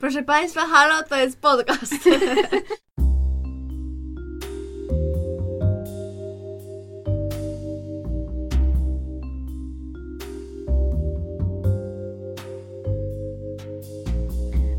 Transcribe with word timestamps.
Proszę 0.00 0.22
Państwa, 0.22 0.60
halo, 0.66 1.02
to 1.08 1.16
jest 1.16 1.40
podcast. 1.40 1.94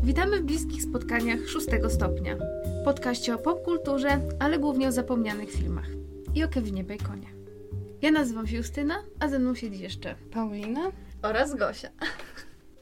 Witamy 0.02 0.40
w 0.40 0.42
bliskich 0.42 0.82
spotkaniach 0.82 1.48
szóstego 1.48 1.90
stopnia. 1.90 2.36
Podkaście 2.84 3.34
o 3.34 3.38
popkulturze, 3.38 4.20
ale 4.38 4.58
głównie 4.58 4.88
o 4.88 4.92
zapomnianych 4.92 5.50
filmach. 5.50 5.88
I 6.34 6.44
o 6.44 6.48
Kevinie 6.48 6.84
Baconie. 6.84 7.28
Ja 8.02 8.10
nazywam 8.10 8.46
się 8.46 8.56
Justyna, 8.56 9.02
a 9.20 9.28
ze 9.28 9.38
mną 9.38 9.54
siedzi 9.54 9.82
jeszcze 9.82 10.14
Paulina? 10.30 10.92
Oraz 11.22 11.54
Gosia. 11.54 11.88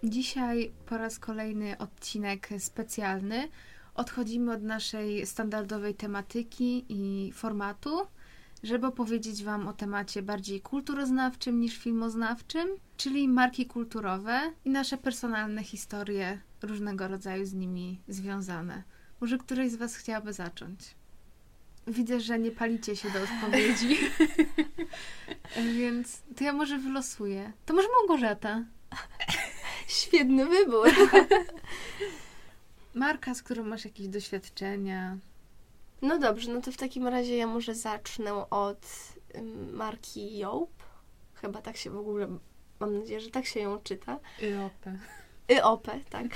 Dzisiaj 0.04 0.72
po 0.86 0.98
raz 0.98 1.18
kolejny 1.18 1.78
odcinek 1.78 2.48
specjalny. 2.58 3.48
Odchodzimy 3.94 4.52
od 4.52 4.62
naszej 4.62 5.26
standardowej 5.26 5.94
tematyki 5.94 6.84
i 6.88 7.32
formatu, 7.32 8.06
żeby 8.62 8.86
opowiedzieć 8.86 9.44
Wam 9.44 9.68
o 9.68 9.72
temacie 9.72 10.22
bardziej 10.22 10.60
kulturoznawczym 10.60 11.60
niż 11.60 11.78
filmoznawczym, 11.78 12.68
czyli 12.96 13.28
marki 13.28 13.66
kulturowe 13.66 14.52
i 14.64 14.70
nasze 14.70 14.98
personalne 14.98 15.64
historie 15.64 16.40
różnego 16.62 17.08
rodzaju 17.08 17.46
z 17.46 17.52
nimi 17.52 18.00
związane. 18.08 18.82
Może 19.20 19.38
któryś 19.38 19.72
z 19.72 19.76
Was 19.76 19.96
chciałaby 19.96 20.32
zacząć? 20.32 20.94
Widzę, 21.86 22.20
że 22.20 22.38
nie 22.38 22.50
palicie 22.50 22.96
się 22.96 23.10
do 23.10 23.18
odpowiedzi. 23.22 23.96
Więc 25.78 26.22
to 26.36 26.44
ja 26.44 26.52
może 26.52 26.78
wylosuję. 26.78 27.52
To 27.66 27.74
może 27.74 27.88
Małgorzata. 28.00 28.64
Świetny 29.90 30.46
wybór. 30.46 30.88
Marka, 32.94 33.34
z 33.34 33.42
którą 33.42 33.64
masz 33.64 33.84
jakieś 33.84 34.08
doświadczenia. 34.08 35.16
No 36.02 36.18
dobrze, 36.18 36.52
no 36.52 36.60
to 36.60 36.72
w 36.72 36.76
takim 36.76 37.08
razie 37.08 37.36
ja 37.36 37.46
może 37.46 37.74
zacznę 37.74 38.50
od 38.50 38.86
marki 39.72 40.38
Joop. 40.38 40.70
Chyba 41.34 41.62
tak 41.62 41.76
się 41.76 41.90
w 41.90 41.96
ogóle, 41.98 42.28
mam 42.80 42.98
nadzieję, 42.98 43.20
że 43.20 43.30
tak 43.30 43.46
się 43.46 43.60
ją 43.60 43.78
czyta. 43.78 44.18
IOP. 44.42 44.86
IOP, 45.48 45.88
tak. 46.10 46.26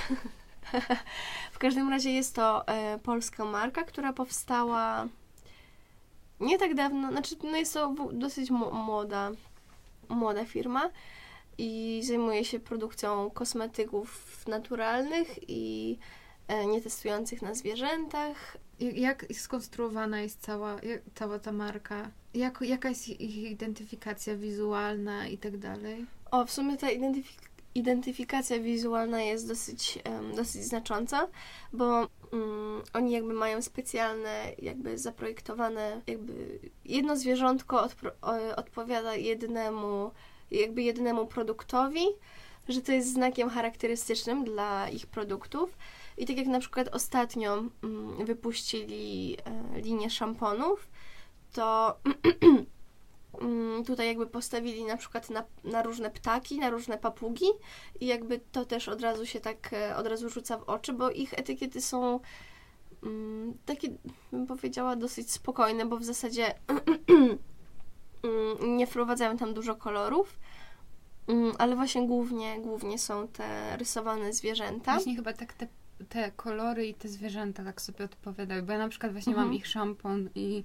w 1.52 1.58
każdym 1.58 1.91
razie 1.91 2.10
jest 2.10 2.34
to 2.34 2.69
e, 2.69 2.98
polska 2.98 3.44
marka, 3.44 3.82
która 3.82 4.12
powstała 4.12 5.08
nie 6.41 6.58
tak 6.58 6.75
dawno, 6.75 7.10
znaczy 7.10 7.36
no 7.42 7.56
jest 7.56 7.75
to 7.75 7.94
dosyć 8.12 8.50
młoda, 8.50 9.30
młoda 10.08 10.44
firma 10.44 10.91
i 11.58 12.00
zajmuje 12.05 12.44
się 12.44 12.60
produkcją 12.60 13.30
kosmetyków 13.30 14.44
naturalnych 14.48 15.50
i 15.50 15.98
e, 16.48 16.66
nietestujących 16.66 17.42
na 17.42 17.55
zwierzętach. 17.55 18.56
Jak, 18.80 19.27
skonstruowana 19.33 20.20
jest 20.20 20.41
cała, 20.41 20.77
cała 21.14 21.38
ta 21.38 21.52
marka? 21.52 22.10
Jak, 22.34 22.60
jaka 22.60 22.88
jest 22.88 23.08
ich 23.08 23.36
identyfikacja 23.36 24.36
wizualna 24.36 25.28
i 25.28 25.38
tak 25.38 25.58
dalej? 25.58 26.06
O, 26.30 26.47
w 26.47 26.50
sumie 26.50 26.77
ta 26.77 26.86
identyfik- 26.88 27.48
identyfikacja 27.75 28.58
wizualna 28.58 29.22
jest 29.22 29.48
dosyć, 29.48 29.98
em, 30.05 30.34
dosyć 30.34 30.64
znacząca, 30.64 31.28
bo 31.72 32.08
mm, 32.32 32.82
oni 32.92 33.12
jakby 33.12 33.32
mają 33.32 33.62
specjalne, 33.62 34.52
jakby 34.58 34.98
zaprojektowane, 34.98 36.00
jakby 36.06 36.58
jedno 36.84 37.16
zwierzątko 37.16 37.77
odpro- 37.86 38.55
odpowiada 38.56 39.14
jednemu, 39.14 40.10
jakby 40.50 40.83
jednemu 40.83 41.27
produktowi, 41.27 42.05
że 42.69 42.83
to 42.83 42.92
jest 42.92 43.12
znakiem 43.12 43.50
charakterystycznym 43.50 44.45
dla 44.45 44.89
ich 44.89 45.06
produktów. 45.06 45.78
I 46.19 46.27
tak 46.27 46.37
jak 46.37 46.47
na 46.47 46.61
przykład 46.61 46.89
ostatnio 46.89 47.64
mm, 47.83 48.27
wypuścili 48.27 49.37
e, 49.45 49.81
linię 49.81 50.11
szamponów, 50.11 50.89
to 51.53 51.97
Mm, 53.41 53.84
tutaj 53.84 54.06
jakby 54.06 54.27
postawili 54.27 54.84
na 54.84 54.97
przykład 54.97 55.31
na, 55.31 55.44
na 55.65 55.83
różne 55.83 56.10
ptaki, 56.10 56.59
na 56.59 56.71
różne 56.71 56.99
papugi 56.99 57.47
i 58.00 58.06
jakby 58.06 58.41
to 58.53 58.65
też 58.65 58.88
od 58.88 59.00
razu 59.00 59.27
się 59.27 59.41
tak 59.41 59.72
e, 59.72 59.97
od 59.97 60.06
razu 60.06 60.28
rzuca 60.28 60.59
w 60.59 60.62
oczy, 60.62 60.93
bo 60.93 61.10
ich 61.10 61.34
etykiety 61.34 61.81
są 61.81 62.21
mm, 63.03 63.54
takie, 63.66 63.88
bym 64.33 64.47
powiedziała, 64.47 64.97
dosyć 64.97 65.33
spokojne, 65.33 65.87
bo 65.87 65.97
w 65.97 66.04
zasadzie 66.04 66.54
nie 68.66 68.86
wprowadzają 68.86 69.36
tam 69.36 69.54
dużo 69.54 69.74
kolorów, 69.76 70.38
mm, 71.28 71.52
ale 71.58 71.76
właśnie 71.76 72.06
głównie, 72.06 72.60
głównie 72.60 72.98
są 72.98 73.28
te 73.28 73.76
rysowane 73.76 74.32
zwierzęta. 74.32 74.92
Właśnie 74.92 75.16
chyba 75.16 75.32
tak 75.32 75.52
te, 75.52 75.66
te 76.08 76.30
kolory 76.30 76.86
i 76.86 76.94
te 76.94 77.08
zwierzęta 77.08 77.64
tak 77.64 77.80
sobie 77.80 78.04
odpowiadały, 78.04 78.62
bo 78.62 78.72
ja 78.72 78.78
na 78.78 78.88
przykład 78.88 79.12
właśnie 79.12 79.32
Mhm. 79.32 79.48
mam 79.48 79.56
ich 79.56 79.66
szampon 79.66 80.28
i 80.34 80.64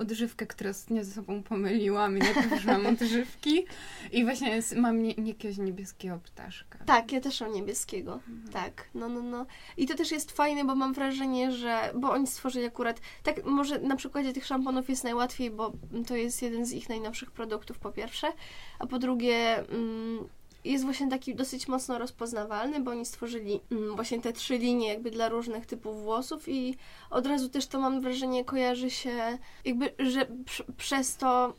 odżywkę, 0.00 0.46
które 0.46 0.70
ostatnio 0.70 1.04
ze 1.04 1.12
sobą 1.12 1.42
pomyliłam 1.42 2.16
i 2.16 2.20
najpierw 2.26 2.52
użyłam 2.52 2.86
odżywki 2.86 3.64
i 4.12 4.24
właśnie 4.24 4.50
jest, 4.50 4.76
mam 4.76 5.02
nie, 5.02 5.12
jakiegoś 5.12 5.58
niebieskiego 5.58 6.20
ptaszka. 6.24 6.78
Tak, 6.86 7.12
ja 7.12 7.20
też 7.20 7.40
mam 7.40 7.52
niebieskiego. 7.52 8.20
Tak, 8.52 8.88
no, 8.94 9.08
no, 9.08 9.22
no. 9.22 9.46
I 9.76 9.86
to 9.86 9.94
też 9.94 10.10
jest 10.10 10.32
fajne, 10.32 10.64
bo 10.64 10.74
mam 10.74 10.94
wrażenie, 10.94 11.52
że. 11.52 11.92
Bo 11.94 12.10
oni 12.10 12.26
stworzyli 12.26 12.66
akurat. 12.66 13.00
Tak, 13.22 13.44
może 13.44 13.78
na 13.78 13.96
przykładzie 13.96 14.32
tych 14.32 14.46
szamponów 14.46 14.88
jest 14.88 15.04
najłatwiej, 15.04 15.50
bo 15.50 15.72
to 16.06 16.16
jest 16.16 16.42
jeden 16.42 16.66
z 16.66 16.72
ich 16.72 16.88
najnowszych 16.88 17.30
produktów, 17.30 17.78
po 17.78 17.92
pierwsze. 17.92 18.32
A 18.78 18.86
po 18.86 18.98
drugie, 18.98 19.58
mm, 19.68 20.28
jest 20.64 20.84
właśnie 20.84 21.08
taki 21.08 21.34
dosyć 21.34 21.68
mocno 21.68 21.98
rozpoznawalny, 21.98 22.80
bo 22.80 22.90
oni 22.90 23.06
stworzyli 23.06 23.60
mm, 23.70 23.94
właśnie 23.94 24.20
te 24.20 24.32
trzy 24.32 24.58
linie, 24.58 24.88
jakby 24.88 25.10
dla 25.10 25.28
różnych 25.28 25.66
typów 25.66 26.02
włosów, 26.02 26.48
i 26.48 26.76
od 27.10 27.26
razu 27.26 27.48
też 27.48 27.66
to 27.66 27.80
mam 27.80 28.00
wrażenie 28.00 28.44
kojarzy 28.44 28.90
się, 28.90 29.38
jakby, 29.64 29.94
że 29.98 30.20
pr- 30.26 30.64
przez 30.76 31.16
to. 31.16 31.54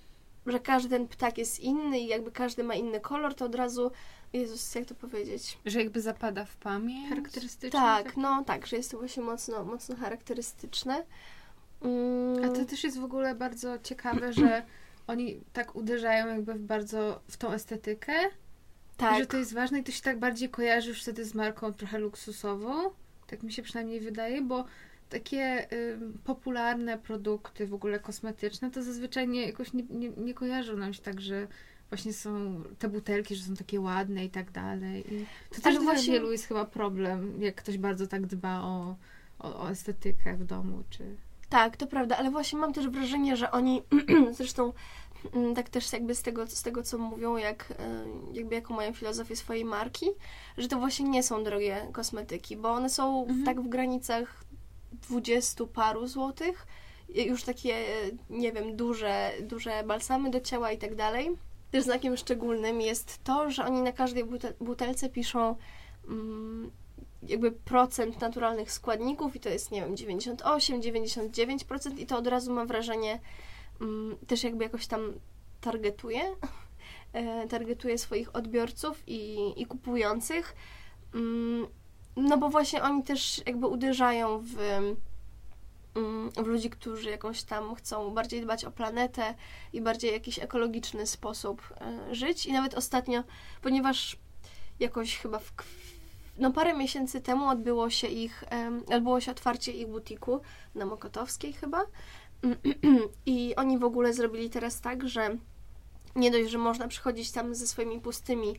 Że 0.45 0.59
każdy 0.59 0.89
ten 0.89 1.07
ptak 1.07 1.37
jest 1.37 1.59
inny 1.59 1.99
i 1.99 2.07
jakby 2.07 2.31
każdy 2.31 2.63
ma 2.63 2.75
inny 2.75 2.99
kolor, 2.99 3.35
to 3.35 3.45
od 3.45 3.55
razu 3.55 3.91
Jezus, 4.33 4.75
jak 4.75 4.85
to 4.85 4.95
powiedzieć? 4.95 5.57
Że 5.65 5.79
jakby 5.79 6.01
zapada 6.01 6.45
w 6.45 6.55
pamięć. 6.55 7.09
Charakterystyczne? 7.09 7.79
Tak, 7.79 8.17
no 8.17 8.43
tak, 8.43 8.67
że 8.67 8.75
jest 8.75 8.91
to 8.91 8.97
właśnie 8.97 9.23
mocno, 9.23 9.65
mocno 9.65 9.95
charakterystyczne. 9.95 11.03
Mm, 11.81 12.43
A 12.45 12.55
to 12.55 12.65
też 12.65 12.83
jest 12.83 12.99
w 12.99 13.03
ogóle 13.03 13.35
bardzo 13.35 13.79
ciekawe, 13.79 14.33
że 14.33 14.63
oni 15.07 15.41
tak 15.53 15.75
uderzają 15.75 16.27
jakby 16.27 16.53
w 16.53 16.61
bardzo 16.61 17.21
w 17.27 17.37
tą 17.37 17.51
estetykę, 17.51 18.13
tak, 19.09 19.19
że 19.19 19.25
to 19.25 19.37
jest 19.37 19.53
ważne 19.53 19.79
i 19.79 19.83
to 19.83 19.91
się 19.91 20.01
tak 20.01 20.19
bardziej 20.19 20.49
kojarzy 20.49 20.89
już 20.89 21.01
wtedy 21.01 21.25
z 21.25 21.35
marką 21.35 21.73
trochę 21.73 21.99
luksusową. 21.99 22.91
Tak 23.27 23.43
mi 23.43 23.53
się 23.53 23.61
przynajmniej 23.61 23.99
wydaje, 23.99 24.41
bo 24.41 24.65
takie 25.09 25.67
ym, 25.93 26.17
popularne 26.23 26.97
produkty 26.97 27.67
w 27.67 27.73
ogóle 27.73 27.99
kosmetyczne 27.99 28.71
to 28.71 28.83
zazwyczaj 28.83 29.27
nie, 29.27 29.45
jakoś 29.45 29.73
nie, 29.73 29.83
nie, 29.89 30.09
nie 30.09 30.33
kojarzą 30.33 30.77
nam 30.77 30.93
się 30.93 31.01
tak, 31.01 31.21
że 31.21 31.47
właśnie 31.89 32.13
są 32.13 32.63
te 32.79 32.89
butelki, 32.89 33.35
że 33.35 33.43
są 33.43 33.55
takie 33.55 33.81
ładne 33.81 34.25
i 34.25 34.29
tak 34.29 34.51
dalej. 34.51 35.13
I 35.13 35.25
to 35.55 35.61
też 35.61 35.75
dla 35.75 35.83
właśnie- 35.83 36.13
wielu 36.13 36.31
jest 36.31 36.47
chyba 36.47 36.65
problem, 36.65 37.41
jak 37.41 37.55
ktoś 37.55 37.77
bardzo 37.77 38.07
tak 38.07 38.25
dba 38.25 38.61
o, 38.61 38.95
o, 39.39 39.63
o 39.63 39.69
estetykę 39.69 40.37
w 40.37 40.43
domu, 40.43 40.83
czy... 40.89 41.03
tak, 41.49 41.77
to 41.77 41.87
prawda, 41.87 42.17
ale 42.17 42.31
właśnie 42.31 42.59
mam 42.59 42.73
też 42.73 42.87
wrażenie, 42.87 43.37
że 43.37 43.51
oni 43.51 43.81
zresztą 44.37 44.73
tak 45.55 45.69
też 45.69 45.93
jakby 45.93 46.15
z 46.15 46.21
tego, 46.21 46.47
z 46.47 46.63
tego 46.63 46.83
co 46.83 46.97
mówią, 46.97 47.37
jak, 47.37 47.71
e, 47.71 48.05
jakby 48.33 48.55
jaką 48.55 48.73
mają 48.75 48.93
filozofię 48.93 49.35
swojej 49.35 49.65
marki, 49.65 50.05
że 50.57 50.67
to 50.67 50.77
właśnie 50.79 51.09
nie 51.09 51.23
są 51.23 51.43
drogie 51.43 51.87
kosmetyki, 51.91 52.57
bo 52.57 52.71
one 52.71 52.89
są 52.89 53.21
Mhm. 53.21 53.43
tak 53.43 53.61
w 53.61 53.69
granicach 53.69 54.43
dwudziestu 54.91 55.67
paru 55.67 56.07
złotych, 56.07 56.67
już 57.15 57.43
takie, 57.43 57.75
e, 57.75 57.87
nie 58.29 58.51
wiem, 58.51 58.75
duże, 58.75 59.31
duże 59.41 59.83
balsamy 59.87 60.29
do 60.29 60.39
ciała 60.41 60.71
i 60.71 60.77
tak 60.77 60.95
dalej. 60.95 61.29
Też 61.71 61.83
znakiem 61.83 62.17
szczególnym 62.17 62.81
jest 62.81 63.23
to, 63.23 63.51
że 63.51 63.65
oni 63.65 63.81
na 63.81 63.91
każdej 63.91 64.25
butel- 64.25 64.53
butelce 64.61 65.09
piszą 65.09 65.55
mm, 66.07 66.71
jakby 67.27 67.51
procent 67.51 68.21
naturalnych 68.21 68.71
składników 68.71 69.35
i 69.35 69.39
to 69.39 69.49
jest, 69.49 69.71
nie 69.71 69.81
wiem, 69.81 69.97
98, 69.97 70.81
99% 70.81 71.99
i 71.99 72.05
to 72.05 72.17
od 72.17 72.27
razu 72.27 72.53
mam 72.53 72.67
wrażenie 72.67 73.11
mm, 73.11 73.21
też 74.27 74.43
jakby 74.43 74.63
jakoś 74.63 74.87
tam 74.87 75.13
targetuje, 75.61 76.21
e, 77.13 77.47
targetuje 77.47 77.97
swoich 77.97 78.35
odbiorców 78.35 79.03
i, 79.07 79.53
i 79.61 79.65
kupujących. 79.65 80.55
Mm, 81.15 81.67
no 82.15 82.37
bo 82.37 82.49
właśnie 82.49 82.83
oni 82.83 83.03
też 83.03 83.41
jakby 83.45 83.67
uderzają 83.67 84.39
w, 84.39 84.59
mm, 85.95 86.31
w 86.31 86.45
ludzi, 86.45 86.69
którzy 86.69 87.09
jakąś 87.09 87.43
tam 87.43 87.75
chcą 87.75 88.13
bardziej 88.13 88.41
dbać 88.41 88.65
o 88.65 88.71
planetę 88.71 89.35
i 89.73 89.81
bardziej 89.81 90.13
jakiś 90.13 90.39
ekologiczny 90.39 91.07
sposób 91.07 91.73
e, 91.81 92.15
żyć. 92.15 92.45
I 92.45 92.53
nawet 92.53 92.73
ostatnio, 92.73 93.23
ponieważ 93.61 94.17
jakoś 94.79 95.17
chyba 95.17 95.39
w 95.39 95.53
no 96.37 96.51
parę 96.51 96.73
miesięcy 96.73 97.21
temu 97.21 97.49
odbyło 97.49 97.89
się 97.89 98.07
ich, 98.07 98.43
odbyło 98.95 99.19
się 99.19 99.31
otwarcie 99.31 99.71
ich 99.71 99.87
butiku 99.87 100.41
na 100.75 100.85
Mokotowskiej 100.85 101.53
chyba. 101.53 101.85
I 103.25 103.55
oni 103.55 103.77
w 103.77 103.83
ogóle 103.83 104.13
zrobili 104.13 104.49
teraz 104.49 104.81
tak, 104.81 105.07
że 105.07 105.37
nie 106.15 106.31
dość, 106.31 106.49
że 106.49 106.57
można 106.57 106.87
przychodzić 106.87 107.31
tam 107.31 107.55
ze 107.55 107.67
swoimi 107.67 108.01
pustymi 108.01 108.55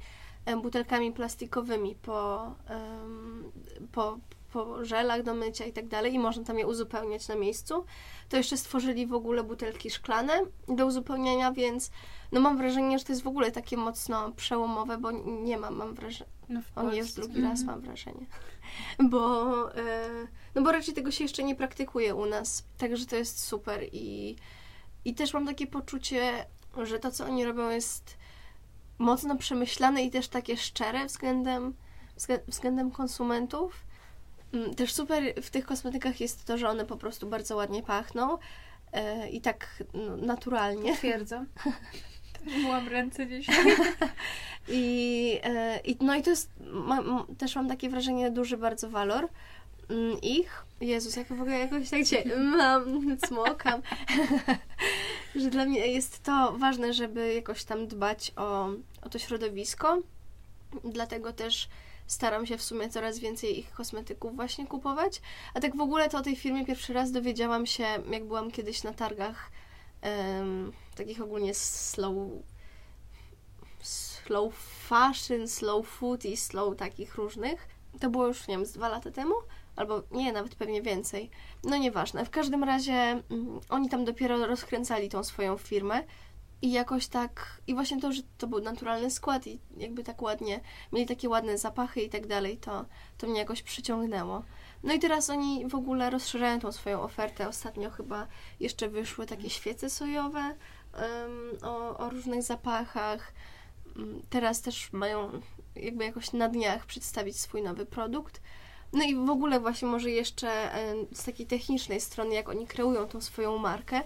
butelkami 0.63 1.13
plastikowymi 1.13 1.95
po, 1.95 2.55
po, 3.93 4.19
po 4.53 4.85
żelach 4.85 5.23
do 5.23 5.35
mycia 5.35 5.65
i 5.65 5.73
tak 5.73 5.89
dalej 5.89 6.15
i 6.15 6.19
można 6.19 6.45
tam 6.45 6.59
je 6.59 6.67
uzupełniać 6.67 7.29
na 7.29 7.35
miejscu, 7.35 7.85
to 8.29 8.37
jeszcze 8.37 8.57
stworzyli 8.57 9.07
w 9.07 9.15
ogóle 9.15 9.45
butelki 9.45 9.91
szklane 9.91 10.41
do 10.69 10.87
uzupełniania, 10.87 11.53
więc 11.53 11.91
no 12.33 12.41
mam 12.41 12.57
wrażenie, 12.57 12.99
że 12.99 13.05
to 13.05 13.13
jest 13.13 13.23
w 13.23 13.27
ogóle 13.29 13.51
takie 13.51 13.77
mocno 13.77 14.33
przełomowe, 14.33 14.99
bo 14.99 15.11
nie 15.43 15.59
mam, 15.59 15.75
mam 15.77 15.95
wrażenie, 15.95 16.31
No 16.49 16.61
on 16.77 16.95
jest 16.95 17.17
drugi 17.17 17.43
raz, 17.43 17.61
Mhm. 17.61 17.67
mam 17.67 17.81
wrażenie. 17.81 18.27
Bo, 19.11 19.75
e, 19.77 20.09
no 20.55 20.63
bo 20.63 20.73
raczej 20.73 20.95
tego 20.95 21.11
się 21.11 21.25
jeszcze 21.25 21.43
nie 21.45 21.55
praktykuje 21.55 22.15
u 22.15 22.27
nas. 22.27 22.65
Także 22.79 23.07
to 23.07 23.17
jest 23.17 23.45
super. 23.45 23.81
I, 23.93 24.37
I 25.05 25.15
też 25.15 25.35
mam 25.35 25.47
takie 25.47 25.67
poczucie, 25.67 26.47
że 26.83 26.99
to, 26.99 27.11
co 27.11 27.25
oni 27.25 27.45
robią, 27.45 27.71
jest 27.71 28.17
mocno 28.99 29.37
przemyślane 29.37 30.03
i 30.05 30.11
też 30.11 30.29
takie 30.29 30.57
szczere 30.57 31.07
względem, 31.07 31.75
wzglę- 32.19 32.41
względem 32.49 32.91
konsumentów. 32.91 33.85
Mm, 34.53 34.75
Też 34.75 34.93
super 34.95 35.23
w 35.43 35.51
tych 35.51 35.67
kosmetykach 35.67 36.21
jest 36.21 36.45
to, 36.45 36.59
że 36.59 36.69
one 36.69 36.85
po 36.85 36.97
prostu 36.97 37.27
bardzo 37.27 37.57
ładnie 37.57 37.83
pachną 37.83 38.39
e, 38.93 39.29
i 39.29 39.41
tak 39.41 39.83
no, 39.95 40.17
naturalnie. 40.17 40.97
Twierdzę. 40.97 41.45
Myłam 42.47 42.89
ręce 42.97 43.27
dzisiaj. 43.27 43.77
I, 44.69 45.41
e, 45.43 45.81
i, 45.85 45.97
no 46.01 46.15
i 46.15 46.23
to 46.23 46.31
jest, 46.31 46.51
też 47.39 47.57
mam 47.57 47.69
takie 47.69 47.89
wrażenie, 47.89 48.31
duży 48.31 48.57
bardzo 48.57 48.91
walor 48.91 49.29
mm, 49.91 50.21
ich. 50.21 50.65
Jezus, 50.81 51.17
jak 51.17 51.29
w 51.29 51.33
ogóle 51.33 51.59
jakoś 51.59 51.91
tak 51.91 52.05
cię 52.05 52.25
mam, 52.57 53.17
smokam. 53.27 53.83
że 55.35 55.51
dla 55.51 55.65
mnie 55.65 55.87
jest 55.87 56.23
to 56.23 56.55
ważne, 56.59 56.93
żeby 56.93 57.35
jakoś 57.35 57.65
tam 57.65 57.87
dbać 57.87 58.33
o, 58.37 58.69
o 59.03 59.09
to 59.09 59.19
środowisko. 59.19 59.99
Dlatego 60.85 61.33
też 61.33 61.69
staram 62.07 62.47
się 62.47 62.59
w 62.59 62.63
sumie 62.63 62.89
coraz 62.89 63.19
więcej 63.19 63.59
ich 63.59 63.71
kosmetyków 63.73 64.37
właśnie 64.37 64.67
kupować. 64.67 65.23
A 65.55 65.61
tak 65.61 65.77
w 65.77 65.81
ogóle 65.81 66.09
to 66.09 66.19
o 66.19 66.23
tej 66.23 66.37
firmie 66.37 66.67
pierwszy 66.67 66.93
raz 66.93 67.13
dowiedziałam 67.13 67.67
się, 67.67 67.85
jak 68.11 68.25
byłam 68.25 68.51
kiedyś 68.51 68.83
na 68.83 68.93
targach 68.93 69.51
em, 70.03 70.73
takich 70.95 71.23
ogólnie 71.23 71.55
slow 71.55 72.15
slow 74.27 74.55
fashion, 74.89 75.49
slow 75.49 75.87
food 75.87 76.25
i 76.25 76.37
slow 76.37 76.77
takich 76.77 77.15
różnych. 77.15 77.69
To 78.01 78.11
było 78.11 78.27
już, 78.27 78.49
nie 78.49 78.57
wiem, 78.57 78.67
z 78.67 78.73
dwa 78.73 78.89
lata 78.89 79.11
temu, 79.11 79.35
albo 79.77 80.03
nie, 80.11 80.33
nawet 80.33 80.55
pewnie 80.55 80.83
więcej. 80.83 81.31
No 81.65 81.77
nieważne. 81.77 82.25
W 82.25 82.31
każdym 82.31 82.65
razie 82.65 82.93
mm, 82.93 83.61
oni 83.69 83.89
tam 83.89 84.05
dopiero 84.05 84.47
rozkręcali 84.47 85.09
tą 85.09 85.25
swoją 85.25 85.57
firmę 85.57 86.05
i 86.63 86.73
jakoś 86.73 87.07
tak, 87.07 87.61
i 87.67 87.75
właśnie 87.75 88.01
to, 88.01 88.13
że 88.13 88.23
to 88.39 88.47
był 88.47 88.61
naturalny 88.61 89.11
skład 89.11 89.47
i 89.47 89.61
jakby 89.77 90.05
tak 90.05 90.23
ładnie, 90.23 90.61
mieli 90.93 91.07
takie 91.07 91.29
ładne 91.29 91.59
zapachy 91.59 92.01
i 92.01 92.09
tak 92.09 92.27
dalej, 92.27 92.59
to, 92.59 92.85
to 93.19 93.27
mnie 93.27 93.39
jakoś 93.39 93.63
przyciągnęło. 93.63 94.43
No 94.83 94.93
i 94.93 94.99
teraz 94.99 95.31
oni 95.31 95.69
w 95.69 95.75
ogóle 95.75 96.11
rozszerzają 96.11 96.61
tą 96.61 96.73
swoją 96.73 97.03
ofertę. 97.03 97.49
Ostatnio 97.49 97.91
chyba 97.91 98.27
jeszcze 98.61 98.89
wyszły 98.89 99.27
takie 99.27 99.51
świece 99.51 99.91
sojowe 99.91 100.41
em, 100.41 101.59
o, 101.63 101.99
o 101.99 102.11
różnych 102.11 102.43
zapachach. 102.43 103.33
Teraz 104.31 104.61
też 104.61 104.93
mają 104.93 105.41
jakby 105.77 106.05
jakoś 106.05 106.33
na 106.33 106.49
dniach 106.49 106.87
przedstawić 106.87 107.41
swój 107.41 107.63
nowy 107.63 107.87
produkt. 107.87 108.41
No 108.93 109.05
i 109.05 109.15
w 109.15 109.31
ogóle 109.31 109.61
właśnie 109.61 109.89
może 109.89 110.11
jeszcze 110.11 110.73
em, 110.73 111.07
z 111.13 111.25
takiej 111.25 111.47
technicznej 111.47 112.01
strony, 112.01 112.35
jak 112.35 112.49
oni 112.49 112.67
kreują 112.67 113.09
tą 113.09 113.21
swoją 113.21 113.59
markę, 113.59 114.01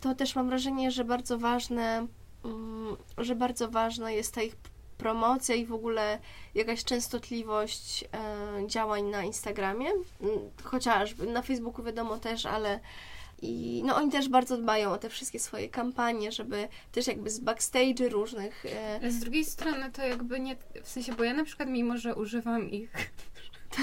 to 0.00 0.14
też 0.14 0.34
mam 0.34 0.48
wrażenie, 0.48 0.90
że 0.90 1.04
bardzo 1.04 1.38
ważne, 1.38 2.06
mm, 2.44 2.96
że 3.18 3.34
bardzo 3.34 3.68
ważna 3.68 4.10
jest 4.10 4.34
ta 4.34 4.42
ich 4.42 4.56
promocja 4.98 5.54
i 5.54 5.66
w 5.66 5.72
ogóle 5.72 6.18
jakaś 6.54 6.84
częstotliwość 6.84 8.04
e, 8.04 8.68
działań 8.68 9.04
na 9.04 9.22
Instagramie, 9.22 9.90
Mm, 10.20 10.38
chociażby 10.62 11.26
na 11.26 11.42
Facebooku 11.42 11.84
wiadomo 11.84 12.18
też, 12.18 12.46
ale 12.46 12.80
i 13.42 13.82
no 13.86 13.96
oni 13.96 14.10
też 14.10 14.28
bardzo 14.28 14.56
dbają 14.56 14.90
o 14.90 14.98
te 14.98 15.08
wszystkie 15.08 15.38
swoje 15.38 15.68
kampanie, 15.68 16.32
żeby 16.32 16.68
też 16.92 17.06
jakby 17.06 17.30
z 17.30 17.40
backstage'y 17.40 18.08
różnych 18.08 18.66
e, 18.66 18.98
Ale 19.00 19.10
z 19.10 19.18
drugiej 19.18 19.44
strony 19.44 19.90
to 19.92 20.02
jakby 20.02 20.40
nie, 20.40 20.56
w 20.82 20.88
sensie, 20.88 21.12
bo 21.12 21.24
ja 21.24 21.34
na 21.34 21.44
przykład 21.44 21.68
mimo, 21.68 21.98
że 21.98 22.14
używam 22.14 22.70
ich 22.70 22.92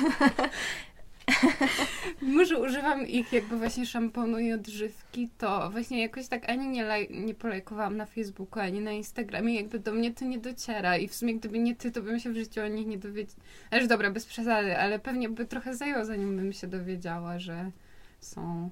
mimo, 2.22 2.46
że 2.46 2.62
używam 2.62 3.08
ich 3.08 3.34
jakby 3.34 3.58
właśnie 3.58 3.86
szamponu 3.86 4.40
i 4.40 4.54
odżywki, 4.54 5.30
to 5.38 5.70
właśnie 5.70 6.02
jakoś 6.02 6.28
tak 6.28 6.50
ani 6.50 6.68
nie, 6.68 6.84
laj, 6.84 7.08
nie 7.12 7.36
polajkowałam 7.36 7.98
na 7.98 8.06
Facebooku, 8.06 8.64
ani 8.64 8.80
na 8.80 8.92
Instagramie, 8.92 9.56
jakby 9.56 9.80
do 9.80 9.92
mnie 9.92 10.14
to 10.14 10.26
nie 10.26 10.40
dociera 10.40 10.98
i 10.98 11.08
w 11.08 11.16
sumie 11.16 11.36
gdyby 11.36 11.60
nie 11.60 11.76
ty, 11.76 11.92
to 11.92 12.02
bym 12.02 12.20
się 12.20 12.30
w 12.30 12.36
życiu 12.36 12.62
o 12.62 12.68
nich 12.68 12.88
nie 12.88 12.98
dowiedziała. 12.98 13.40
Ależ 13.72 13.88
dobra, 13.88 14.12
bez 14.12 14.26
przesady, 14.26 14.78
ale 14.78 15.00
pewnie 15.00 15.30
by 15.30 15.46
trochę 15.46 15.76
zajęło, 15.76 16.06
zanim 16.06 16.38
bym 16.38 16.54
się 16.54 16.68
dowiedziała, 16.68 17.40
że 17.40 17.72
są... 18.20 18.70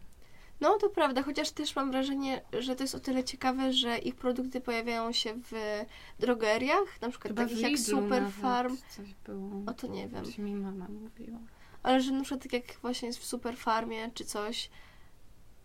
No 0.62 0.77
to 0.77 0.89
prawda, 0.89 1.24
chociaż 1.24 1.51
też 1.51 1.75
mam 1.75 1.92
wrażenie, 1.92 2.42
że 2.59 2.75
to 2.75 2.83
jest 2.83 2.95
o 2.95 3.00
tyle 3.00 3.24
ciekawe, 3.24 3.74
że 3.74 3.98
ich 3.98 4.15
produkty 4.15 4.62
pojawiają 4.62 5.12
się 5.12 5.33
w 5.51 5.86
drogeriach, 6.19 7.01
na 7.01 7.09
przykład 7.09 7.27
Chyba 7.30 7.44
takich 7.44 7.59
jak 7.59 7.80
Super 7.80 8.31
Farm. 8.31 8.77
coś 8.95 9.13
było. 9.13 9.62
O 9.65 9.74
to 9.74 9.88
nie 9.88 10.07
wiem. 10.07 10.25
Coś 10.25 10.38
mi 10.38 10.56
mama 10.56 10.88
mówiła. 10.89 11.39
Ale 11.83 12.01
że 12.01 12.12
na 12.12 12.21
przykład 12.21 12.44
tak 12.44 12.54
jak 12.54 12.80
właśnie 12.81 13.07
jest 13.07 13.19
w 13.19 13.25
Super 13.25 13.57
Farmie 13.57 14.12
czy 14.13 14.25
coś. 14.25 14.69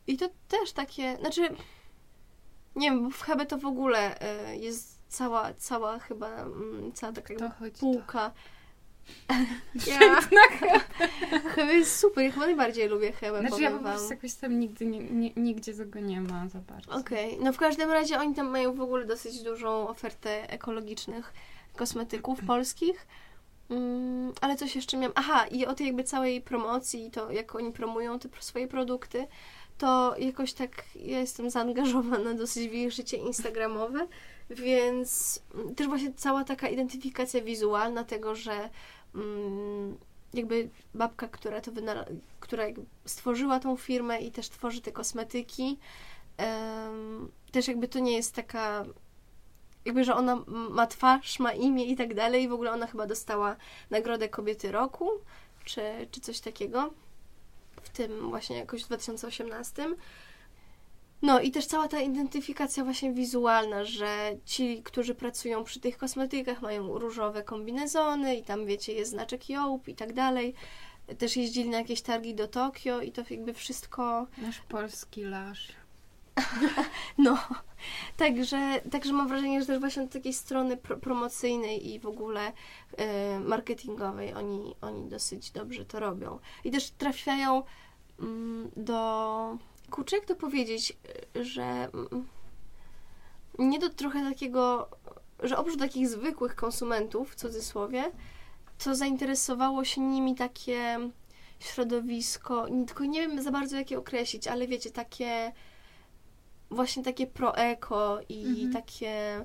I 0.07 0.17
to 0.17 0.29
też 0.49 0.73
takie, 0.73 1.17
znaczy 1.17 1.49
nie 2.77 2.91
wiem, 2.91 3.05
bo 3.05 3.11
w 3.11 3.21
Hebe 3.23 3.47
to 3.47 3.59
w 3.59 3.67
ogóle 3.67 4.19
y, 4.53 4.57
jest 4.57 5.03
cała, 5.09 5.55
cała 5.55 5.99
chyba, 5.99 6.29
mm, 6.29 6.93
cała 6.93 7.13
taka 7.13 7.35
To 7.35 7.51
półka. 7.81 8.21
Ja, 8.21 8.33
Ja. 9.87 10.21
Hebe 11.55 11.75
jest 11.75 11.99
super, 11.99 12.25
ja 12.25 12.31
chyba 12.31 12.47
najbardziej 12.47 12.89
lubię 12.89 13.13
Hebe, 13.13 13.41
Znaczy 13.41 13.63
ja 13.63 13.71
po 13.71 13.79
prostu 13.79 14.11
jakoś 14.11 14.35
tam 14.35 14.61
nigdy 14.61 14.87
nie, 14.87 15.01
nie, 15.01 15.31
nigdzie 15.37 15.75
tego 15.75 16.01
nie 16.01 16.21
ma 16.21 16.49
za 16.49 16.59
bardzo. 16.59 16.93
Okej, 16.93 17.39
no 17.41 17.53
w 17.53 17.57
każdym 17.57 17.91
razie 17.91 18.19
oni 18.19 18.35
tam 18.35 18.47
mają 18.47 18.75
w 18.75 18.81
ogóle 18.81 19.07
dosyć 19.07 19.43
dużą 19.43 19.89
ofertę 19.89 20.51
ekologicznych 20.51 21.33
kosmetyków 21.77 22.41
polskich. 22.47 23.07
Mm, 23.71 24.33
ale 24.41 24.57
coś 24.57 24.77
jeszcze 24.77 24.97
miałam. 24.97 25.13
Aha, 25.15 25.47
i 25.47 25.67
o 25.67 25.75
tej 25.75 25.87
jakby 25.87 26.05
całej 26.05 26.41
promocji, 26.41 27.11
to 27.11 27.31
jak 27.31 27.55
oni 27.55 27.73
promują 27.73 28.19
te 28.19 28.29
swoje 28.41 28.69
produkty, 28.69 29.27
to 29.79 30.15
jakoś 30.19 30.53
tak 30.53 30.85
ja 30.95 31.19
jestem 31.19 31.51
zaangażowana 31.51 32.35
dosyć 32.43 32.69
w 32.69 32.73
ich 32.75 32.93
życie 32.93 33.17
instagramowe, 33.17 34.07
więc 34.55 35.41
mm, 35.55 35.75
też 35.75 35.87
właśnie 35.87 36.13
cała 36.13 36.45
taka 36.45 36.69
identyfikacja 36.69 37.41
wizualna 37.41 38.05
tego, 38.05 38.35
że 38.35 38.71
mm, 39.15 39.97
jakby 40.35 40.69
babka, 40.95 41.29
która 41.29 41.61
to 41.61 41.71
która 42.41 42.65
stworzyła 43.05 43.61
tą 43.61 43.77
firmę 43.77 44.21
i 44.21 44.33
też 44.33 44.49
tworzy 44.49 44.81
te 44.81 44.93
kosmetyki, 44.93 45.79
też 47.53 47.69
jakby 47.69 47.89
to 47.89 47.99
nie 47.99 48.17
jest 48.17 48.35
taka 48.35 48.85
jakby, 49.85 50.05
że 50.05 50.15
ona 50.15 50.45
ma 50.47 50.87
twarz, 50.87 51.39
ma 51.39 51.53
imię 51.53 51.87
i 51.87 51.97
tak 51.97 52.15
dalej. 52.15 52.49
W 52.49 52.53
ogóle 52.53 52.73
ona 52.73 52.87
chyba 52.87 53.07
dostała 53.07 53.57
nagrodę 53.91 54.29
Kobiety 54.29 54.73
Roku, 54.73 55.11
czy, 55.65 55.83
czy 56.11 56.21
coś 56.21 56.41
takiego. 56.41 56.91
W 57.83 57.89
tym 57.89 58.31
właśnie 58.31 58.57
jakoś 58.57 58.83
w 58.83 58.87
2018. 58.87 59.95
No 61.23 61.41
i 61.41 61.51
też 61.51 61.67
cała 61.67 61.89
ta 61.89 62.01
identyfikacja 62.01 62.85
właśnie 62.85 63.13
wizualna, 63.13 63.85
że 63.85 64.37
ci, 64.45 64.83
którzy 64.83 65.15
pracują 65.15 65.65
przy 65.65 65.81
tych 65.81 65.99
kosmetykach 65.99 66.63
mają 66.63 66.99
różowe 66.99 67.43
kombinezony 67.43 68.37
i 68.37 68.43
tam 68.43 68.67
wiecie, 68.67 68.93
jest 68.93 69.11
znaczek 69.11 69.49
Jołp 69.49 69.89
i 69.89 69.95
tak 69.95 70.13
dalej. 70.13 70.55
Też 71.19 71.37
jeździli 71.37 71.69
na 71.69 71.79
jakieś 71.79 72.03
targi 72.03 72.35
do 72.35 72.49
Tokio 72.49 73.01
i 73.01 73.13
to 73.13 73.23
jakby 73.31 73.55
wszystko 73.55 74.27
Nasz 74.39 74.61
polski 74.61 75.25
lasz. 75.25 75.69
No, 77.19 77.39
także, 78.17 78.81
także 78.91 79.13
mam 79.13 79.29
wrażenie, 79.29 79.61
że 79.61 79.67
też 79.67 79.79
właśnie 79.79 80.03
od 80.03 80.11
takiej 80.11 80.33
strony 80.33 80.77
pro, 80.77 80.97
promocyjnej 80.97 81.93
i 81.93 81.99
w 81.99 82.07
ogóle 82.07 82.53
e, 82.97 83.41
marketingowej 83.41 84.35
oni, 84.35 84.75
oni 84.81 85.09
dosyć 85.09 85.51
dobrze 85.51 85.85
to 85.85 86.01
robią. 86.01 86.39
I 86.65 86.71
też 86.71 86.91
trafiają 86.91 87.63
mm, 88.21 88.71
do. 88.77 89.59
Kurczę, 89.93 90.17
jak 90.17 90.25
to 90.25 90.35
powiedzieć, 90.35 90.97
e, 91.37 91.45
że 91.45 91.63
mm, 91.63 92.29
nie 93.59 93.79
do 93.79 93.91
trochę 93.91 94.31
takiego, 94.31 94.89
że 95.43 95.59
oprócz 95.59 95.79
takich 95.79 96.09
zwykłych 96.09 96.55
konsumentów, 96.55 97.33
w 97.33 97.35
cudzysłowie, 97.35 98.05
to 98.85 98.95
zainteresowało 98.95 99.85
się 99.85 100.01
nimi 100.01 100.35
takie 100.35 100.99
środowisko, 101.61 102.67
tylko 102.87 103.05
nie 103.05 103.21
wiem 103.21 103.43
za 103.43 103.51
bardzo 103.51 103.77
jak 103.77 103.91
je 103.91 103.99
określić, 103.99 104.49
ale 104.49 104.67
wiecie, 104.67 104.91
takie 104.91 105.53
właśnie 106.71 107.03
takie 107.03 107.27
pro-eko 107.27 108.21
i 108.29 108.45
Mhm. 108.45 108.73
takie 108.73 109.45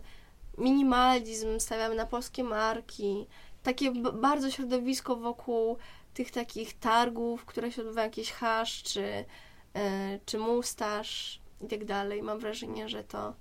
minimalizm, 0.58 1.60
stawiamy 1.60 1.96
na 1.96 2.06
polskie 2.06 2.44
marki, 2.44 3.28
takie 3.64 3.92
bardzo 4.14 4.52
środowisko 4.52 5.16
wokół 5.16 5.78
tych 6.14 6.32
takich 6.32 6.80
targów, 6.80 7.46
które 7.46 7.72
się 7.72 7.82
odbywają, 7.82 8.06
jakiś 8.08 8.32
hasz, 8.32 8.84
czy, 8.84 9.26
czy 10.26 10.38
mustaż 10.38 11.40
i 11.62 11.68
tak 11.68 11.86
dalej. 11.86 12.24
Mam 12.24 12.40
wrażenie, 12.40 12.90
że 12.90 13.04
to, 13.04 13.34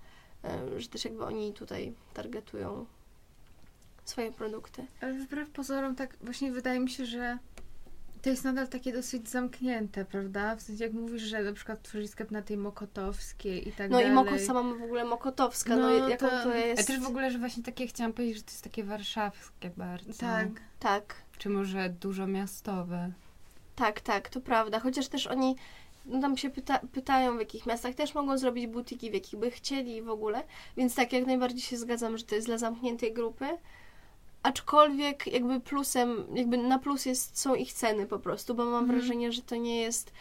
e, 0.44 0.80
że 0.80 0.88
też 0.88 1.04
jakby 1.04 1.24
oni 1.24 1.52
tutaj 1.52 1.92
targetują 2.14 2.86
swoje 4.04 4.32
produkty. 4.32 4.86
Ale 5.00 5.12
wbrew 5.14 5.50
pozorom, 5.50 5.94
tak 5.96 6.16
właśnie 6.20 6.52
wydaje 6.52 6.80
mi 6.80 6.90
się, 6.90 7.06
że 7.06 7.38
To 8.22 8.30
jest 8.30 8.44
nadal 8.44 8.68
takie 8.68 8.92
dosyć 8.92 9.28
zamknięte, 9.28 10.04
prawda? 10.04 10.56
W 10.56 10.62
sensie 10.62 10.84
jak 10.84 10.92
mówisz, 10.92 11.22
że 11.22 11.42
na 11.42 11.52
przykład 11.52 11.82
tworzysz 11.82 12.10
sklep 12.10 12.30
na 12.30 12.42
tej 12.42 12.56
Mokotowskiej 12.56 13.68
i 13.68 13.72
tak 13.72 13.90
No 13.90 13.96
dalej. 13.96 14.12
i 14.12 14.14
Moko 14.14 14.38
sama 14.38 14.62
w 14.74 14.82
ogóle 14.82 15.04
Mokotowska, 15.04 15.76
no, 15.76 15.82
No, 15.98 16.08
jaką 16.08 16.26
to- 16.28 16.42
to 16.42 16.52
A 16.52 16.56
jest... 16.56 16.86
też 16.86 17.00
w 17.00 17.06
ogóle, 17.06 17.30
że 17.30 17.38
właśnie 17.38 17.62
takie 17.62 17.86
chciałam 17.86 18.12
powiedzieć, 18.12 18.36
że 18.36 18.42
to 18.42 18.50
jest 18.50 18.64
takie 18.64 18.84
warszawskie 18.84 19.70
bardzo. 19.76 20.12
Tak. 20.20 20.48
Tak, 20.80 21.14
Czy 21.38 21.48
może 21.48 21.88
dużo 21.90 22.26
miastowe. 22.26 23.12
tak, 23.76 24.00
tak, 24.00 24.28
to 24.28 24.40
prawda. 24.40 24.80
Chociaż 24.80 25.08
też 25.08 25.26
oni 25.26 25.56
no 26.06 26.20
tam 26.20 26.36
się 26.36 26.50
pyta, 26.50 26.78
pytają, 26.92 27.36
w 27.36 27.40
jakich 27.40 27.66
miastach 27.66 27.94
też 27.94 28.14
mogą 28.14 28.38
zrobić 28.38 28.66
butiki, 28.66 29.10
w 29.10 29.14
jakich 29.14 29.38
by 29.40 29.50
chcieli 29.50 30.02
w 30.02 30.10
ogóle. 30.10 30.42
Więc 30.76 30.94
tak, 30.94 31.12
jak 31.12 31.26
najbardziej 31.26 31.60
się 31.60 31.76
zgadzam, 31.76 32.18
że 32.18 32.24
to 32.24 32.34
jest 32.34 32.46
dla 32.46 32.58
zamkniętej 32.58 33.12
grupy. 33.12 33.46
Aczkolwiek 34.42 35.26
jakby 35.26 35.60
plusem, 35.60 36.24
jakby 36.34 36.56
na 36.58 36.78
plus 36.78 37.06
jest, 37.06 37.38
są 37.38 37.54
ich 37.54 37.72
ceny 37.72 38.06
po 38.06 38.18
prostu, 38.18 38.54
bo 38.54 38.64
mam 38.64 38.82
Mhm. 38.84 38.98
wrażenie, 39.00 39.32
że 39.32 39.42
to 39.42 39.56
nie 39.56 39.80
jest, 39.80 40.12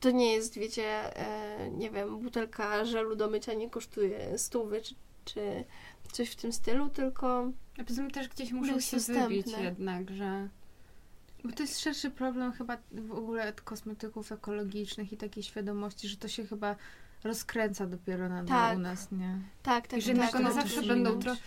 to 0.00 0.10
nie 0.10 0.32
jest, 0.32 0.58
wiecie, 0.58 1.16
e, 1.16 1.70
nie 1.70 1.90
wiem, 1.90 2.18
butelka 2.18 2.84
żelu 2.84 3.16
do 3.16 3.30
mycia 3.30 3.54
nie 3.54 3.70
kosztuje 3.70 4.38
stówy 4.38 4.80
czy, 4.82 4.94
czy 5.24 5.64
coś 6.12 6.30
w 6.30 6.36
tym 6.36 6.52
stylu, 6.52 6.88
tylko 6.88 7.50
poza 7.86 8.06
też 8.10 8.28
gdzieś 8.28 8.52
muszą 8.52 8.80
się 8.80 8.96
dostępne. 8.96 9.28
wybić 9.28 9.46
jednak, 9.58 10.10
że... 10.10 10.48
Bo 11.44 11.52
to 11.52 11.62
jest 11.62 11.80
szerszy 11.80 12.10
problem 12.10 12.52
chyba 12.52 12.76
w 12.92 13.12
ogóle 13.12 13.52
kosmetyków 13.52 14.32
ekologicznych 14.32 15.12
i 15.12 15.16
takiej 15.16 15.42
świadomości, 15.42 16.08
że 16.08 16.16
to 16.16 16.28
się 16.28 16.46
chyba 16.46 16.76
rozkręca 17.24 17.86
dopiero 17.86 18.28
na 18.28 18.44
Tak. 18.44 18.76
u 18.76 18.80
nas, 18.80 19.12
nie? 19.12 19.38
tak, 19.62 19.88
tak, 19.88 19.98
I 19.98 20.02
że 20.02 20.10
jednak 20.10 20.30
tak, 20.30 20.40
one 20.40 20.50
tak, 20.50 20.62
zawsze 20.62 20.76
tak. 20.76 20.86
będą 20.86 21.18
trochę... 21.18 21.40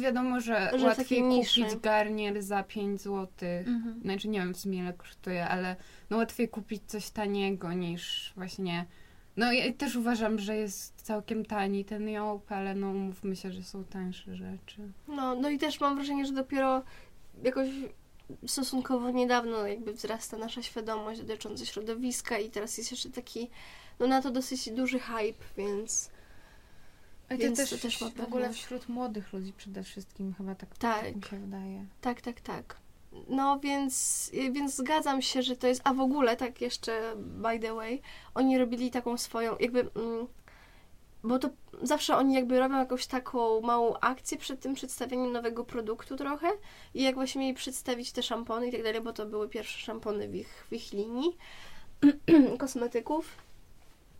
Wiadomo, 0.00 0.40
że, 0.40 0.70
Że 0.76 0.86
łatwiej 0.86 1.22
kupić 1.22 1.76
garnier 1.82 2.42
za 2.42 2.62
5 2.62 3.00
zł. 3.00 3.28
Mhm. 3.66 4.00
Znaczy 4.02 4.28
nie 4.28 4.38
wiem 4.38 4.54
w 4.54 4.56
sumie 4.56 4.78
ile 4.78 4.92
kosztuje, 4.92 5.48
ale 5.48 5.76
no 6.10 6.16
łatwiej 6.16 6.48
kupić 6.48 6.82
coś 6.86 7.10
taniego 7.10 7.72
niż 7.72 8.32
właśnie... 8.36 8.86
No 9.36 9.52
ja 9.52 9.72
też 9.72 9.96
uważam, 9.96 10.38
że 10.38 10.56
jest 10.56 11.02
całkiem 11.02 11.44
tani 11.44 11.84
ten 11.84 12.08
jąb, 12.08 12.52
ale 12.52 12.74
no 12.74 12.90
umówmy 12.90 13.36
się, 13.36 13.52
że 13.52 13.62
są 13.62 13.84
tańsze 13.84 14.36
rzeczy. 14.36 14.92
No, 15.08 15.34
no 15.34 15.48
i 15.48 15.58
też 15.58 15.80
mam 15.80 15.94
wrażenie, 15.94 16.26
że 16.26 16.32
dopiero 16.32 16.82
jakoś 17.44 17.68
stosunkowo 18.46 19.10
niedawno 19.10 19.66
jakby 19.66 19.92
wzrasta 19.92 20.36
nasza 20.36 20.62
świadomość 20.62 21.20
dotycząca 21.20 21.64
środowiska 21.64 22.38
i 22.38 22.50
teraz 22.50 22.78
jest 22.78 22.90
jeszcze 22.90 23.10
taki, 23.10 23.50
no 24.00 24.06
na 24.06 24.22
to 24.22 24.30
dosyć 24.30 24.70
duży 24.70 24.98
hype, 24.98 25.44
więc 25.56 26.10
Ale 27.28 27.38
to 27.38 27.44
Więc 27.44 27.58
też, 27.58 27.70
to 27.70 27.78
też 27.78 27.98
w 27.98 28.02
ogóle 28.02 28.24
pewność. 28.26 28.62
wśród 28.64 28.88
młodych 28.88 29.32
ludzi 29.32 29.52
przede 29.52 29.82
wszystkim 29.82 30.34
chyba 30.34 30.54
tak, 30.54 30.78
Tak. 30.78 31.16
mi 31.16 31.22
się 31.22 31.38
wydaje. 31.38 31.86
tak, 32.00 32.20
tak, 32.20 32.40
tak. 32.40 32.76
No 33.28 33.60
więc, 33.60 34.30
więc 34.52 34.74
zgadzam 34.76 35.22
się, 35.22 35.42
że 35.42 35.56
to 35.56 35.66
jest, 35.66 35.80
a 35.84 35.94
w 35.94 36.00
ogóle 36.00 36.36
tak 36.36 36.60
jeszcze 36.60 37.12
by 37.16 37.58
the 37.58 37.74
way, 37.74 38.02
oni 38.34 38.58
robili 38.58 38.90
taką 38.90 39.18
swoją, 39.18 39.56
jakby, 39.58 39.80
mm, 39.80 40.26
bo 41.24 41.38
to 41.38 41.50
zawsze 41.82 42.16
oni 42.16 42.34
jakby 42.34 42.58
robią 42.58 42.78
jakąś 42.78 43.06
taką 43.06 43.60
małą 43.60 43.94
akcję 44.00 44.38
przed 44.38 44.60
tym 44.60 44.74
przedstawieniem 44.74 45.32
nowego 45.32 45.64
produktu 45.64 46.16
trochę 46.16 46.48
i 46.94 47.02
jak 47.02 47.14
właśnie 47.14 47.40
mieli 47.40 47.54
przedstawić 47.54 48.12
te 48.12 48.22
szampony 48.22 48.68
i 48.68 48.72
tak 48.72 48.82
dalej, 48.82 49.00
bo 49.00 49.12
to 49.12 49.26
były 49.26 49.48
pierwsze 49.48 49.78
szampony 49.78 50.28
w 50.28 50.34
ich, 50.34 50.66
w 50.70 50.72
ich 50.72 50.92
linii 50.92 51.36
kosmetyków, 52.58 53.36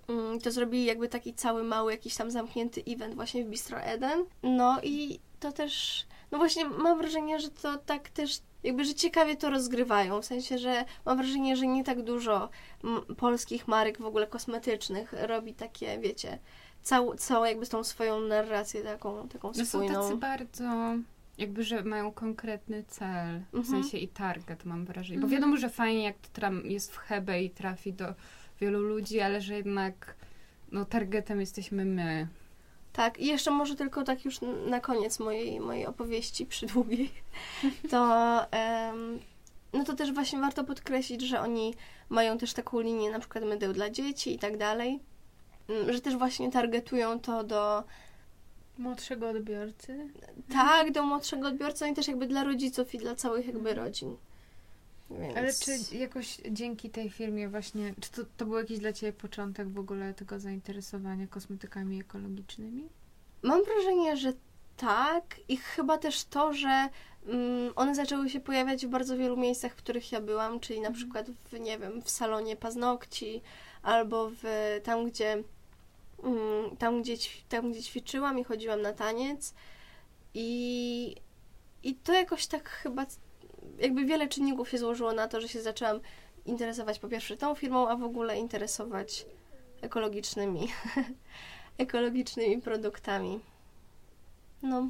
mm, 0.09 0.41
to 0.41 0.51
zrobili 0.51 0.85
jakby 0.85 1.09
taki 1.09 1.35
cały 1.35 1.65
mały 1.65 1.93
jakiś 1.93 2.17
tam 2.17 2.31
zamknięty 2.31 2.83
event 2.89 3.15
właśnie 3.15 3.45
w 3.45 3.49
Bistro 3.49 3.79
Eden. 3.79 4.25
No 4.43 4.79
i 4.83 5.21
to 5.41 5.53
też, 5.53 6.07
no 6.31 6.39
właśnie 6.39 6.65
mam 6.65 6.99
wrażenie, 6.99 7.41
że 7.41 7.49
to 7.49 7.79
tak 7.79 8.09
też 8.09 8.41
jakby, 8.63 8.85
że 8.85 8.95
ciekawie 8.95 9.37
to 9.37 9.51
rozgrywają, 9.51 10.23
w 10.23 10.25
sensie, 10.25 10.59
że 10.59 10.85
mam 11.07 11.17
wrażenie, 11.17 11.57
że 11.57 11.67
nie 11.67 11.85
tak 11.85 12.03
dużo 12.03 12.49
polskich 13.17 13.69
marek 13.69 13.99
w 13.99 14.07
ogóle 14.07 14.27
kosmetycznych 14.27 15.13
robi 15.13 15.55
takie, 15.55 15.99
wiecie, 15.99 16.39
całą, 16.83 17.17
całą 17.17 17.45
jakby 17.45 17.67
tą 17.67 17.85
swoją 17.85 18.21
narrację 18.21 18.83
taką, 18.83 19.29
taką 19.29 19.49
No 19.49 19.55
są 19.55 19.65
spójną. 19.65 19.95
tacy 19.95 20.17
bardzo, 20.17 20.65
jakby, 21.39 21.65
że 21.65 21.83
mają 21.85 22.13
konkretny 22.13 22.85
cel, 22.89 23.41
w 23.53 23.55
Mhm. 23.55 23.65
sensie 23.83 23.99
i 23.99 24.09
target 24.09 24.65
mam 24.65 24.85
wrażenie. 24.85 25.19
Bo 25.21 25.25
Mhm. 25.25 25.41
wiadomo, 25.43 25.57
że 25.57 25.69
fajnie 25.71 26.05
jak 26.05 26.19
to 26.19 26.29
tram 26.33 26.67
jest 26.67 26.93
w 26.93 26.97
Hebe 26.97 27.43
i 27.43 27.51
trafi 27.51 27.93
do 27.93 28.15
wielu 28.61 28.81
ludzi, 28.81 29.21
ale 29.21 29.41
że 29.41 29.55
jednak 29.55 30.15
no 30.73 30.85
targetem 30.85 31.41
jesteśmy 31.41 31.85
my. 31.85 32.27
Tak, 32.93 33.19
i 33.21 33.27
jeszcze 33.27 33.51
może 33.51 33.75
tylko 33.77 34.05
tak 34.05 34.25
już 34.25 34.39
na 34.67 34.81
koniec 34.81 35.19
mojej, 35.21 35.61
mojej 35.61 35.87
opowieści 35.87 36.47
przydługiej, 36.47 37.11
to 37.91 38.07
em, 38.51 39.19
no 39.73 39.85
to 39.85 39.95
też 39.95 40.13
właśnie 40.13 40.41
warto 40.41 40.65
podkreślić, 40.65 41.23
że 41.23 41.41
oni 41.41 41.75
mają 42.09 42.39
też 42.39 42.53
taką 42.55 42.81
linię 42.81 43.11
na 43.11 43.19
przykład 43.19 43.45
mydeł 43.45 43.73
dla 43.73 43.91
dzieci 43.91 44.35
i 44.35 44.39
tak 44.39 44.57
dalej, 44.57 45.01
że 45.91 46.01
też 46.01 46.17
właśnie 46.17 46.51
targetują 46.51 47.21
to 47.21 47.45
do 47.45 47.85
Młodszego 48.79 49.29
odbiorcy. 49.29 50.09
tak, 50.53 50.93
do 50.93 51.03
młodszego 51.03 51.49
odbiorcy, 51.49 51.85
no 51.85 51.91
i 51.91 51.95
też 51.95 52.09
jakby 52.09 52.27
dla 52.27 52.45
rodziców 52.45 52.95
i 52.95 52.99
dla 52.99 53.15
całych 53.15 53.47
jakby 53.47 53.75
rodzin. 53.75 54.17
Więc... 55.11 55.37
Ale 55.37 55.53
czy 55.53 55.97
jakoś 55.97 56.41
dzięki 56.51 56.91
tej 56.91 57.11
firmie 57.11 57.49
właśnie, 57.49 57.95
czy 58.01 58.11
to, 58.11 58.23
to 58.37 58.45
był 58.47 58.57
jakiś 58.59 58.79
dla 58.79 58.93
Ciebie 58.93 59.13
początek 59.13 59.69
w 59.69 59.79
ogóle 59.79 60.15
tego 60.15 60.41
zainteresowania 60.41 61.27
kosmetykami 61.27 62.01
ekologicznymi? 62.01 62.89
Mam 63.43 63.65
wrażenie, 63.65 64.17
że 64.17 64.33
tak 64.77 65.37
i 65.49 65.57
chyba 65.57 65.99
też 65.99 66.25
to, 66.25 66.53
że 66.55 66.89
mm, 67.27 67.73
one 67.77 67.95
zaczęły 67.95 68.29
się 68.31 68.41
pojawiać 68.41 68.87
w 68.87 68.91
bardzo 68.91 69.17
wielu 69.17 69.37
miejscach, 69.37 69.73
w 69.73 69.77
których 69.77 70.13
ja 70.13 70.21
byłam, 70.21 70.61
czyli 70.61 70.81
na 70.81 70.89
Mhm. 70.89 70.95
przykład 70.95 71.27
w, 71.31 71.61
nie 71.61 71.79
wiem, 71.79 72.03
w 72.03 72.11
salonie 72.11 72.57
paznokci 72.57 73.43
albo 73.83 74.31
w, 74.43 74.45
tam, 74.85 75.05
gdzie 75.11 75.43
tam, 76.79 77.03
gdzie, 77.03 77.17
tam, 77.49 77.73
gdzie 77.73 77.83
ćwiczyłam 77.83 78.39
i 78.39 78.45
chodziłam 78.45 78.83
na 78.83 78.93
taniec 78.93 79.55
i, 80.35 81.17
i 81.83 81.95
to 81.95 82.13
jakoś 82.13 82.47
tak 82.47 82.69
chyba 82.69 83.07
jakby 83.79 84.05
wiele 84.05 84.29
czynników 84.29 84.69
się 84.69 84.79
złożyło 84.79 85.13
na 85.13 85.29
to, 85.29 85.41
że 85.41 85.49
się 85.49 85.63
zaczęłam 85.63 86.01
interesować 86.47 86.99
po 86.99 87.09
pierwsze 87.09 87.37
tą 87.37 87.55
firmą, 87.55 87.89
a 87.89 87.97
w 87.97 88.03
ogóle 88.03 88.39
interesować 88.39 89.27
ekologicznymi 89.81 90.69
ekologicznymi 91.79 92.63
produktami. 92.63 93.41
No. 94.63 94.89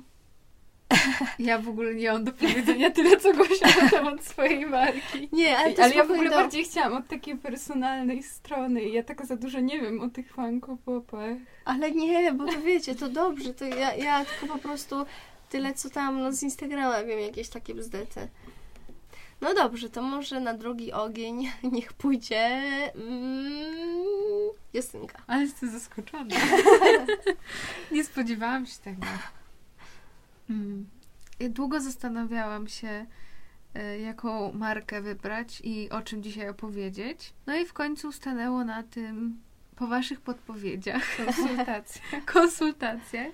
Ja 1.38 1.58
w 1.58 1.68
ogóle 1.68 1.94
nie 1.94 2.12
mam 2.12 2.24
do 2.24 2.32
powiedzenia 2.32 2.90
tyle, 2.90 3.16
co 3.16 3.32
Gosia 3.32 3.82
na 3.82 3.90
temat 3.90 4.24
swojej 4.24 4.66
marki. 4.66 5.28
Nie, 5.32 5.58
ale 5.58 5.72
to 5.72 5.82
Ale 5.82 5.94
ja 5.94 6.04
w 6.04 6.10
ogóle 6.10 6.30
do- 6.30 6.36
bardziej 6.36 6.64
chciałam 6.64 6.92
od 6.92 7.08
takiej 7.08 7.36
personalnej 7.36 8.22
strony. 8.22 8.82
Ja 8.82 9.02
tak 9.02 9.26
za 9.26 9.36
dużo 9.36 9.60
nie 9.60 9.80
wiem 9.80 10.00
o 10.00 10.08
tych 10.08 10.32
fankopopach. 10.34 11.36
Ale 11.64 11.90
nie, 11.90 12.32
bo 12.32 12.46
to 12.46 12.60
wiecie, 12.60 12.94
to 12.94 13.08
dobrze, 13.08 13.54
to 13.54 13.64
ja, 13.64 13.94
ja 13.94 14.24
tylko 14.24 14.54
po 14.56 14.62
prostu 14.62 15.06
tyle, 15.50 15.74
co 15.74 15.90
tam 15.90 16.20
no, 16.20 16.32
z 16.32 16.42
Instagrama 16.42 17.04
wiem, 17.04 17.20
jakieś 17.20 17.48
takie 17.48 17.74
bzdety. 17.74 18.28
No 19.40 19.54
dobrze, 19.54 19.90
to 19.90 20.02
może 20.02 20.40
na 20.40 20.54
drugi 20.54 20.92
ogień 20.92 21.50
niech 21.72 21.92
pójdzie 21.92 22.46
mm, 22.94 24.50
Justynka. 24.74 25.18
Ale 25.26 25.42
jestem 25.42 25.70
zaskoczona. 25.70 26.36
nie 27.92 28.04
spodziewałam 28.04 28.66
się 28.66 28.78
tego. 28.84 29.06
Mm. 30.50 30.86
Długo 31.50 31.80
zastanawiałam 31.80 32.68
się, 32.68 33.06
e, 33.74 33.98
jaką 33.98 34.52
markę 34.52 35.02
wybrać 35.02 35.60
i 35.64 35.90
o 35.90 36.02
czym 36.02 36.22
dzisiaj 36.22 36.48
opowiedzieć. 36.48 37.34
No 37.46 37.56
i 37.56 37.66
w 37.66 37.72
końcu 37.72 38.12
stanęło 38.12 38.64
na 38.64 38.82
tym, 38.82 39.40
po 39.76 39.86
waszych 39.86 40.20
podpowiedziach, 40.20 41.02
Konsultacje. 41.26 42.02
konsultacjach, 42.34 43.32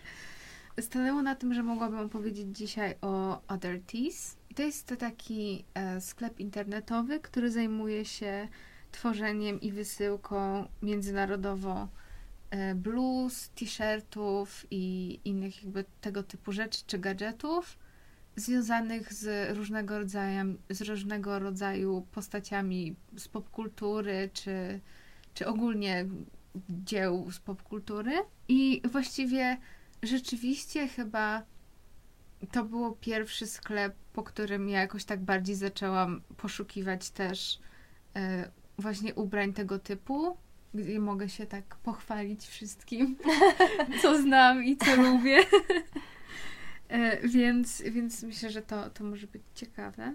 stanęło 0.80 1.22
na 1.22 1.34
tym, 1.34 1.54
że 1.54 1.62
mogłabym 1.62 1.98
opowiedzieć 1.98 2.56
dzisiaj 2.56 2.94
o 3.00 3.40
Other 3.48 3.82
Teas. 3.82 4.36
I 4.50 4.54
to 4.54 4.62
jest 4.62 4.86
to 4.86 4.96
taki 4.96 5.64
e, 5.74 6.00
sklep 6.00 6.40
internetowy, 6.40 7.20
który 7.20 7.50
zajmuje 7.50 8.04
się 8.04 8.48
tworzeniem 8.92 9.60
i 9.60 9.72
wysyłką 9.72 10.68
międzynarodową 10.82 11.82
e, 11.82 11.88
bluz, 12.74 13.48
t-shirtów 13.48 14.66
i 14.70 15.18
innych 15.24 15.62
jakby 15.62 15.84
tego 16.00 16.22
typu 16.22 16.52
rzeczy 16.52 16.82
czy 16.86 16.98
gadżetów 16.98 17.78
związanych 18.36 19.12
z 19.12 19.56
różnego 19.56 19.98
rodzaju, 19.98 20.54
z 20.70 20.80
różnego 20.80 21.38
rodzaju 21.38 22.06
postaciami 22.12 22.96
z 23.16 23.28
popkultury 23.28 24.30
czy, 24.32 24.80
czy 25.34 25.46
ogólnie 25.46 26.06
dzieł 26.68 27.30
z 27.30 27.38
popkultury. 27.38 28.12
I 28.48 28.82
właściwie 28.92 29.56
rzeczywiście 30.02 30.88
chyba 30.88 31.42
to 32.52 32.64
był 32.64 32.96
pierwszy 33.00 33.46
sklep, 33.46 33.94
po 34.12 34.22
którym 34.22 34.68
ja 34.68 34.80
jakoś 34.80 35.04
tak 35.04 35.20
bardziej 35.20 35.56
zaczęłam 35.56 36.22
poszukiwać 36.36 37.10
też 37.10 37.58
e, 38.16 38.50
właśnie 38.78 39.14
ubrań 39.14 39.52
tego 39.52 39.78
typu, 39.78 40.36
gdzie 40.76 41.00
mogę 41.00 41.28
się 41.28 41.46
tak 41.46 41.76
pochwalić 41.76 42.46
wszystkim, 42.46 43.16
co 44.02 44.22
znam 44.22 44.64
i 44.64 44.76
co 44.76 44.96
lubię. 44.96 45.38
E, 46.88 47.28
więc, 47.28 47.82
więc 47.82 48.22
myślę, 48.22 48.50
że 48.50 48.62
to, 48.62 48.90
to 48.90 49.04
może 49.04 49.26
być 49.26 49.42
ciekawe. 49.54 50.14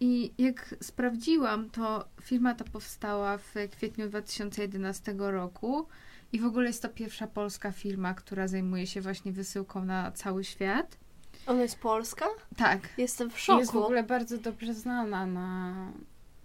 I 0.00 0.32
jak 0.38 0.74
sprawdziłam, 0.82 1.70
to 1.70 2.08
firma 2.22 2.54
ta 2.54 2.64
powstała 2.64 3.38
w 3.38 3.54
kwietniu 3.72 4.08
2011 4.08 5.14
roku 5.18 5.86
i 6.32 6.40
w 6.40 6.44
ogóle 6.44 6.66
jest 6.66 6.82
to 6.82 6.88
pierwsza 6.88 7.26
polska 7.26 7.72
firma, 7.72 8.14
która 8.14 8.48
zajmuje 8.48 8.86
się 8.86 9.00
właśnie 9.00 9.32
wysyłką 9.32 9.84
na 9.84 10.12
cały 10.12 10.44
świat. 10.44 10.98
Ona 11.46 11.62
jest 11.62 11.78
polska? 11.78 12.26
Tak. 12.56 12.88
Jestem 12.98 13.30
w 13.30 13.38
szoku. 13.38 13.58
Jest 13.58 13.72
w 13.72 13.76
ogóle 13.76 14.02
bardzo 14.02 14.38
dobrze 14.38 14.74
znana 14.74 15.26
na 15.26 15.74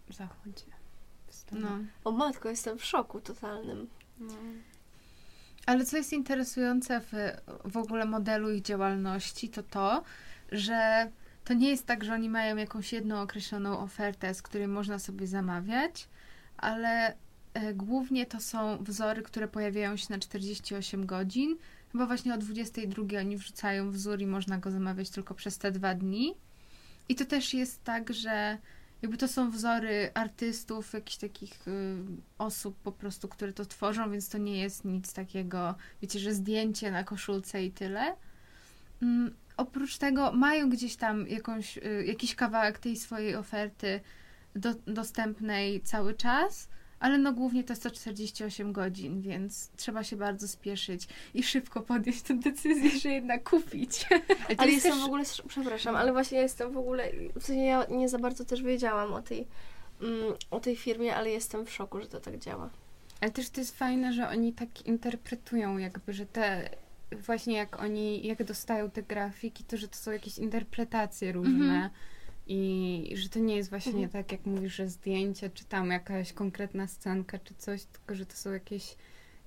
zachodzie. 0.10 0.73
No. 1.52 1.70
O 2.04 2.12
matko, 2.12 2.50
jestem 2.50 2.78
w 2.78 2.86
szoku 2.86 3.22
totalnym. 3.22 3.90
No. 4.20 4.34
Ale 5.66 5.86
co 5.86 5.98
jest 5.98 6.14
interesujące 6.14 7.02
w, 7.02 7.12
w 7.66 7.78
ogóle 7.78 8.06
modelu 8.06 8.52
ich 8.52 8.62
działalności, 8.62 9.50
to 9.50 9.64
to, 9.64 10.04
że 10.52 11.12
to 11.44 11.54
nie 11.54 11.70
jest 11.70 11.86
tak, 11.86 12.04
że 12.04 12.14
oni 12.14 12.30
mają 12.30 12.56
jakąś 12.56 12.94
jedną 12.94 13.22
określoną 13.22 13.80
ofertę, 13.80 14.34
z 14.34 14.42
której 14.42 14.68
można 14.68 15.00
sobie 15.00 15.28
zamawiać, 15.28 16.08
ale 16.58 17.16
e, 17.54 17.74
głównie 17.74 18.26
to 18.26 18.40
są 18.40 18.84
wzory, 18.84 19.22
które 19.22 19.48
pojawiają 19.48 19.98
się 19.98 20.06
na 20.10 20.20
48 20.20 21.06
godzin. 21.06 21.58
Chyba 21.92 22.06
właśnie 22.06 22.34
o 22.34 22.38
22 22.38 23.20
oni 23.20 23.38
wrzucają 23.38 23.92
wzór 23.92 24.22
i 24.22 24.28
można 24.28 24.58
go 24.58 24.72
zamawiać 24.72 25.10
tylko 25.10 25.34
przez 25.34 25.58
te 25.58 25.72
dwa 25.72 25.96
dni. 25.96 26.36
I 27.10 27.16
to 27.16 27.26
też 27.26 27.54
jest 27.54 27.84
tak, 27.84 28.14
że 28.14 28.58
jakby 29.04 29.18
to 29.18 29.28
są 29.28 29.52
wzory 29.52 30.12
artystów, 30.14 30.94
jakichś 30.94 31.18
takich 31.18 31.68
y, 31.68 31.96
osób 32.38 32.78
po 32.84 32.92
prostu, 32.92 33.28
które 33.28 33.54
to 33.54 33.66
tworzą, 33.66 34.12
więc 34.12 34.30
to 34.30 34.38
nie 34.38 34.62
jest 34.62 34.86
nic 34.86 35.14
takiego, 35.14 35.76
wiecie, 36.02 36.20
że 36.20 36.34
zdjęcie 36.34 36.92
na 36.92 37.04
koszulce 37.04 37.64
i 37.64 37.72
tyle. 37.72 38.16
Mm, 39.02 39.36
oprócz 39.58 39.98
tego 39.98 40.32
mają 40.32 40.70
gdzieś 40.70 40.96
tam 40.96 41.28
jakąś, 41.28 41.78
y, 41.78 42.04
jakiś 42.08 42.36
kawałek 42.36 42.80
tej 42.80 42.98
swojej 42.98 43.36
oferty 43.36 44.02
do, 44.56 44.74
dostępnej 44.88 45.82
cały 45.82 46.14
czas, 46.14 46.70
ale 47.04 47.18
no 47.18 47.34
głównie 47.34 47.64
to 47.64 47.74
jest 47.74 47.84
to 47.84 47.92
48 47.92 48.74
godzin, 48.74 49.22
więc 49.22 49.70
trzeba 49.76 50.04
się 50.04 50.16
bardzo 50.16 50.48
spieszyć 50.48 51.08
i 51.34 51.44
szybko 51.44 51.82
podjąć 51.82 52.22
tę 52.22 52.34
decyzję, 52.40 52.90
że 53.00 53.10
jednak 53.10 53.50
kupić. 53.50 54.06
Ale 54.10 54.58
Ale 54.58 54.72
jest 54.72 54.86
jestem 54.86 54.92
też... 54.92 55.02
w 55.02 55.06
ogóle, 55.06 55.24
przepraszam, 55.48 55.96
ale 55.96 56.12
właśnie 56.12 56.40
jestem 56.40 56.72
w 56.72 56.78
ogóle, 56.78 57.10
w 57.36 57.44
sensie 57.44 57.62
ja 57.62 57.86
nie 57.90 58.10
za 58.10 58.20
bardzo 58.20 58.46
też 58.46 58.64
wiedziałam 58.64 59.14
o 59.14 59.22
tej, 59.22 59.48
mm, 60.02 60.34
o 60.52 60.60
tej 60.60 60.76
firmie, 60.76 61.16
ale 61.16 61.30
jestem 61.30 61.66
w 61.66 61.72
szoku, 61.72 62.02
że 62.02 62.08
to 62.08 62.20
tak 62.20 62.40
działa. 62.40 62.70
Ale 63.22 63.32
też 63.32 63.50
to 63.50 63.62
jest 63.62 63.78
fajne, 63.78 64.14
że 64.14 64.30
oni 64.30 64.54
tak 64.54 64.86
interpretują 64.86 65.78
jakby, 65.78 66.14
że 66.14 66.26
te 66.26 66.70
właśnie 67.12 67.56
jak 67.56 67.80
oni, 67.80 68.28
jak 68.28 68.44
dostają 68.44 68.92
te 68.92 69.04
grafiki, 69.04 69.64
to 69.64 69.78
że 69.78 69.88
to 69.88 69.96
są 69.96 70.12
jakieś 70.12 70.38
interpretacje 70.38 71.32
różne 71.32 71.76
Mhm. 71.76 71.90
I 72.48 73.14
że 73.16 73.30
to 73.30 73.40
nie 73.40 73.56
jest 73.56 73.70
właśnie 73.70 73.92
Mhm. 73.92 74.10
tak, 74.10 74.32
jak 74.32 74.46
mówisz, 74.46 74.76
że 74.76 74.90
zdjęcie, 74.90 75.50
czy 75.50 75.66
tam 75.66 75.92
jakaś 75.92 76.34
konkretna 76.34 76.88
scenka, 76.88 77.40
czy 77.40 77.54
coś, 77.56 77.84
tylko 77.86 78.16
że 78.16 78.26
to 78.26 78.36
są 78.36 78.52
jakieś 78.52 78.96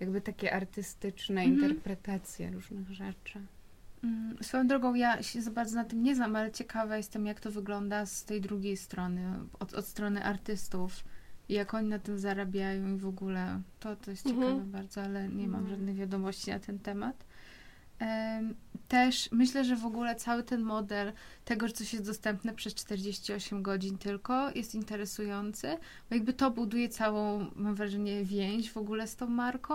jakby 0.01 0.21
takie 0.21 0.53
artystyczne 0.55 1.41
Mhm. 1.43 1.61
interpretacje 1.61 2.51
różnych 2.51 2.91
rzeczy. 2.91 3.41
Mm, 4.05 4.37
Swoją 4.43 4.67
drogą, 4.67 4.95
ja 4.95 5.23
się 5.23 5.43
za 5.43 5.51
bardzo 5.51 5.75
na 5.77 5.85
tym 5.85 6.03
nie 6.03 6.15
znam, 6.15 6.37
ale 6.37 6.53
ciekawa 6.53 6.97
jestem, 6.97 7.27
jak 7.27 7.41
to 7.41 7.51
wygląda 7.51 8.07
z 8.07 8.25
tej 8.25 8.41
drugiej 8.41 8.77
strony, 8.77 9.33
od, 9.61 9.75
od 9.75 9.87
strony 9.87 10.25
artystów. 10.25 11.05
I 11.49 11.55
jak 11.55 11.75
oni 11.75 11.89
na 11.89 11.99
tym 11.99 12.19
zarabiają 12.19 12.95
i 12.95 12.99
w 12.99 13.07
ogóle. 13.07 13.61
To, 13.81 13.97
to 13.97 14.11
jest 14.11 14.27
Mhm. 14.27 14.43
ciekawe 14.53 14.65
bardzo, 14.71 15.03
ale 15.03 15.29
nie 15.29 15.49
mam 15.49 15.61
Mhm. 15.61 15.69
żadnych 15.71 15.97
wiadomości 15.97 16.51
na 16.51 16.59
ten 16.59 16.79
temat. 16.79 17.25
Też 18.89 19.29
myślę, 19.33 19.65
że 19.65 19.77
w 19.77 19.87
ogóle 19.87 20.15
cały 20.15 20.43
ten 20.43 20.63
model 20.63 21.13
tego, 21.45 21.69
że 21.69 21.75
coś 21.75 21.93
jest 21.93 22.07
dostępne 22.07 22.55
przez 22.55 22.75
48 22.75 23.63
godzin 23.63 23.99
tylko, 23.99 24.51
jest 24.55 24.75
interesujący, 24.75 25.69
bo 26.11 26.15
jakby 26.17 26.33
to 26.33 26.51
buduje 26.51 26.89
całą, 26.89 27.47
mam 27.57 27.75
wrażenie, 27.75 28.25
więź 28.25 28.73
w 28.73 28.77
ogóle 28.77 29.07
z 29.07 29.17
tą 29.17 29.27
marką. 29.27 29.75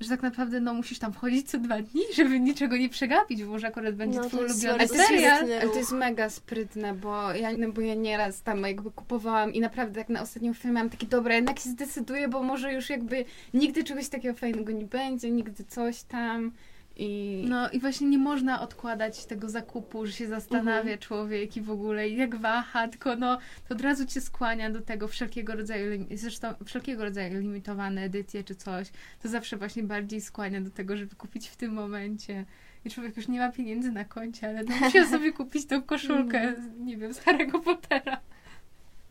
Że 0.00 0.08
tak 0.08 0.22
naprawdę 0.22 0.60
no, 0.60 0.74
musisz 0.74 0.98
tam 0.98 1.12
wchodzić 1.12 1.50
co 1.50 1.58
dwa 1.58 1.82
dni, 1.82 2.02
żeby 2.16 2.40
niczego 2.40 2.76
nie 2.76 2.88
przegapić, 2.88 3.44
bo 3.44 3.50
może 3.50 3.66
akurat 3.66 3.94
będzie 3.94 4.18
No, 4.18 4.22
to 4.24 4.28
twój 4.28 4.44
ulubiony 4.44 4.88
to, 4.88 4.94
serial. 4.94 5.46
to 5.60 5.66
ruch. 5.66 5.76
jest 5.76 5.92
mega 5.92 6.30
sprytne, 6.30 6.94
bo 6.94 7.32
ja, 7.32 7.52
no 7.58 7.72
bo 7.72 7.80
ja 7.80 7.94
nieraz 7.94 8.42
tam 8.42 8.62
jakby 8.62 8.90
kupowałam 8.90 9.54
i 9.54 9.60
naprawdę 9.60 10.00
jak 10.00 10.08
na 10.08 10.22
ostatnim 10.22 10.54
filmie 10.54 10.74
miałam 10.74 10.90
takie, 10.90 11.06
dobra, 11.06 11.34
jednak 11.34 11.58
się 11.58 11.70
zdecyduję, 11.70 12.28
bo 12.28 12.42
może 12.42 12.72
już 12.72 12.90
jakby 12.90 13.24
nigdy 13.54 13.84
czegoś 13.84 14.08
takiego 14.08 14.34
fajnego 14.34 14.72
nie 14.72 14.86
będzie, 14.86 15.30
nigdy 15.30 15.64
coś 15.64 16.02
tam 16.02 16.52
i... 16.96 17.44
No 17.48 17.70
i 17.70 17.80
właśnie 17.80 18.06
nie 18.08 18.18
można 18.18 18.60
odkładać 18.60 19.26
tego 19.26 19.48
zakupu, 19.48 20.06
że 20.06 20.12
się 20.12 20.28
zastanawia 20.28 20.80
Mhm. 20.80 20.98
człowiek 20.98 21.56
i 21.56 21.60
w 21.60 21.70
ogóle 21.70 22.08
i 22.08 22.16
jak 22.16 22.36
waha, 22.36 22.88
tylko 22.88 23.16
no 23.16 23.38
to 23.68 23.74
od 23.74 23.80
razu 23.80 24.06
cię 24.06 24.20
skłania 24.20 24.70
do 24.70 24.80
tego 24.80 25.08
wszelkiego 25.08 25.54
rodzaju, 25.56 26.06
zresztą 26.14 26.54
wszelkiego 26.64 27.04
rodzaju 27.04 27.40
limitowane 27.40 28.02
edycje 28.02 28.44
czy 28.44 28.54
coś, 28.54 28.90
to 29.22 29.28
zawsze 29.28 29.56
właśnie 29.56 29.82
bardziej 29.82 30.20
skłania 30.20 30.60
do 30.60 30.70
tego, 30.70 30.96
żeby 30.96 31.16
kupić 31.16 31.48
w 31.48 31.56
tym 31.56 31.72
momencie. 31.72 32.44
I 32.84 32.90
człowiek 32.90 33.16
już 33.16 33.28
nie 33.28 33.38
ma 33.38 33.52
pieniędzy 33.52 33.92
na 33.92 34.04
koncie, 34.04 34.48
ale 34.48 34.64
no 34.64 34.76
musi 34.76 35.06
sobie 35.10 35.32
kupić 35.32 35.66
tą 35.66 35.82
koszulkę, 35.82 36.54
z, 36.54 36.80
nie 36.80 36.96
wiem, 36.96 37.14
z 37.14 37.20
Harry'ego 37.20 37.62
Pottera. 37.62 38.20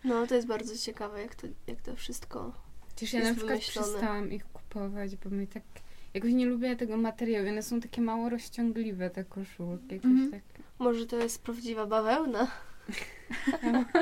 No, 0.04 0.28
to 0.28 0.36
jest 0.36 0.48
bardzo 0.48 0.78
ciekawe, 0.78 1.22
jak 1.22 1.36
to, 1.36 1.48
jak 1.68 1.82
to 1.82 1.96
wszystko... 1.96 2.54
Chociaż 2.90 3.14
ja 3.14 3.20
na 3.20 3.26
przykład 3.26 3.50
wymyślone. 3.50 3.88
przestałam 3.88 4.32
ich 4.32 4.46
kupować, 4.46 5.16
bo 5.16 5.30
mi 5.30 5.48
tak... 5.48 5.64
Jakoś 6.16 6.34
nie 6.34 6.46
lubię 6.46 6.76
tego 6.76 6.98
materiału, 6.98 7.50
one 7.50 7.64
są 7.64 7.80
takie 7.82 8.02
mało 8.02 8.30
rozciągliwe, 8.30 9.10
te 9.10 9.24
koszulki, 9.24 9.96
jakoś 9.96 10.12
Mhm. 10.12 10.32
tak... 10.32 10.42
Może 10.80 11.06
to 11.06 11.16
jest 11.16 11.44
prawdziwa 11.44 11.86
bawełna? 11.86 12.48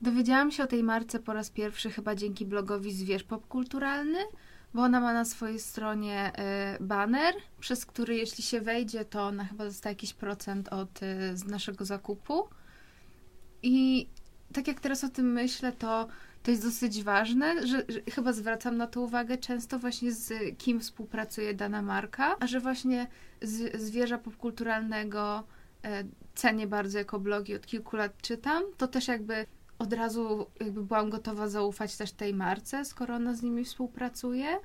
Dowiedziałam 0.00 0.50
się 0.50 0.62
o 0.62 0.66
tej 0.66 0.82
marce 0.82 1.18
po 1.18 1.32
raz 1.32 1.50
pierwszy 1.50 1.90
chyba 1.90 2.14
dzięki 2.14 2.46
blogowi 2.46 2.92
Zwierz 2.92 3.24
Popkulturalny, 3.24 4.18
bo 4.74 4.82
ona 4.82 5.00
ma 5.00 5.12
na 5.12 5.24
swojej 5.24 5.58
stronie 5.58 6.32
y, 6.80 6.84
baner, 6.84 7.34
przez 7.60 7.86
który 7.86 8.16
jeśli 8.16 8.44
się 8.44 8.60
wejdzie, 8.60 9.04
to 9.04 9.22
ona 9.22 9.44
chyba 9.44 9.64
dostaje 9.64 9.92
jakiś 9.92 10.14
procent 10.14 10.68
od 10.68 11.02
y, 11.02 11.36
z 11.36 11.44
naszego 11.44 11.84
zakupu. 11.84 12.48
I 13.62 14.08
tak 14.52 14.68
jak 14.68 14.80
teraz 14.80 15.04
o 15.04 15.08
tym 15.08 15.32
myślę, 15.32 15.72
to 15.72 16.08
to 16.42 16.50
jest 16.50 16.62
dosyć 16.62 17.02
ważne, 17.02 17.66
że, 17.66 17.84
że 17.88 18.00
chyba 18.14 18.32
zwracam 18.32 18.76
na 18.76 18.86
to 18.86 19.00
uwagę 19.00 19.38
często 19.38 19.78
właśnie 19.78 20.12
z 20.12 20.58
kim 20.58 20.80
współpracuje 20.80 21.54
dana 21.54 21.82
marka, 21.82 22.36
a 22.40 22.46
że 22.46 22.60
właśnie 22.60 23.06
z, 23.42 23.82
zwierza 23.82 24.18
popkulturalnego 24.18 25.44
e, 25.84 26.04
cenię 26.34 26.66
bardzo 26.66 26.98
jako 26.98 27.20
blogi, 27.20 27.54
od 27.54 27.66
kilku 27.66 27.96
lat 27.96 28.22
czytam, 28.22 28.62
to 28.76 28.88
też 28.88 29.08
jakby 29.08 29.46
od 29.78 29.92
razu 29.92 30.46
jakby 30.60 30.84
byłam 30.84 31.10
gotowa 31.10 31.48
zaufać 31.48 31.96
też 31.96 32.12
tej 32.12 32.34
marce, 32.34 32.84
skoro 32.84 33.14
ona 33.14 33.34
z 33.34 33.42
nimi 33.42 33.64
współpracuje. 33.64 34.58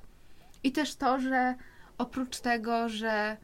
I 0.62 0.72
też 0.72 0.96
to, 0.96 1.20
że 1.20 1.54
oprócz 1.98 2.40
tego, 2.40 2.88
że 2.88 3.36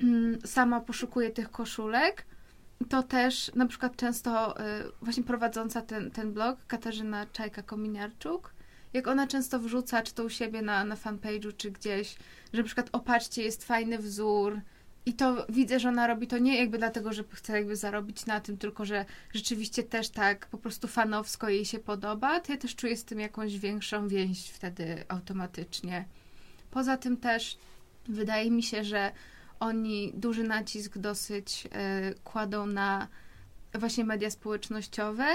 mm, 0.00 0.38
sama 0.44 0.80
poszukuję 0.80 1.30
tych 1.30 1.50
koszulek, 1.50 2.26
to 2.88 3.02
też 3.02 3.50
na 3.54 3.66
przykład 3.66 3.96
często 3.96 4.60
y, 4.60 4.62
właśnie 5.02 5.22
prowadząca 5.22 5.82
ten, 5.82 6.10
ten 6.10 6.32
blog, 6.32 6.58
Katarzyna 6.66 7.26
Czajka-Kominiarczuk, 7.26 8.40
jak 8.92 9.08
ona 9.08 9.26
często 9.26 9.58
wrzuca, 9.58 10.02
czy 10.02 10.14
to 10.14 10.24
u 10.24 10.28
siebie 10.28 10.62
na, 10.62 10.84
na 10.84 10.94
fanpage'u, 10.94 11.56
czy 11.56 11.70
gdzieś, 11.70 12.16
że 12.52 12.62
na 12.62 12.66
przykład 12.66 12.88
opatrzcie, 12.92 13.42
jest 13.42 13.64
fajny 13.64 13.98
wzór, 13.98 14.60
i 15.06 15.12
to 15.14 15.46
widzę, 15.48 15.80
że 15.80 15.88
ona 15.88 16.06
robi 16.06 16.26
to 16.26 16.38
nie 16.38 16.58
jakby 16.58 16.78
dlatego, 16.78 17.12
że 17.12 17.24
chce 17.32 17.52
jakby 17.52 17.76
zarobić 17.76 18.26
na 18.26 18.40
tym, 18.40 18.56
tylko 18.56 18.84
że 18.84 19.04
rzeczywiście 19.34 19.82
też 19.82 20.08
tak 20.08 20.46
po 20.46 20.58
prostu 20.58 20.88
fanowsko 20.88 21.48
jej 21.48 21.64
się 21.64 21.78
podoba, 21.78 22.40
to 22.40 22.52
ja 22.52 22.58
też 22.58 22.76
czuję 22.76 22.96
z 22.96 23.04
tym 23.04 23.20
jakąś 23.20 23.58
większą 23.58 24.08
więź 24.08 24.48
wtedy 24.48 25.04
automatycznie. 25.08 26.04
Poza 26.70 26.96
tym 26.96 27.16
też 27.16 27.58
wydaje 28.08 28.50
mi 28.50 28.62
się, 28.62 28.84
że 28.84 29.12
oni 29.60 30.12
duży 30.14 30.44
nacisk 30.44 30.98
dosyć 30.98 31.68
e, 31.72 32.14
kładą 32.24 32.66
na 32.66 33.08
właśnie 33.74 34.04
media 34.04 34.30
społecznościowe 34.30 35.26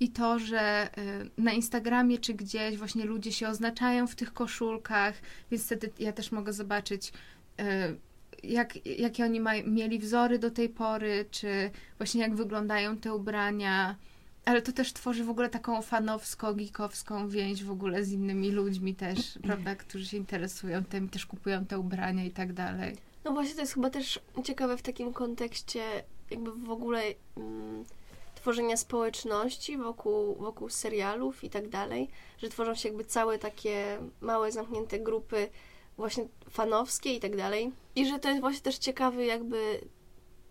i 0.00 0.08
to, 0.10 0.38
że 0.38 0.60
e, 0.60 0.90
na 1.38 1.52
Instagramie 1.52 2.18
czy 2.18 2.34
gdzieś 2.34 2.76
właśnie 2.76 3.04
ludzie 3.04 3.32
się 3.32 3.48
oznaczają 3.48 4.06
w 4.06 4.14
tych 4.14 4.32
koszulkach, 4.32 5.14
więc 5.50 5.64
wtedy 5.64 5.90
ja 5.98 6.12
też 6.12 6.32
mogę 6.32 6.52
zobaczyć 6.52 7.12
e, 7.58 7.94
jak, 8.42 8.86
jakie 8.86 9.24
oni 9.24 9.40
maj, 9.40 9.64
mieli 9.64 9.98
wzory 9.98 10.38
do 10.38 10.50
tej 10.50 10.68
pory, 10.68 11.24
czy 11.30 11.70
właśnie 11.98 12.20
jak 12.20 12.34
wyglądają 12.34 12.96
te 12.96 13.14
ubrania. 13.14 13.96
Ale 14.44 14.62
to 14.62 14.72
też 14.72 14.92
tworzy 14.92 15.24
w 15.24 15.30
ogóle 15.30 15.48
taką 15.48 15.80
fanowsko-geekowską 15.80 17.28
więź 17.28 17.64
w 17.64 17.70
ogóle 17.70 18.04
z 18.04 18.12
innymi 18.12 18.50
ludźmi 18.50 18.94
też, 18.94 19.18
prawda, 19.46 19.76
którzy 19.76 20.06
się 20.06 20.16
interesują 20.16 20.84
tym, 20.84 21.08
też 21.08 21.26
kupują 21.26 21.66
te 21.66 21.78
ubrania 21.78 22.24
i 22.24 22.30
tak 22.30 22.52
dalej. 22.52 23.07
No 23.28 23.34
właśnie 23.34 23.54
to 23.54 23.60
jest 23.60 23.74
chyba 23.74 23.90
też 23.90 24.20
ciekawe 24.44 24.76
w 24.76 24.82
takim 24.82 25.12
kontekście 25.12 25.82
jakby 26.30 26.52
w 26.52 26.70
ogóle 26.70 27.02
mm, 27.36 27.84
tworzenia 28.34 28.76
społeczności 28.76 29.76
wokół, 29.76 30.34
wokół 30.34 30.68
serialów 30.68 31.44
i 31.44 31.50
tak 31.50 31.68
dalej, 31.68 32.08
że 32.38 32.48
tworzą 32.48 32.74
się 32.74 32.88
jakby 32.88 33.04
całe 33.04 33.38
takie 33.38 33.98
małe, 34.20 34.52
zamknięte 34.52 35.00
grupy 35.00 35.48
właśnie 35.96 36.28
fanowskie 36.50 37.14
i 37.14 37.20
tak 37.20 37.36
dalej. 37.36 37.72
I 37.96 38.06
że 38.06 38.18
to 38.18 38.28
jest 38.28 38.40
właśnie 38.40 38.60
też 38.60 38.78
ciekawy 38.78 39.24
jakby 39.24 39.80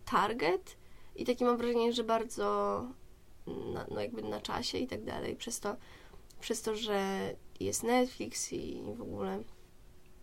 target 0.06 0.78
i 1.16 1.26
takie 1.26 1.46
mam 1.46 1.58
wrażenie, 1.58 1.94
że 1.94 2.04
bardzo 2.04 2.46
na, 3.74 3.86
no 3.92 4.02
jakby 4.02 4.22
na 4.22 4.42
czasie 4.42 4.78
i 4.78 4.88
tak 4.88 5.04
dalej. 5.04 5.36
Przez 5.36 5.60
to, 5.60 5.76
przez 6.40 6.62
to, 6.62 6.76
że 6.76 7.34
jest 7.60 7.84
Netflix 7.84 8.54
i 8.54 8.84
w 8.98 9.02
ogóle. 9.02 9.44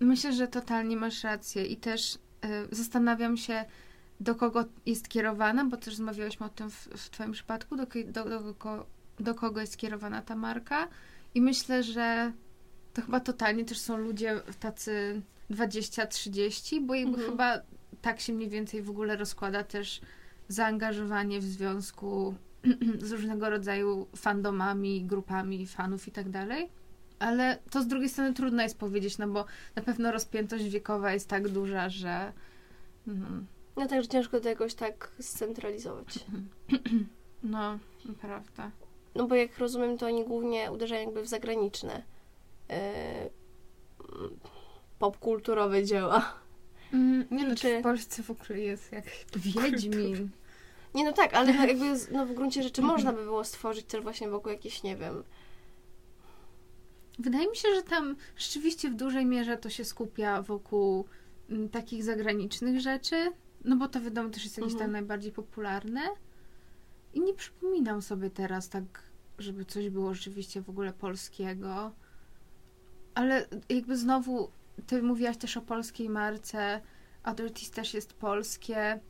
Myślę, 0.01 0.33
że 0.33 0.49
totalnie 0.49 0.97
masz 0.97 1.25
rację 1.25 1.67
i 1.67 1.77
też 1.77 2.19
zastanawiam 2.71 3.37
się, 3.37 3.65
do 4.21 4.35
kogo 4.35 4.65
jest 4.87 5.09
kierowana, 5.09 5.65
bo 5.65 5.77
też 5.77 5.87
rozmawiałyśmy 5.87 6.47
o 6.47 6.49
tym 6.49 6.71
w, 6.71 6.89
w 6.97 7.11
Twoim 7.11 7.33
przypadku, 7.33 7.77
do, 7.77 7.87
do, 8.07 8.25
do, 8.25 8.87
do 9.21 9.35
kogo 9.35 9.61
jest 9.61 9.77
kierowana 9.77 10.23
ta 10.23 10.37
marka. 10.37 10.89
I 11.35 11.41
myślę, 11.41 11.83
że 11.83 12.33
to 12.93 13.03
chyba 13.03 13.21
totalnie 13.21 13.65
też 13.65 13.79
są 13.79 13.97
ludzie 13.97 14.41
tacy 14.61 15.23
20-30, 15.51 16.87
bo 16.87 16.95
jakby 16.95 17.15
Mhm. 17.15 17.31
chyba 17.31 17.61
tak 18.03 18.21
się 18.21 18.33
mniej 18.33 18.49
więcej 18.49 18.83
w 18.83 18.91
ogóle 18.91 19.17
rozkłada 19.17 19.65
też 19.65 20.01
zaangażowanie 20.49 21.41
w 21.41 21.45
związku 21.45 22.35
z 22.99 23.13
różnego 23.13 23.51
rodzaju 23.51 24.07
fandomami, 24.17 25.05
grupami 25.05 25.67
fanów 25.67 26.09
i 26.09 26.11
tak 26.11 26.31
dalej. 26.31 26.69
Ale 27.19 27.59
to 27.71 27.83
z 27.83 27.87
drugiej 27.87 28.09
strony 28.09 28.35
trudno 28.35 28.63
jest 28.63 28.79
powiedzieć, 28.79 29.19
no 29.19 29.29
bo 29.29 29.45
na 29.77 29.83
pewno 29.83 30.13
rozpiętość 30.13 30.65
wiekowa 30.65 31.13
jest 31.13 31.29
tak 31.29 31.49
duża, 31.49 31.89
że 31.89 32.33
mhm, 33.09 33.47
No 33.77 33.87
także 33.87 34.09
ciężko 34.09 34.41
to 34.41 34.49
jakoś 34.49 34.75
tak 34.75 35.11
scentralizować. 35.21 36.19
no, 37.43 37.79
prawda. 38.21 38.71
No 39.15 39.27
bo 39.27 39.35
jak 39.35 39.59
rozumiem, 39.59 39.99
to 39.99 40.07
oni 40.07 40.25
głównie 40.25 40.73
uderzają 40.73 41.03
jakby 41.03 41.23
w 41.23 41.29
zagraniczne 41.29 42.03
e, 42.71 43.31
popkulturowe 44.99 45.85
dzieła. 45.85 46.35
Mm, 46.93 47.27
Nie 47.31 47.49
no, 47.49 47.55
Czy- 47.55 47.81
w 47.81 47.83
Polsce 47.83 48.23
w 48.23 48.31
ogóle 48.31 48.61
jest 48.61 48.93
jakaś... 48.93 49.27
Wiedźmin. 49.37 50.31
Nie, 50.95 51.05
no 51.05 51.13
tak, 51.13 51.35
ale 51.35 51.55
no 51.55 51.67
jakby 51.69 51.85
no 52.11 52.27
w 52.27 52.33
gruncie 52.33 52.63
rzeczy 52.63 52.83
można 52.83 53.13
by 53.13 53.25
było 53.25 53.45
stworzyć 53.45 53.87
też 53.87 54.03
właśnie 54.03 54.29
wokół 54.29 54.53
jakichś, 54.53 54.83
nie 54.83 54.97
wiem, 54.97 55.25
Wydaje 57.19 57.51
mi 57.51 57.57
się, 57.57 57.69
że 57.75 57.83
tam 57.83 58.17
rzeczywiście 58.37 58.91
w 58.91 58.95
dużej 58.95 59.27
mierze 59.27 59.57
to 59.57 59.71
się 59.71 59.85
skupia 59.85 60.43
wokół 60.43 61.05
mm, 61.51 61.69
takich 61.69 62.05
zagranicznych 62.05 62.81
rzeczy, 62.81 63.33
no 63.65 63.77
bo 63.77 63.89
to 63.89 64.01
wiadomo 64.01 64.29
też 64.31 64.45
jest 64.45 64.57
jakieś 64.57 64.73
Mhm. 64.73 64.87
tam 64.89 64.93
najbardziej 64.93 65.33
popularne. 65.33 66.01
I 67.15 67.21
nie 67.21 67.35
przypominam 67.35 68.03
sobie 68.03 68.31
teraz 68.31 68.69
tak, 68.69 68.85
żeby 69.39 69.65
coś 69.65 69.91
było 69.91 70.15
rzeczywiście 70.15 70.63
w 70.63 70.71
ogóle 70.71 70.93
polskiego. 70.93 71.93
Ale 73.15 73.47
jakby 73.69 73.97
znowu, 73.97 74.51
ty 74.87 75.03
mówiłaś 75.03 75.37
też 75.37 75.57
o 75.57 75.61
polskiej 75.61 76.11
marce, 76.11 76.81
Adultis 77.23 77.71
też 77.71 77.95
jest 77.95 78.13
polskie. 78.13 79.01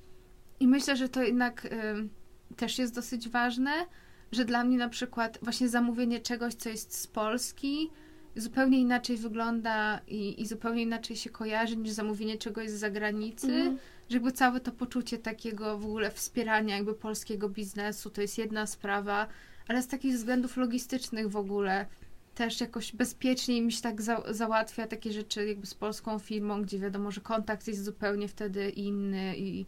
I 0.60 0.68
myślę, 0.68 0.96
że 0.96 1.08
to 1.08 1.22
jednak 1.22 1.64
ym, 1.64 2.10
też 2.56 2.78
jest 2.78 2.94
dosyć 2.94 3.28
ważne, 3.28 3.86
że 4.34 4.44
dla 4.44 4.64
mnie 4.64 4.78
na 4.78 4.88
przykład 4.88 5.38
właśnie 5.42 5.68
zamówienie 5.68 6.20
czegoś, 6.20 6.54
co 6.54 6.68
jest 6.68 6.98
z 6.98 7.06
Polski, 7.06 7.90
zupełnie 8.36 8.80
inaczej 8.80 9.16
wygląda 9.16 10.00
i, 10.08 10.42
i 10.42 10.46
zupełnie 10.46 10.82
inaczej 10.82 11.16
się 11.16 11.30
kojarzy 11.30 11.76
niż 11.76 11.92
zamówienie 11.92 12.38
czegoś 12.38 12.70
z 12.70 12.74
zagranicy. 12.74 13.52
Mhm. 13.52 13.78
Że 14.08 14.16
jakby 14.16 14.32
całe 14.32 14.60
to 14.60 14.72
poczucie 14.72 15.18
takiego 15.18 15.78
w 15.78 15.84
ogóle 15.84 16.10
wspierania 16.10 16.76
jakby 16.76 16.94
polskiego 16.94 17.48
biznesu 17.48 18.10
to 18.10 18.20
jest 18.20 18.38
jedna 18.38 18.66
sprawa, 18.66 19.26
ale 19.68 19.82
z 19.82 19.88
takich 19.88 20.14
względów 20.14 20.56
logistycznych 20.56 21.28
w 21.30 21.36
ogóle 21.36 21.86
też 22.34 22.60
jakoś 22.60 22.92
bezpieczniej 22.92 23.62
mi 23.62 23.72
się 23.72 23.82
tak 23.82 24.02
za, 24.02 24.22
załatwia 24.30 24.86
takie 24.86 25.12
rzeczy 25.12 25.46
jakby 25.46 25.66
z 25.66 25.74
polską 25.74 26.18
firmą, 26.18 26.62
gdzie 26.62 26.78
wiadomo, 26.78 27.10
że 27.10 27.20
kontakt 27.20 27.68
jest 27.68 27.84
zupełnie 27.84 28.28
wtedy 28.28 28.70
inny 28.70 29.36
i, 29.36 29.66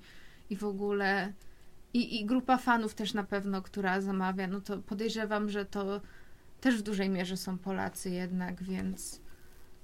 i 0.51 0.57
w 0.57 0.65
ogóle 0.65 1.33
i, 1.97 2.21
i 2.21 2.25
grupa 2.27 2.57
fanów 2.57 2.95
też 2.95 3.15
na 3.15 3.25
pewno, 3.25 3.63
która 3.63 4.01
zamawia, 4.01 4.47
no 4.47 4.61
to 4.61 4.79
podejrzewam, 4.79 5.49
że 5.49 5.65
to 5.65 6.01
też 6.61 6.77
w 6.77 6.83
dużej 6.83 7.11
mierze 7.11 7.37
są 7.37 7.59
Polacy 7.59 8.11
jednak, 8.11 8.63
więc 8.63 9.21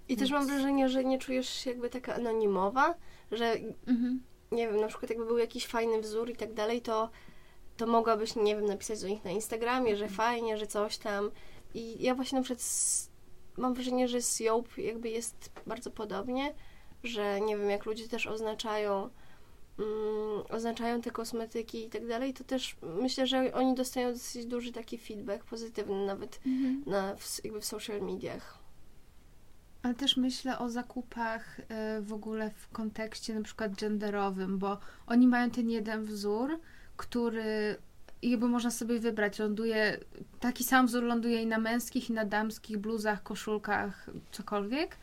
I 0.08 0.16
też 0.16 0.30
mam 0.30 0.46
wrażenie, 0.46 0.88
że 0.88 1.04
nie 1.04 1.18
czujesz 1.18 1.48
się 1.48 1.70
jakby 1.70 1.90
taka 1.90 2.14
anonimowa, 2.14 2.94
że 3.32 3.52
mhm. 3.86 4.22
nie 4.52 4.68
wiem, 4.68 4.80
na 4.80 4.86
przykład 4.86 5.10
jakby 5.10 5.26
był 5.26 5.38
jakiś 5.38 5.66
fajny 5.66 6.00
wzór 6.00 6.30
i 6.30 6.36
tak 6.36 6.54
dalej, 6.54 6.82
to, 6.82 7.10
to 7.76 7.86
mogłabyś, 7.86 8.36
nie 8.36 8.56
wiem, 8.56 8.66
napisać 8.66 9.00
do 9.00 9.08
nich 9.08 9.24
na 9.24 9.30
Instagramie, 9.30 9.96
że 9.96 10.08
fajnie, 10.08 10.58
że 10.58 10.66
coś 10.66 10.98
tam. 10.98 11.30
I 11.74 12.02
ja 12.02 12.14
właśnie 12.14 12.38
na 12.38 12.44
przykład 12.44 12.62
z, 12.62 13.10
mam 13.56 13.74
wrażenie, 13.74 14.08
że 14.08 14.22
z 14.22 14.40
Joop 14.40 14.78
jakby 14.78 15.08
jest 15.08 15.50
bardzo 15.66 15.90
podobnie, 15.90 16.54
że 17.04 17.40
nie 17.40 17.56
wiem, 17.56 17.70
jak 17.70 17.86
ludzie 17.86 18.08
też 18.08 18.26
oznaczają 18.26 19.10
mm, 19.78 20.42
oznaczają 20.50 21.00
te 21.00 21.10
kosmetyki 21.10 21.84
i 21.84 21.90
tak 21.90 22.08
dalej, 22.08 22.34
to 22.34 22.44
też 22.44 22.76
myślę, 22.82 23.26
że 23.26 23.54
oni 23.54 23.74
dostają 23.74 24.12
dosyć 24.12 24.46
duży 24.46 24.72
taki 24.72 24.98
feedback 24.98 25.44
pozytywny 25.44 26.06
nawet 26.06 26.40
Mhm. 26.46 26.82
na, 26.86 27.16
w, 27.16 27.44
jakby 27.44 27.60
w 27.60 27.64
social 27.64 28.00
mediach. 28.02 28.58
Ale 29.82 29.94
też 29.94 30.16
myślę 30.16 30.58
o 30.58 30.68
zakupach 30.70 31.58
y, 31.58 31.64
w 32.02 32.12
ogóle 32.12 32.50
w 32.50 32.68
kontekście 32.68 33.34
na 33.34 33.42
przykład 33.42 33.74
genderowym, 33.74 34.58
bo 34.58 34.78
oni 35.06 35.26
mają 35.26 35.50
ten 35.50 35.70
jeden 35.70 36.04
wzór, 36.04 36.60
który 36.96 37.76
jakby 38.22 38.48
można 38.48 38.70
sobie 38.70 38.98
wybrać. 38.98 39.38
Ląduje, 39.38 39.98
taki 40.40 40.64
sam 40.64 40.86
wzór 40.86 41.02
ląduje 41.02 41.42
i 41.42 41.46
na 41.46 41.58
męskich, 41.58 42.10
i 42.10 42.12
na 42.12 42.24
damskich 42.24 42.78
bluzach, 42.78 43.22
koszulkach, 43.22 44.10
cokolwiek. 44.32 44.96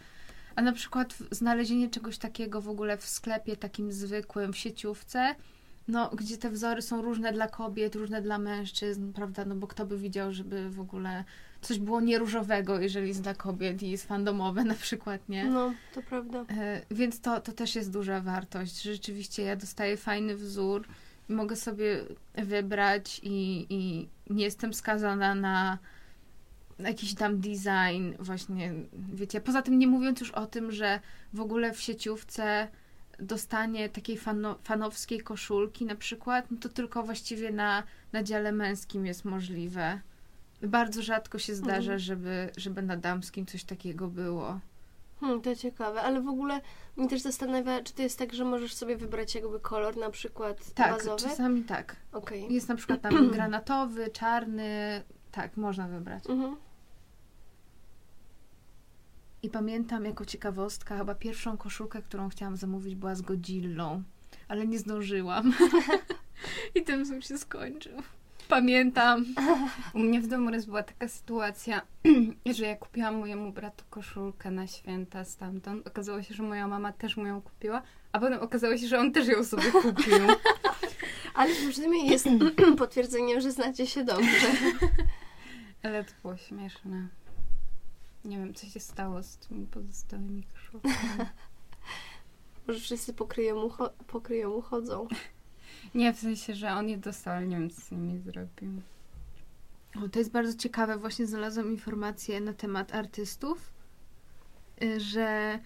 A 0.60 0.62
na 0.62 0.72
przykład 0.72 1.18
znalezienie 1.32 1.90
czegoś 1.90 2.18
takiego 2.18 2.62
w 2.62 2.70
ogóle 2.70 2.98
w 2.98 3.06
sklepie 3.06 3.58
takim 3.58 3.92
zwykłym, 3.92 4.54
w 4.54 4.58
sieciówce, 4.58 5.36
no, 5.88 6.10
gdzie 6.10 6.38
te 6.38 6.50
wzory 6.50 6.82
są 6.82 7.02
różne 7.02 7.34
dla 7.34 7.48
kobiet, 7.48 7.96
różne 7.96 8.22
dla 8.22 8.38
mężczyzn, 8.38 9.14
prawda? 9.14 9.46
No 9.46 9.56
bo 9.56 9.68
kto 9.68 9.86
by 9.86 9.98
widział, 9.98 10.34
żeby 10.34 10.70
w 10.70 10.80
ogóle 10.80 11.24
coś 11.62 11.80
było 11.80 12.02
nieróżowego, 12.02 12.80
jeżeli 12.80 13.08
jest 13.08 13.22
dla 13.22 13.34
kobiet 13.34 13.84
i 13.84 13.92
jest 13.92 14.08
fandomowe 14.08 14.64
na 14.74 14.74
przykład, 14.74 15.30
nie? 15.30 15.46
No, 15.46 15.74
to 15.94 16.02
prawda. 16.02 16.46
E, 16.50 16.82
Więc 16.92 17.22
to, 17.22 17.42
to 17.42 17.52
też 17.52 17.76
jest 17.76 17.92
duża 17.92 18.22
wartość. 18.22 18.82
Rzeczywiście 18.82 19.44
ja 19.44 19.56
dostaję 19.56 19.98
fajny 19.98 20.36
wzór 20.36 20.88
i 21.30 21.34
mogę 21.34 21.56
sobie 21.56 22.04
wybrać 22.34 23.20
i, 23.24 23.66
i 23.70 24.10
nie 24.34 24.44
jestem 24.44 24.74
skazana 24.74 25.36
na 25.36 25.78
jakiś 26.80 27.16
tam 27.16 27.40
design 27.40 28.14
właśnie, 28.20 28.74
wiecie. 28.94 29.42
Poza 29.42 29.62
tym 29.62 29.80
nie 29.80 29.88
mówiąc 29.88 30.20
już 30.20 30.32
o 30.32 30.46
tym, 30.46 30.72
że 30.72 31.00
w 31.34 31.42
ogóle 31.42 31.74
w 31.74 31.82
sieciówce 31.82 32.68
dostanie 33.20 33.90
takiej 33.90 34.18
fano, 34.18 34.58
fanowskiej 34.64 35.20
koszulki 35.22 35.86
na 35.86 35.96
przykład, 35.96 36.52
no 36.52 36.58
to 36.58 36.70
tylko 36.70 37.04
właściwie 37.04 37.52
na, 37.52 37.84
na 38.12 38.24
dziale 38.24 38.52
męskim 38.52 39.06
jest 39.06 39.26
możliwe. 39.26 40.00
Bardzo 40.64 41.02
rzadko 41.02 41.40
się 41.40 41.56
zdarza, 41.56 41.78
Mhm. 41.94 42.00
żeby, 42.00 42.50
żeby 42.58 42.82
na 42.82 42.98
damskim 42.98 43.46
coś 43.46 43.64
takiego 43.64 44.08
było. 44.08 44.60
Hmm, 45.20 45.42
to 45.42 45.56
ciekawe, 45.56 46.02
ale 46.02 46.22
w 46.22 46.28
ogóle 46.28 46.62
mnie 46.98 47.08
też 47.10 47.22
zastanawia, 47.22 47.84
czy 47.84 47.94
to 47.94 48.02
jest 48.02 48.20
tak, 48.20 48.34
że 48.34 48.46
możesz 48.46 48.74
sobie 48.74 48.98
wybrać 48.98 49.36
jakby 49.36 49.60
kolor 49.60 49.98
na 49.98 50.10
przykład 50.10 50.74
Tak, 50.74 50.92
bazowy? 50.98 51.22
czasami 51.24 51.64
tak. 51.64 51.96
Okej. 52.12 52.54
Jest 52.54 52.70
na 52.70 52.76
przykład 52.76 53.02
tam 53.02 53.30
granatowy, 53.34 54.10
czarny. 54.10 55.04
Tak, 55.32 55.58
można 55.58 55.88
wybrać. 55.88 56.24
Mhm. 56.30 56.56
I 59.44 59.50
pamiętam 59.50 60.06
jako 60.06 60.26
ciekawostka, 60.26 60.98
chyba 60.98 61.16
pierwszą 61.16 61.58
koszulkę, 61.58 62.02
którą 62.02 62.30
chciałam 62.30 62.58
zamówić 62.58 62.96
była 62.96 63.16
z 63.16 63.22
Godzillą, 63.22 64.04
ale 64.48 64.68
nie 64.68 64.80
zdążyłam. 64.80 65.54
I 66.76 66.84
ten 66.84 67.04
wzór 67.04 67.24
się 67.24 67.38
skończył. 67.38 67.94
Pamiętam. 68.50 69.26
U 69.94 70.00
mnie 70.00 70.22
w 70.22 70.28
domu 70.28 70.52
raz 70.52 70.66
była 70.66 70.84
taka 70.84 71.08
sytuacja, 71.08 71.82
że 72.58 72.66
ja 72.66 72.76
kupiłam 72.76 73.16
mojemu 73.16 73.52
bratu 73.52 73.86
koszulkę 73.90 74.52
na 74.52 74.68
święta 74.68 75.26
stamtąd. 75.26 75.88
Okazało 75.88 76.24
się, 76.24 76.34
że 76.34 76.44
moja 76.44 76.68
mama 76.68 76.94
też 76.94 77.18
mu 77.18 77.26
ją 77.26 77.42
kupiła, 77.42 77.82
a 78.12 78.20
potem 78.20 78.40
okazało 78.40 78.78
się, 78.78 78.88
że 78.88 79.00
on 79.00 79.12
też 79.12 79.28
ją 79.28 79.44
sobie 79.44 79.72
kupił. 79.72 80.16
Ale 81.36 81.56
to 81.56 81.70
przynajmniej 81.70 82.08
jest 82.08 82.28
potwierdzeniem, 82.78 83.42
że 83.42 83.52
znacie 83.52 83.88
się 83.88 84.04
dobrze. 84.04 84.48
Ale 85.84 86.04
to 86.04 86.12
było 86.22 86.38
śmieszne. 86.38 87.08
Nie 88.26 88.38
wiem, 88.38 88.54
co 88.54 88.68
się 88.68 88.80
stało 88.80 89.24
z 89.24 89.38
tymi 89.38 89.68
pozostałymi 89.68 90.44
koszulkami. 90.44 91.30
Może 92.68 92.80
wszyscy 92.80 93.14
pokryją 93.14 93.70
pokryją 94.08 94.50
mu 94.50 94.62
chodzą. 94.62 95.08
Nie, 95.96 96.14
w 96.14 96.20
sensie, 96.20 96.56
że 96.56 96.72
on 96.72 96.90
je 96.90 96.98
dostał, 96.98 97.34
ale 97.34 97.48
nie 97.48 97.56
wiem, 97.56 97.70
co 97.70 97.82
z 97.82 97.92
nimi 97.92 98.20
zrobił. 98.20 98.82
O, 99.96 100.10
to 100.10 100.20
jest 100.20 100.32
bardzo 100.32 100.58
ciekawe. 100.58 100.98
Właśnie 100.98 101.28
znalazłam 101.28 101.72
informację 101.72 102.42
na 102.42 102.54
temat 102.54 102.96
artystów, 102.96 103.74
y, 104.84 105.00
że 105.00 105.60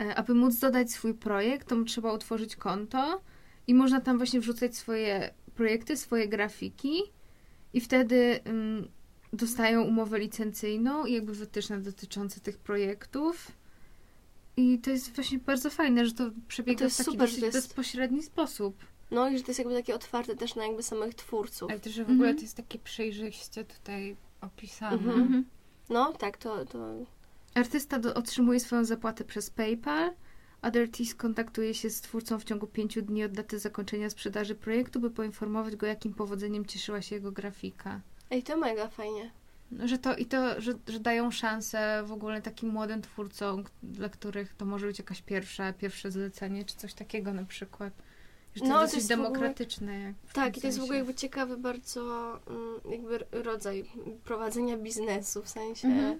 e, 0.00 0.14
aby 0.14 0.34
móc 0.34 0.58
dodać 0.58 0.92
swój 0.92 1.14
projekt, 1.14 1.68
to 1.68 1.84
trzeba 1.84 2.12
utworzyć 2.12 2.56
konto 2.56 3.20
i 3.66 3.74
można 3.74 4.00
tam 4.00 4.16
właśnie 4.16 4.40
wrzucać 4.40 4.76
swoje 4.76 5.34
projekty, 5.54 5.96
swoje 5.96 6.28
grafiki 6.28 7.02
i 7.72 7.80
wtedy 7.80 8.40
ym, 8.46 8.88
dostają 9.32 9.82
umowę 9.82 10.18
licencyjną 10.18 11.06
i 11.06 11.12
jakby 11.12 11.32
wytyczne 11.34 11.78
dotyczące 11.80 12.40
tych 12.40 12.58
projektów. 12.58 13.52
I 14.56 14.78
to 14.78 14.90
jest 14.90 15.14
właśnie 15.14 15.38
bardzo 15.38 15.70
fajne, 15.70 16.06
że 16.06 16.12
to 16.12 16.30
przebiega 16.48 16.78
To 16.78 16.84
jest 16.84 16.96
w 16.96 16.98
taki 16.98 17.10
super, 17.10 17.26
dosyć 17.28 17.40
to 17.40 17.46
jest- 17.46 17.58
bezpośredni 17.58 18.22
sposób. 18.22 18.76
No 19.10 19.28
i 19.30 19.38
że 19.38 19.44
to 19.44 19.50
jest 19.50 19.58
jakby 19.58 19.74
takie 19.74 19.94
otwarte 19.94 20.36
też 20.36 20.54
na 20.54 20.66
jakby 20.66 20.82
samych 20.82 21.14
twórców. 21.14 21.70
Ale 21.70 21.80
też, 21.80 21.92
że 21.94 22.04
w 22.04 22.10
ogóle 22.10 22.28
Mhm. 22.28 22.36
to 22.36 22.42
jest 22.42 22.56
takie 22.56 22.78
przejrzyście 22.78 23.64
tutaj 23.64 24.16
opisane. 24.40 24.96
Mhm. 24.96 25.20
Mhm. 25.20 25.44
No, 25.90 26.12
tak, 26.12 26.36
to, 26.36 26.64
to 26.64 26.78
Artysta 27.54 27.98
do, 27.98 28.14
otrzymuje 28.14 28.60
swoją 28.60 28.84
zapłatę 28.84 29.24
przez 29.24 29.50
PayPal. 29.50 30.10
Other 30.62 30.90
Teas 30.90 31.14
kontaktuje 31.14 31.74
się 31.74 31.90
z 31.90 32.00
twórcą 32.00 32.38
w 32.38 32.44
ciągu 32.44 32.66
pięciu 32.66 33.02
dni 33.02 33.24
od 33.24 33.32
daty 33.32 33.58
zakończenia 33.58 34.10
sprzedaży 34.10 34.54
projektu, 34.54 35.00
by 35.00 35.10
poinformować 35.10 35.76
go, 35.76 35.86
jakim 35.86 36.14
powodzeniem 36.14 36.66
cieszyła 36.66 37.02
się 37.02 37.14
jego 37.14 37.32
grafika. 37.32 38.00
Ej, 38.30 38.42
to 38.42 38.56
mega 38.56 38.88
fajnie. 38.88 39.30
No, 39.70 39.88
Że 39.88 39.98
to 39.98 40.16
i 40.16 40.26
to, 40.26 40.60
że, 40.60 40.72
że 40.88 41.00
dają 41.00 41.30
szansę 41.30 42.02
w 42.06 42.12
ogóle 42.12 42.42
takim 42.42 42.68
młodym 42.68 43.02
twórcom, 43.02 43.64
dla 43.82 44.08
których 44.08 44.54
to 44.54 44.64
może 44.64 44.86
być 44.86 44.98
jakaś 44.98 45.22
pierwsza, 45.22 45.72
pierwsze 45.72 46.10
zlecenie, 46.10 46.64
czy 46.64 46.76
coś 46.76 46.94
takiego 46.94 47.32
na 47.32 47.44
przykład. 47.44 47.92
Że 48.54 48.60
to 48.60 48.68
No, 48.68 48.74
to 48.74 48.82
jest 48.82 48.94
dosyć 48.94 49.10
jest 49.10 49.22
w 49.22 49.24
ogóle- 49.24 49.32
demokratyczne. 49.32 50.00
Jak 50.00 50.14
w 50.24 50.32
Tak, 50.32 50.56
i 50.56 50.60
to 50.60 50.66
jest 50.66 50.78
w 50.78 50.82
ogóle 50.82 50.98
jakby 50.98 51.14
ciekawy 51.14 51.56
bardzo 51.56 52.00
mm, 52.46 52.80
jakby 52.90 53.18
rodzaj 53.42 53.90
prowadzenia 54.24 54.76
biznesu, 54.76 55.42
w 55.42 55.48
sensie... 55.48 55.88
Mhm. 55.88 56.18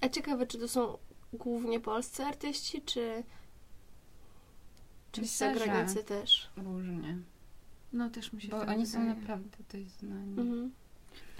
A 0.00 0.08
ciekawe, 0.08 0.46
czy 0.46 0.58
to 0.58 0.68
są 0.68 0.98
głównie 1.32 1.80
polscy 1.80 2.24
artyści, 2.24 2.82
czy, 2.82 3.22
czy 5.12 5.20
Myślę, 5.20 5.54
zagranicy 5.54 6.04
też? 6.04 6.50
Różnie. 6.56 7.18
No 7.92 8.10
też 8.10 8.32
mi 8.32 8.40
się 8.42 8.48
Bo 8.48 8.60
oni 8.60 8.86
są 8.86 9.04
naprawdę 9.04 9.58
dość 9.72 9.90
znani. 9.90 10.40
Mhm. 10.40 10.70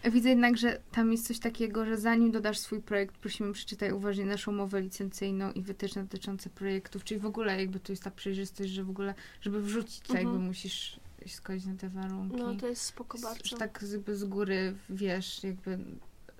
Widzę 0.05 0.29
jednak, 0.29 0.57
że 0.57 0.81
tam 0.93 1.13
jest 1.13 1.27
coś 1.27 1.39
takiego, 1.39 1.85
że 1.85 1.97
zanim 1.97 2.31
dodasz 2.31 2.59
swój 2.59 2.81
projekt, 2.83 3.17
prosimy 3.17 3.53
przeczytaj 3.53 3.93
uważnie 3.93 4.27
naszą 4.27 4.53
umowę 4.53 4.81
licencyjną 4.81 5.53
i 5.53 5.63
wytyczne 5.63 6.03
dotyczące 6.03 6.51
projektów, 6.51 7.05
czyli 7.05 7.21
w 7.21 7.27
ogóle 7.27 7.61
jakby 7.61 7.81
tu 7.81 7.93
jest 7.93 8.03
ta 8.03 8.11
przejrzystość, 8.11 8.71
że 8.71 8.85
w 8.85 8.91
ogóle, 8.91 9.15
żeby 9.41 9.63
wrzucić 9.63 10.01
to, 10.01 10.09
Mhm. 10.15 10.27
jakby 10.29 10.47
musisz 10.47 11.01
się 11.27 11.37
zgodzić 11.37 11.67
na 11.67 11.75
te 11.75 11.89
warunki. 11.89 12.37
No, 12.37 12.55
to 12.55 12.67
jest 12.67 12.83
spoko 12.83 13.19
bardzo. 13.19 13.45
Że 13.45 13.57
tak 13.57 13.85
jakby 13.93 14.17
z 14.17 14.25
góry 14.25 14.75
wiesz, 14.91 15.45
jakby 15.45 15.79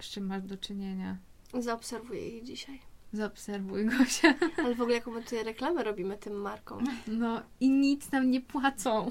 z 0.01 0.05
czym 0.05 0.27
masz 0.27 0.43
do 0.43 0.57
czynienia. 0.57 1.17
Zaobserwuję 1.59 2.29
ich 2.29 2.45
dzisiaj. 2.45 2.81
Zaobserwuj 3.13 3.87
Gosia. 3.87 4.35
Ale 4.65 4.75
w 4.75 4.81
ogóle 4.81 4.97
jaką 4.97 5.11
my 5.11 5.23
tutaj 5.23 5.45
reklamę 5.45 5.85
robimy 5.85 6.19
tym 6.19 6.33
markom. 6.35 6.85
No 7.07 7.43
i 7.61 7.71
nic 7.71 8.13
nam 8.13 8.31
nie 8.31 8.41
płacą. 8.41 9.11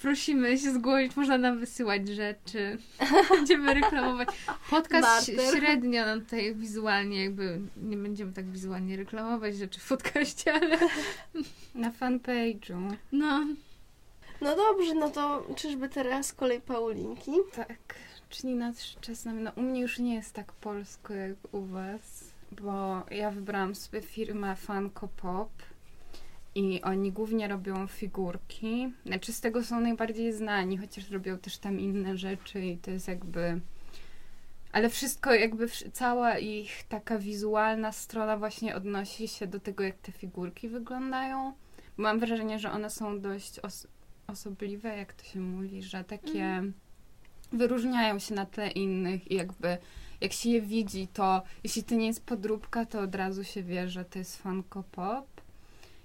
Prosimy 0.00 0.58
się 0.58 0.72
zgłosić, 0.72 1.16
można 1.16 1.38
nam 1.38 1.58
wysyłać 1.58 2.08
rzeczy. 2.08 2.78
Będziemy 3.30 3.74
reklamować. 3.74 4.28
Podcast 4.70 5.32
Barter. 5.36 5.56
średnio 5.56 6.06
nam 6.06 6.20
tutaj 6.20 6.54
wizualnie 6.54 7.24
jakby, 7.24 7.60
nie 7.76 7.96
będziemy 7.96 8.32
tak 8.32 8.50
wizualnie 8.50 8.96
reklamować 8.96 9.56
rzeczy 9.56 9.80
w 9.80 9.88
podcaście, 9.88 10.54
ale 10.54 10.78
Na 11.74 11.90
fanpage'u. 11.90 12.96
no. 13.12 13.46
No 14.40 14.56
dobrze, 14.56 14.94
no 14.94 15.10
to 15.10 15.46
czyżby 15.56 15.88
teraz 15.88 16.32
kolej 16.32 16.60
Paulinki? 16.60 17.32
Tak, 17.56 17.94
czyli 18.28 18.54
nadszedł 18.54 19.00
czas 19.00 19.24
na... 19.24 19.32
No 19.32 19.50
u 19.56 19.62
mnie 19.62 19.80
już 19.80 19.98
nie 19.98 20.14
jest 20.14 20.32
tak 20.32 20.52
polsko 20.52 21.14
jak 21.14 21.36
u 21.52 21.60
was, 21.62 22.24
bo 22.60 23.02
ja 23.10 23.30
wybrałam 23.30 23.74
sobie 23.74 24.00
firmę 24.02 24.56
Funko 24.56 25.08
Pop 25.08 25.50
i 26.54 26.82
oni 26.82 27.12
głównie 27.12 27.48
robią 27.48 27.86
figurki. 27.86 28.92
Znaczy 29.06 29.32
z 29.32 29.40
tego 29.40 29.64
są 29.64 29.80
najbardziej 29.80 30.32
znani, 30.32 30.78
chociaż 30.78 31.10
robią 31.10 31.38
też 31.38 31.58
tam 31.58 31.80
inne 31.80 32.16
rzeczy 32.16 32.64
i 32.64 32.78
to 32.78 32.90
jest 32.90 33.08
jakby... 33.08 33.60
Ale 34.72 34.90
wszystko 34.90 35.34
jakby, 35.34 35.68
cała 35.92 36.38
ich 36.38 36.82
taka 36.88 37.18
wizualna 37.18 37.92
strona 37.92 38.36
właśnie 38.36 38.76
odnosi 38.76 39.28
się 39.28 39.46
do 39.46 39.60
tego, 39.60 39.84
jak 39.84 39.98
te 39.98 40.12
figurki 40.12 40.68
wyglądają. 40.68 41.52
Mam 41.96 42.18
wrażenie, 42.18 42.58
że 42.58 42.72
one 42.72 42.90
są 42.90 43.20
dość 43.20 43.58
os- 43.58 43.86
osobliwe, 44.26 44.96
jak 44.96 45.12
to 45.12 45.24
się 45.24 45.40
mówi, 45.40 45.82
że 45.82 46.04
takie 46.04 46.62
wyróżniają 47.52 48.18
się 48.18 48.34
na 48.34 48.46
tle 48.46 48.70
innych 48.70 49.30
i 49.30 49.34
jakby 49.34 49.78
jak 50.20 50.32
się 50.32 50.50
je 50.50 50.60
widzi, 50.62 51.08
to 51.08 51.42
jeśli 51.64 51.84
to 51.84 51.94
nie 51.94 52.06
jest 52.06 52.26
podróbka, 52.26 52.86
to 52.86 53.00
od 53.00 53.14
razu 53.14 53.44
się 53.44 53.62
wie, 53.62 53.88
że 53.88 54.04
to 54.04 54.18
jest 54.18 54.42
Funko 54.42 54.82
Pop. 54.92 55.39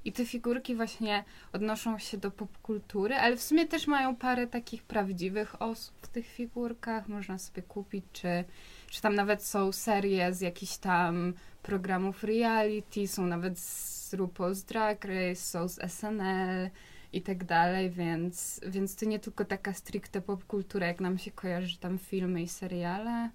I 0.06 0.12
te 0.12 0.26
figurki 0.26 0.76
właśnie 0.76 1.24
odnoszą 1.54 2.00
się 2.00 2.18
do 2.18 2.32
popkultury, 2.32 3.16
ale 3.16 3.36
w 3.36 3.42
sumie 3.42 3.66
też 3.66 3.88
mają 3.88 4.16
parę 4.16 4.48
takich 4.48 4.84
prawdziwych 4.84 5.62
osób 5.62 5.96
w 6.02 6.08
tych 6.08 6.28
figurkach. 6.28 7.08
Można 7.08 7.38
sobie 7.38 7.62
kupić, 7.62 8.06
czy, 8.14 8.44
czy 8.90 9.02
tam 9.02 9.16
nawet 9.16 9.44
są 9.44 9.72
serie 9.72 10.34
z 10.34 10.42
jakichś 10.42 10.78
tam 10.78 11.34
programów 11.64 12.24
reality, 12.24 13.08
są 13.08 13.26
nawet 13.26 13.60
z 13.60 14.14
RuPaul's 14.14 14.68
Drag 14.68 15.06
Race, 15.06 15.36
są 15.36 15.68
z 15.68 15.92
SNL 15.92 16.70
i 17.14 17.22
tak 17.22 17.44
dalej, 17.44 17.90
więc, 17.90 18.62
więc 18.68 18.96
to 18.96 19.06
nie 19.06 19.20
tylko 19.20 19.46
taka 19.46 19.74
stricte 19.74 20.22
popkultura, 20.22 20.88
jak 20.88 21.00
nam 21.00 21.18
się 21.18 21.32
kojarzy 21.32 21.78
tam 21.78 22.00
filmy 22.00 22.42
i 22.42 22.48
seriale, 22.48 23.30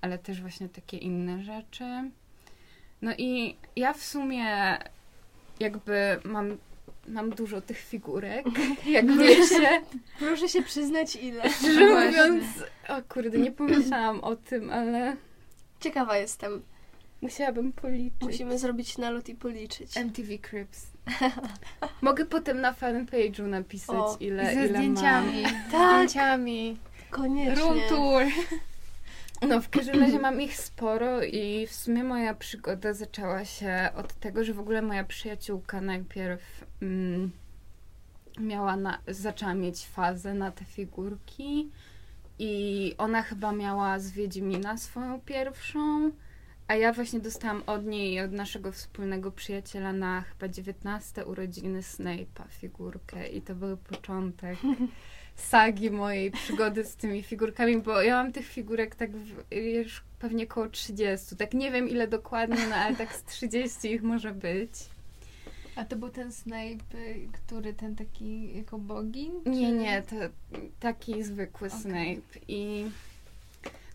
ale 0.00 0.18
też 0.18 0.40
właśnie 0.40 0.68
takie 0.68 0.96
inne 0.96 1.42
rzeczy. 1.42 2.10
No 3.02 3.12
i 3.18 3.56
ja 3.76 3.92
w 3.92 4.02
sumie 4.02 4.78
jakby 5.60 6.20
mam, 6.24 6.56
mam 7.08 7.30
dużo 7.30 7.60
tych 7.60 7.78
figurek, 7.78 8.46
jak 8.86 9.12
wiecie. 9.18 9.82
Proszę 10.18 10.48
się 10.48 10.62
przyznać 10.62 11.16
ile. 11.16 11.50
Szczerze 11.58 11.80
mówiąc, 12.06 12.44
o 12.88 13.02
kurde, 13.08 13.38
nie 13.38 13.52
pomyślałam 13.52 14.20
o 14.20 14.36
tym, 14.36 14.70
ale 14.70 15.16
Ciekawa 15.80 16.16
jestem. 16.16 16.62
musiałabym 17.22 17.72
policzyć. 17.72 18.22
Musimy 18.22 18.58
zrobić 18.58 18.98
nalot 18.98 19.28
i 19.28 19.34
policzyć. 19.34 19.96
MTV 19.96 20.38
Cribs. 20.38 20.86
Mogę 22.02 22.24
potem 22.26 22.60
na 22.60 22.72
fanpage'u 22.72 23.46
napisać, 23.46 23.96
O, 23.96 24.16
ile, 24.20 24.44
Ze 24.46 24.52
ile 24.52 24.68
zdjęciami. 24.68 25.42
Tak. 25.72 25.92
Zdjęciami. 25.94 26.76
Koniecznie. 27.10 27.54
Room 27.54 27.78
tour. 27.88 28.22
No, 29.42 29.60
w 29.60 29.68
każdym 29.68 30.00
razie 30.00 30.18
mam 30.18 30.40
ich 30.40 30.56
sporo 30.56 31.22
i 31.22 31.66
w 31.66 31.72
sumie 31.72 32.04
moja 32.04 32.34
przygoda 32.34 32.92
zaczęła 32.92 33.44
się 33.44 33.88
od 33.96 34.14
tego, 34.14 34.44
że 34.44 34.54
w 34.54 34.60
ogóle 34.60 34.82
moja 34.82 35.04
przyjaciółka 35.04 35.80
najpierw 35.80 36.64
mm, 36.82 37.30
miała 38.40 38.76
na, 38.76 38.98
zaczęła 39.08 39.54
mieć 39.54 39.86
fazę 39.86 40.34
na 40.34 40.50
te 40.50 40.64
figurki 40.64 41.70
i 42.38 42.94
ona 42.98 43.22
chyba 43.22 43.52
miała 43.52 43.98
z 43.98 44.10
Wiedźmina 44.10 44.76
swoją 44.76 45.20
pierwszą, 45.20 46.10
a 46.68 46.74
ja 46.74 46.92
właśnie 46.92 47.20
dostałam 47.20 47.62
od 47.66 47.84
niej 47.84 48.12
i 48.12 48.20
od 48.20 48.32
naszego 48.32 48.72
wspólnego 48.72 49.32
przyjaciela 49.32 49.92
na 49.92 50.20
chyba 50.20 50.48
19 50.48 51.24
urodziny 51.24 51.80
Snape'a 51.80 52.48
figurkę 52.48 53.28
i 53.28 53.42
to 53.42 53.54
był 53.54 53.76
początek 53.76 54.58
sagi 55.36 55.90
mojej 55.90 56.30
przygody 56.30 56.84
z 56.84 56.96
tymi 56.96 57.22
figurkami, 57.22 57.78
bo 57.78 58.02
ja 58.02 58.22
mam 58.22 58.32
tych 58.32 58.46
figurek 58.46 58.94
tak 58.94 59.10
w, 59.16 59.54
już 59.54 60.04
pewnie 60.18 60.46
koło 60.46 60.68
30. 60.68 61.36
Tak 61.36 61.54
nie 61.54 61.70
wiem 61.70 61.88
ile 61.88 62.08
dokładnie, 62.08 62.66
no 62.70 62.76
ale 62.76 62.96
tak 62.96 63.14
z 63.14 63.24
30 63.24 63.92
ich 63.92 64.02
może 64.02 64.32
być. 64.32 64.70
A 65.76 65.84
to 65.84 65.96
był 65.96 66.08
ten 66.08 66.32
Snape, 66.32 66.98
y, 66.98 67.28
który 67.32 67.74
ten 67.74 67.96
taki 67.96 68.56
jako 68.56 68.78
bogin? 68.78 69.32
Nie, 69.46 69.68
czy- 69.68 69.72
nie, 69.76 70.02
to 70.02 70.16
taki 70.80 71.22
zwykły 71.24 71.68
Okej. 71.68 71.80
Snape 71.80 72.38
i 72.48 72.86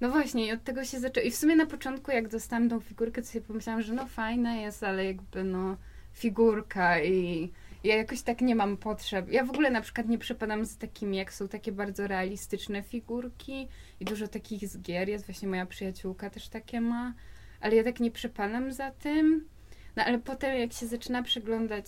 no 0.01 0.09
właśnie, 0.09 0.47
i 0.47 0.51
od 0.51 0.63
tego 0.63 0.85
się 0.85 0.99
zaczęło. 0.99 1.27
I 1.27 1.31
w 1.31 1.35
sumie 1.35 1.55
na 1.55 1.65
początku, 1.65 2.11
jak 2.11 2.27
dostałam 2.27 2.69
tą 2.69 2.79
figurkę, 2.79 3.21
to 3.21 3.27
sobie 3.27 3.45
pomyślałam, 3.45 3.81
że 3.81 3.93
no 3.93 4.07
fajna 4.07 4.55
jest, 4.55 4.83
ale 4.83 5.05
jakby 5.05 5.43
no 5.43 5.77
figurka 6.13 7.01
i 7.01 7.51
ja 7.83 7.95
jakoś 7.95 8.21
tak 8.21 8.41
nie 8.41 8.55
mam 8.55 8.77
potrzeb. 8.77 9.31
Ja 9.31 9.45
w 9.45 9.49
ogóle 9.49 9.71
na 9.71 9.81
przykład 9.81 10.07
nie 10.07 10.17
przepadam 10.17 10.65
z 10.65 10.77
takimi, 10.77 11.17
jak 11.17 11.33
są 11.33 11.47
takie 11.47 11.71
bardzo 11.71 12.07
realistyczne 12.07 12.83
figurki 12.83 13.67
i 13.99 14.05
dużo 14.05 14.27
takich 14.27 14.67
z 14.67 14.81
gier 14.81 15.09
jest. 15.09 15.25
Właśnie 15.25 15.47
moja 15.47 15.65
przyjaciółka 15.65 16.29
też 16.29 16.49
takie 16.49 16.81
ma, 16.81 17.13
ale 17.61 17.75
ja 17.75 17.83
tak 17.83 17.99
nie 17.99 18.11
przepadam 18.11 18.71
za 18.71 18.91
tym. 18.91 19.47
No 19.95 20.03
ale 20.03 20.19
potem 20.19 20.59
jak 20.59 20.73
się 20.73 20.87
zaczyna 20.87 21.23
przeglądać, 21.23 21.85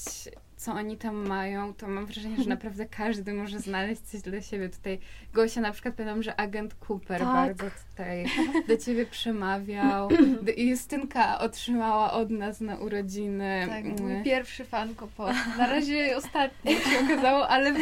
co 0.64 0.72
oni 0.72 0.98
tam 0.98 1.28
mają, 1.28 1.74
to 1.74 1.88
mam 1.88 2.06
wrażenie, 2.06 2.44
że 2.44 2.50
naprawdę 2.56 2.86
każdy 2.86 3.34
może 3.34 3.60
znaleźć 3.60 4.02
coś 4.02 4.22
dla 4.22 4.42
siebie. 4.42 4.70
Tutaj 4.70 5.00
Gosia 5.34 5.62
na 5.62 5.72
przykład 5.72 5.96
pamiętam, 5.96 6.24
że 6.24 6.40
agent 6.40 6.76
Cooper 6.88 7.20
Tak. 7.20 7.28
bardzo 7.28 7.66
tutaj 7.90 8.26
do 8.68 8.78
ciebie 8.78 9.06
przemawiał. 9.06 10.10
I 10.58 10.68
Justynka 10.68 11.40
otrzymała 11.40 12.14
od 12.14 12.30
nas 12.30 12.62
na 12.62 12.78
urodziny. 12.78 13.66
Tak, 13.70 13.86
mm, 13.86 14.02
mój 14.02 14.24
pierwszy 14.24 14.66
fan 14.66 14.96
kopot. 14.96 15.34
Na 15.58 15.68
razie 15.68 16.18
ostatni 16.18 16.76
się 16.76 17.00
okazało, 17.06 17.50
ale 17.50 17.74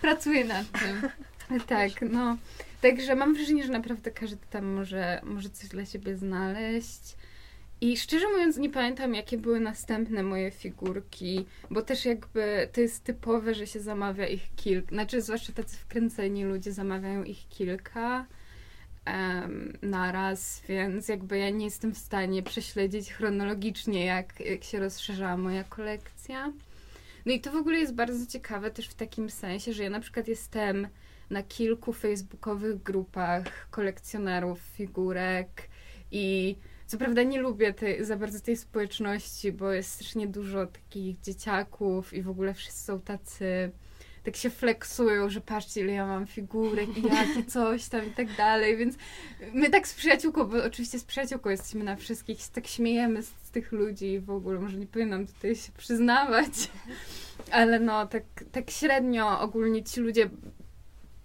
pracuję 0.00 0.44
nad 0.44 0.66
tym. 0.70 1.08
Tak, 1.66 1.90
no. 2.10 2.36
Także 2.80 3.14
mam 3.14 3.34
wrażenie, 3.34 3.64
że 3.64 3.72
naprawdę 3.72 4.10
każdy 4.10 4.46
tam 4.50 4.64
może, 4.64 5.20
może 5.24 5.50
coś 5.50 5.68
dla 5.68 5.84
siebie 5.84 6.16
znaleźć. 6.16 7.16
I 7.82 7.96
szczerze 7.96 8.28
mówiąc, 8.28 8.56
nie 8.56 8.70
pamiętam, 8.70 9.14
jakie 9.14 9.38
były 9.38 9.60
następne 9.60 10.22
moje 10.22 10.50
figurki, 10.50 11.46
bo 11.70 11.82
też 11.82 12.04
jakby 12.04 12.68
to 12.72 12.80
jest 12.80 13.04
typowe, 13.04 13.54
że 13.54 13.66
się 13.66 13.80
zamawia 13.80 14.26
ich 14.26 14.54
kilka. 14.56 14.88
Znaczy, 14.88 15.22
zwłaszcza 15.22 15.52
tacy 15.52 15.76
wkręceni 15.76 16.44
ludzie 16.44 16.72
zamawiają 16.72 17.24
ich 17.24 17.48
kilka 17.48 18.26
em, 19.04 19.78
naraz, 19.82 20.62
więc 20.68 21.08
jakby 21.08 21.38
ja 21.38 21.50
nie 21.50 21.64
jestem 21.64 21.94
w 21.94 21.98
stanie 21.98 22.42
prześledzić 22.42 23.12
chronologicznie, 23.12 24.04
jak, 24.04 24.40
jak 24.40 24.64
się 24.64 24.78
rozszerzała 24.78 25.36
moja 25.36 25.64
kolekcja. 25.64 26.52
No 27.26 27.32
i 27.32 27.40
to 27.40 27.52
w 27.52 27.56
ogóle 27.56 27.78
jest 27.78 27.94
bardzo 27.94 28.26
ciekawe 28.26 28.70
też 28.70 28.88
w 28.88 28.94
takim 28.94 29.30
sensie, 29.30 29.72
że 29.72 29.82
ja 29.82 29.90
na 29.90 30.00
przykład 30.00 30.28
jestem 30.28 30.88
na 31.30 31.42
kilku 31.42 31.92
facebookowych 31.92 32.82
grupach 32.82 33.70
kolekcjonerów 33.70 34.60
figurek 34.60 35.68
i 36.10 36.56
co 36.92 36.98
prawda 36.98 37.22
nie 37.22 37.40
lubię 37.40 37.74
tej, 37.74 38.04
za 38.04 38.16
bardzo 38.16 38.40
tej 38.40 38.56
społeczności, 38.56 39.52
bo 39.52 39.72
jest 39.72 39.90
strasznie 39.90 40.26
dużo 40.26 40.66
takich 40.66 41.20
dzieciaków 41.20 42.14
i 42.14 42.22
w 42.22 42.28
ogóle 42.28 42.54
wszyscy 42.54 42.84
są 42.84 43.00
tacy 43.00 43.70
tak 44.22 44.36
się 44.36 44.50
flexują, 44.50 45.30
że 45.30 45.40
patrzcie 45.40 45.80
ile 45.80 45.92
ja 45.92 46.06
mam 46.06 46.26
figurek 46.26 46.98
i 46.98 47.02
jakie 47.16 47.44
coś 47.44 47.88
tam 47.88 48.06
i 48.06 48.10
tak 48.10 48.36
dalej, 48.36 48.76
więc 48.76 48.94
my 49.52 49.70
tak 49.70 49.88
z 49.88 49.94
przyjaciółką, 49.94 50.44
bo 50.44 50.64
oczywiście 50.64 50.98
z 50.98 51.04
przyjaciółką 51.04 51.50
jesteśmy 51.50 51.84
na 51.84 51.96
wszystkich, 51.96 52.38
tak 52.48 52.66
śmiejemy 52.66 53.22
z, 53.22 53.28
z 53.42 53.50
tych 53.50 53.72
ludzi 53.72 54.06
i 54.06 54.20
w 54.20 54.30
ogóle 54.30 54.60
może 54.60 54.76
nie 54.76 54.86
powinnam 54.86 55.26
tutaj 55.26 55.56
się 55.56 55.72
przyznawać, 55.72 56.70
ale 57.50 57.80
no 57.80 58.06
tak, 58.06 58.24
tak 58.52 58.70
średnio 58.70 59.40
ogólnie 59.40 59.84
ci 59.84 60.00
ludzie 60.00 60.30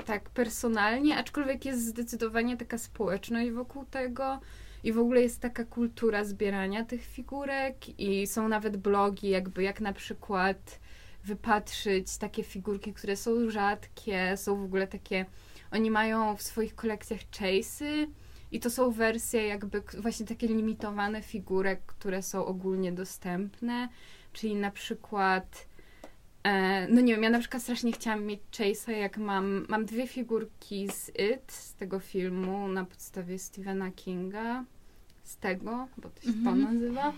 tak 0.06 0.30
personalnie, 0.30 1.18
aczkolwiek 1.18 1.66
jest 1.66 1.86
zdecydowanie 1.86 2.58
taka 2.58 2.78
społeczność 2.78 3.52
wokół 3.52 3.86
tego 3.86 4.40
i 4.88 4.92
w 4.94 5.00
ogóle 5.00 5.22
jest 5.22 5.42
taka 5.42 5.66
kultura 5.66 6.24
zbierania 6.24 6.86
tych 6.86 7.06
figurek 7.06 8.00
i 8.00 8.28
są 8.28 8.48
nawet 8.48 8.78
blogi 8.78 9.30
jakby 9.30 9.64
jak 9.64 9.82
na 9.82 9.94
przykład 9.94 10.80
wypatrzyć 11.24 12.18
takie 12.18 12.44
figurki, 12.44 12.94
które 12.94 13.16
są 13.16 13.50
rzadkie, 13.50 14.38
są 14.38 14.56
w 14.56 14.64
ogóle 14.64 14.88
takie, 14.88 15.26
oni 15.72 15.92
mają 15.92 16.36
w 16.36 16.42
swoich 16.42 16.76
kolekcjach 16.76 17.20
chase'y 17.20 18.08
i 18.52 18.60
to 18.60 18.70
są 18.70 18.92
wersje 18.92 19.48
jakby 19.48 19.84
właśnie 19.98 20.26
takie 20.26 20.48
limitowane 20.48 21.22
figurek, 21.22 21.82
które 21.86 22.22
są 22.22 22.46
ogólnie 22.46 22.92
dostępne, 22.92 23.90
czyli 24.34 24.56
na 24.56 24.72
przykład 24.72 25.68
e, 26.44 26.88
no 26.88 27.02
nie 27.02 27.14
wiem, 27.14 27.24
ja 27.24 27.30
na 27.30 27.40
przykład 27.40 27.64
strasznie 27.64 27.92
chciałam 27.92 28.26
mieć 28.26 28.42
Chase'a, 28.52 28.92
jak 28.92 29.18
mam, 29.18 29.66
mam 29.70 29.86
dwie 29.86 30.08
figurki 30.08 30.90
z 30.92 31.10
It, 31.10 31.52
z 31.52 31.76
tego 31.76 32.00
filmu 32.00 32.68
na 32.68 32.86
podstawie 32.86 33.40
Stephena 33.40 33.92
Kinga, 33.92 34.66
z 35.28 35.38
tego, 35.38 35.88
bo 35.98 36.10
to 36.10 36.22
się 36.22 36.30
mm 36.30 36.42
-hmm. 36.42 36.44
to 36.44 36.50
mhm. 36.50 36.74
nazywa. 36.74 37.14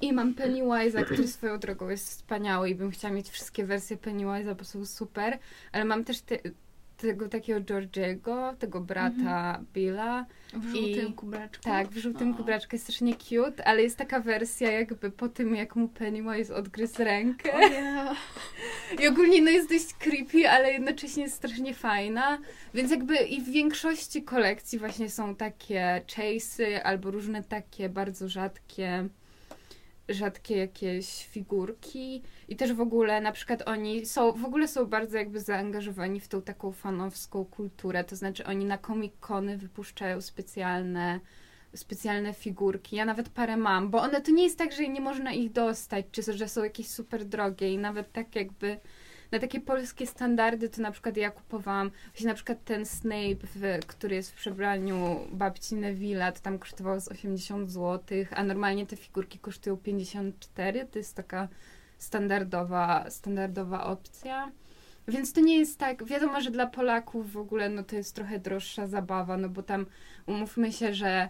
I 0.00 0.12
mam 0.12 0.34
Pennywise'a, 0.34 1.04
który 1.04 1.28
swoją 1.28 1.58
drogą 1.58 1.88
jest 1.88 2.08
wspaniały 2.08 2.70
i 2.70 2.74
bym 2.74 2.90
chciała 2.90 3.14
mieć 3.14 3.28
wszystkie 3.30 3.64
wersje 3.64 3.96
Pennywise'a, 3.96 4.54
bo 4.54 4.64
są 4.64 4.86
super, 4.86 5.38
ale 5.72 5.84
mam 5.84 6.04
też 6.04 6.20
te, 6.20 6.38
tego 6.96 7.28
takiego 7.28 7.60
Georgiego, 7.60 8.54
tego 8.58 8.80
brata 8.80 9.54
mm. 9.54 9.66
Billa. 9.74 10.26
W 10.52 10.68
żółtym 10.68 11.12
kubraczku? 11.12 11.64
Tak, 11.64 11.88
w 11.88 11.96
żółtym 11.96 12.32
o. 12.32 12.36
kubraczku 12.36 12.76
jest 12.76 12.84
strasznie 12.84 13.14
cute, 13.14 13.68
ale 13.68 13.82
jest 13.82 13.96
taka 13.96 14.20
wersja 14.20 14.70
jakby 14.70 15.10
po 15.10 15.28
tym, 15.28 15.54
jak 15.54 15.76
mu 15.76 15.88
Pennywise 15.88 16.54
odgryzł 16.54 17.04
rękę. 17.04 17.52
Oh 17.52 17.66
yeah. 17.74 18.16
I 19.02 19.08
ogólnie 19.08 19.42
no 19.42 19.50
jest 19.50 19.68
dość 19.68 19.94
creepy, 19.94 20.50
ale 20.50 20.72
jednocześnie 20.72 21.22
jest 21.22 21.36
strasznie 21.36 21.74
fajna, 21.74 22.38
więc 22.74 22.90
jakby 22.90 23.16
i 23.16 23.40
w 23.40 23.50
większości 23.50 24.22
kolekcji 24.22 24.78
właśnie 24.78 25.10
są 25.10 25.36
takie 25.36 26.02
chase'y 26.06 26.80
albo 26.84 27.10
różne 27.10 27.42
takie 27.42 27.88
bardzo 27.88 28.28
rzadkie 28.28 29.08
rzadkie 30.08 30.56
jakieś 30.56 31.26
figurki 31.26 32.22
i 32.48 32.56
też 32.56 32.72
w 32.72 32.80
ogóle 32.80 33.20
na 33.20 33.32
przykład 33.32 33.62
oni 33.66 34.06
są, 34.06 34.32
w 34.32 34.44
ogóle 34.44 34.68
są 34.68 34.86
bardzo 34.86 35.18
jakby 35.18 35.40
zaangażowani 35.40 36.20
w 36.20 36.28
tą 36.28 36.42
taką 36.42 36.72
fanowską 36.72 37.44
kulturę, 37.44 38.04
to 38.04 38.16
znaczy 38.16 38.46
oni 38.46 38.64
na 38.64 38.78
Comic-Cony 38.78 39.56
wypuszczają 39.56 40.20
specjalne 40.20 41.20
specjalne 41.74 42.34
figurki. 42.34 42.96
Ja 42.96 43.04
nawet 43.04 43.28
parę 43.28 43.56
mam, 43.56 43.90
bo 43.90 43.98
one 43.98 44.20
to 44.20 44.30
nie 44.30 44.44
jest 44.44 44.58
tak, 44.58 44.72
że 44.72 44.88
nie 44.88 45.00
można 45.00 45.32
ich 45.32 45.52
dostać, 45.52 46.06
czy 46.12 46.22
że 46.22 46.48
są 46.48 46.64
jakieś 46.64 46.88
super 46.88 47.24
drogie 47.24 47.72
i 47.72 47.78
nawet 47.78 48.12
tak 48.12 48.36
jakby 48.36 48.80
na 49.32 49.38
takie 49.38 49.60
polskie 49.60 50.06
standardy 50.06 50.68
to 50.68 50.82
na 50.82 50.90
przykład 50.90 51.16
ja 51.16 51.30
kupowałam 51.30 51.90
właśnie 52.12 52.26
na 52.26 52.34
przykład 52.34 52.64
ten 52.64 52.86
Snape, 52.86 53.46
w, 53.54 53.86
który 53.86 54.14
jest 54.14 54.30
w 54.30 54.34
przebraniu 54.34 55.20
babci 55.32 55.76
Neville'a, 55.76 56.32
to 56.32 56.40
tam 56.40 56.58
kosztowało 56.58 57.00
z 57.00 57.08
80 57.08 57.70
zł, 57.70 58.18
a 58.30 58.42
normalnie 58.42 58.86
te 58.86 58.96
figurki 58.96 59.38
kosztują 59.38 59.76
54, 59.76 60.86
to 60.86 60.98
jest 60.98 61.16
taka 61.16 61.48
standardowa, 61.98 63.10
standardowa 63.10 63.84
opcja. 63.84 64.52
Więc 65.08 65.32
to 65.32 65.40
nie 65.40 65.58
jest 65.58 65.78
tak, 65.78 66.04
wiadomo, 66.04 66.40
że 66.40 66.50
dla 66.50 66.66
Polaków 66.66 67.32
w 67.32 67.36
ogóle 67.36 67.68
no 67.68 67.82
to 67.82 67.96
jest 67.96 68.14
trochę 68.14 68.38
droższa 68.38 68.86
zabawa, 68.86 69.36
no 69.36 69.48
bo 69.48 69.62
tam 69.62 69.86
umówmy 70.26 70.72
się, 70.72 70.94
że 70.94 71.28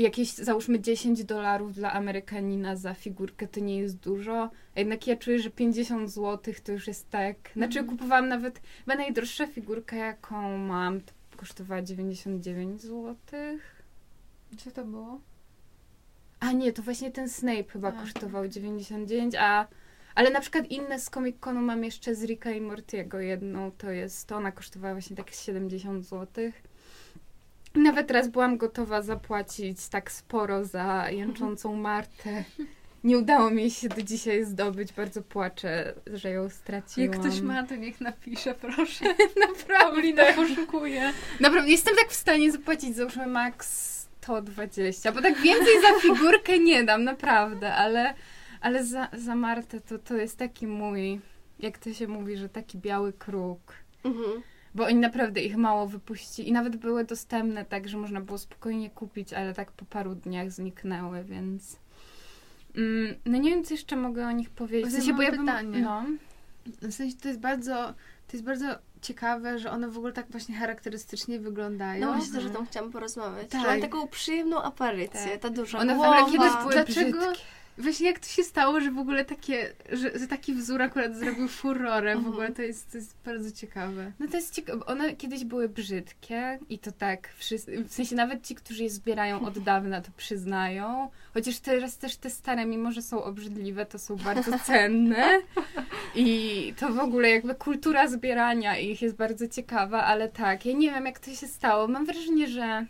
jakieś 0.00 0.34
załóżmy 0.34 0.80
10 0.80 1.24
dolarów 1.24 1.74
dla 1.74 1.92
Amerykanina 1.92 2.76
za 2.76 2.94
figurkę 2.94 3.48
to 3.48 3.60
nie 3.60 3.78
jest 3.78 3.96
dużo. 3.96 4.50
Jednak 4.76 5.06
ja 5.06 5.16
czuję, 5.16 5.38
że 5.38 5.50
50 5.50 6.10
zł 6.10 6.54
to 6.64 6.72
już 6.72 6.86
jest 6.86 7.10
tak. 7.10 7.36
Znaczy 7.56 7.78
mm. 7.78 7.90
kupowałam 7.90 8.28
nawet, 8.28 8.60
chyba 8.78 8.96
najdroższa 8.96 9.46
figurka 9.46 9.96
jaką 9.96 10.58
mam, 10.58 11.00
to 11.00 11.12
kosztowała 11.36 11.82
99 11.82 12.82
zł. 12.82 13.16
Co 14.58 14.70
to 14.70 14.84
było? 14.84 15.20
A 16.40 16.52
nie, 16.52 16.72
to 16.72 16.82
właśnie 16.82 17.10
ten 17.10 17.28
Snape 17.28 17.64
chyba 17.64 17.88
a. 17.88 17.92
kosztował 17.92 18.48
99, 18.48 19.34
a 19.38 19.66
ale 20.14 20.30
na 20.30 20.40
przykład 20.40 20.70
inne 20.70 21.00
z 21.00 21.10
Comic 21.10 21.36
Conu 21.40 21.60
mam 21.60 21.84
jeszcze 21.84 22.14
z 22.14 22.24
Ricka 22.24 22.50
i 22.50 22.60
Mortiego 22.60 23.20
jedną, 23.20 23.70
to 23.70 23.90
jest, 23.90 24.28
to 24.28 24.36
ona 24.36 24.52
kosztowała 24.52 24.94
właśnie 24.94 25.16
tak 25.16 25.30
70 25.30 26.06
złotych. 26.06 26.62
Nawet 27.74 28.06
teraz 28.06 28.28
byłam 28.28 28.56
gotowa 28.56 29.02
zapłacić 29.02 29.88
tak 29.88 30.12
sporo 30.12 30.64
za 30.64 31.10
jęczącą 31.10 31.76
Martę. 31.76 32.44
Nie 33.04 33.18
udało 33.18 33.50
mi 33.50 33.70
się 33.70 33.88
do 33.88 34.02
dzisiaj 34.02 34.44
zdobyć. 34.44 34.92
Bardzo 34.92 35.22
płaczę, 35.22 35.94
że 36.06 36.30
ją 36.30 36.48
straciłam. 36.48 37.12
Jak 37.12 37.20
ktoś 37.20 37.40
ma, 37.40 37.62
to 37.62 37.76
niech 37.76 38.00
napisze, 38.00 38.54
proszę. 38.54 39.04
Naprawdę. 39.48 40.00
Lina 40.00 40.32
poszukuje. 40.32 41.12
Naprawdę, 41.40 41.70
jestem 41.70 41.96
tak 41.96 42.10
w 42.10 42.14
stanie 42.14 42.52
zapłacić, 42.52 42.96
załóżmy 42.96 43.26
max 43.26 43.94
120, 44.20 45.12
bo 45.12 45.22
tak 45.22 45.40
więcej 45.40 45.74
za 45.82 46.00
figurkę 46.00 46.58
nie 46.58 46.84
dam, 46.84 47.04
naprawdę, 47.04 47.74
ale, 47.74 48.14
ale 48.60 48.84
za, 48.84 49.08
za 49.12 49.34
Martę 49.34 49.80
to, 49.80 49.98
to 49.98 50.16
jest 50.16 50.38
taki 50.38 50.66
mój, 50.66 51.20
jak 51.58 51.78
to 51.78 51.92
się 51.92 52.08
mówi, 52.08 52.36
że 52.36 52.48
taki 52.48 52.78
biały 52.78 53.12
kruk. 53.12 53.74
Mhm 54.04 54.42
bo 54.74 54.84
oni 54.84 54.94
naprawdę 54.94 55.40
ich 55.40 55.56
mało 55.56 55.86
wypuścili 55.86 56.48
i 56.48 56.52
nawet 56.52 56.76
były 56.76 57.04
dostępne 57.04 57.64
tak, 57.64 57.88
że 57.88 57.98
można 57.98 58.20
było 58.20 58.38
spokojnie 58.38 58.90
kupić, 58.90 59.32
ale 59.32 59.54
tak 59.54 59.72
po 59.72 59.84
paru 59.84 60.14
dniach 60.14 60.50
zniknęły, 60.50 61.24
więc 61.24 61.76
mm, 62.76 63.14
no 63.26 63.38
nie 63.38 63.50
wiem, 63.50 63.64
co 63.64 63.74
jeszcze 63.74 63.96
mogę 63.96 64.26
o 64.26 64.32
nich 64.32 64.50
powiedzieć. 64.50 64.90
W 64.90 64.92
sensie, 64.92 65.12
bo 65.12 65.22
ja 65.22 65.30
pytanie. 65.30 65.70
Bym, 65.70 65.82
no. 65.82 66.04
W 66.82 66.92
sensie 66.92 67.16
to 67.16 67.28
jest 67.28 67.40
bardzo, 67.40 67.74
to 68.26 68.32
jest 68.32 68.44
bardzo 68.44 68.78
ciekawe, 69.02 69.58
że 69.58 69.70
one 69.70 69.88
w 69.88 69.98
ogóle 69.98 70.12
tak 70.12 70.30
właśnie 70.30 70.56
charakterystycznie 70.56 71.40
wyglądają. 71.40 72.06
No 72.06 72.12
właśnie, 72.12 72.40
że 72.40 72.50
tam 72.50 72.66
chciałam 72.66 72.92
porozmawiać. 72.92 73.48
Tak. 73.48 73.76
Że 73.76 73.80
taką 73.80 74.08
przyjemną 74.08 74.62
aparycję, 74.62 75.30
tak. 75.30 75.40
ta 75.40 75.50
duża 75.50 75.78
One 75.78 75.94
głowa. 75.94 76.18
One 76.18 76.32
kiedyś 76.32 76.52
były 76.52 76.72
Dlaczego? 76.72 77.18
brzydkie. 77.18 77.44
Właśnie 77.78 78.06
jak 78.06 78.18
to 78.18 78.26
się 78.26 78.42
stało, 78.42 78.80
że 78.80 78.90
w 78.90 78.98
ogóle 78.98 79.24
takie, 79.24 79.72
że, 79.92 80.18
że 80.18 80.26
taki 80.26 80.54
wzór 80.54 80.82
akurat 80.82 81.16
zrobił 81.16 81.48
furorę, 81.48 82.16
w 82.16 82.26
ogóle 82.26 82.46
mhm. 82.46 82.54
to 82.54 82.62
jest, 82.62 82.90
to 82.90 82.98
jest 82.98 83.16
bardzo 83.24 83.52
ciekawe. 83.52 84.12
No 84.20 84.28
to 84.28 84.36
jest 84.36 84.54
ciekawe, 84.54 84.86
one 84.86 85.16
kiedyś 85.16 85.44
były 85.44 85.68
brzydkie 85.68 86.58
i 86.68 86.78
to 86.78 86.92
tak, 86.92 87.28
wszyscy, 87.36 87.84
w 87.84 87.92
sensie 87.92 88.16
nawet 88.16 88.46
ci, 88.46 88.54
którzy 88.54 88.82
je 88.82 88.90
zbierają 88.90 89.46
od 89.46 89.58
dawna, 89.70 90.00
to 90.00 90.10
przyznają, 90.16 91.10
chociaż 91.34 91.58
teraz 91.58 91.98
też 91.98 92.16
te 92.16 92.30
stare, 92.30 92.66
mimo 92.66 92.92
że 92.92 93.02
są 93.02 93.24
obrzydliwe, 93.24 93.86
to 93.86 93.98
są 93.98 94.16
bardzo 94.16 94.58
cenne 94.58 95.40
i 96.14 96.74
to 96.78 96.92
w 96.92 96.98
ogóle 96.98 97.30
jakby 97.30 97.54
kultura 97.54 98.08
zbierania 98.08 98.78
ich 98.78 99.02
jest 99.02 99.16
bardzo 99.16 99.48
ciekawa, 99.48 100.04
ale 100.04 100.28
tak, 100.28 100.66
ja 100.66 100.72
nie 100.72 100.90
wiem 100.90 101.06
jak 101.06 101.18
to 101.18 101.34
się 101.34 101.46
stało, 101.46 101.88
mam 101.88 102.06
wrażenie, 102.06 102.48
że 102.48 102.86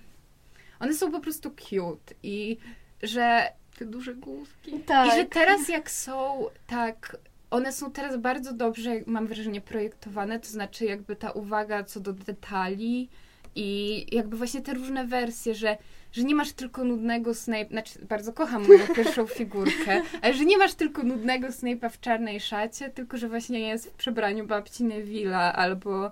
one 0.81 0.94
są 0.94 1.12
po 1.12 1.20
prostu 1.20 1.51
cute 1.51 2.14
i 2.23 2.57
że 3.03 3.53
te 3.78 3.84
duże 3.84 4.14
główki. 4.14 4.80
Tak. 4.80 5.08
I 5.08 5.16
że 5.16 5.24
teraz 5.24 5.68
jak 5.68 5.90
są 5.90 6.46
tak 6.66 7.16
one 7.54 7.72
są 7.72 7.90
teraz 7.90 8.16
bardzo 8.16 8.52
dobrze, 8.52 8.90
mam 9.06 9.27
wrażenie, 9.27 9.60
projektowane, 9.60 10.40
to 10.40 10.48
znaczy 10.48 10.85
jakby 10.85 11.16
ta 11.16 11.31
uwaga 11.31 11.85
co 11.85 12.00
do 12.00 12.12
detali 12.12 13.08
i 13.54 14.06
jakby 14.12 14.37
właśnie 14.37 14.60
te 14.60 14.75
różne 14.75 15.06
wersje, 15.06 15.54
że, 15.54 15.77
że 16.12 16.25
nie 16.25 16.35
masz 16.35 16.52
tylko 16.52 16.85
nudnego 16.85 17.35
Snape, 17.35 17.68
znaczy 17.70 18.06
bardzo 18.08 18.33
kocham 18.33 18.66
moją 18.66 18.87
pierwszą 18.96 19.27
figurkę, 19.27 20.02
ale 20.22 20.35
że 20.35 20.44
nie 20.44 20.58
masz 20.58 20.75
tylko 20.75 21.02
nudnego 21.02 21.46
Snape'a 21.46 21.90
w 21.90 22.00
czarnej 22.00 22.40
szacie, 22.40 22.90
tylko 22.90 23.16
że 23.16 23.29
właśnie 23.29 23.60
jest 23.60 23.90
w 23.90 23.92
przebraniu 23.92 24.46
babci 24.46 24.85
Neville'a 24.85 25.52
albo 25.54 26.10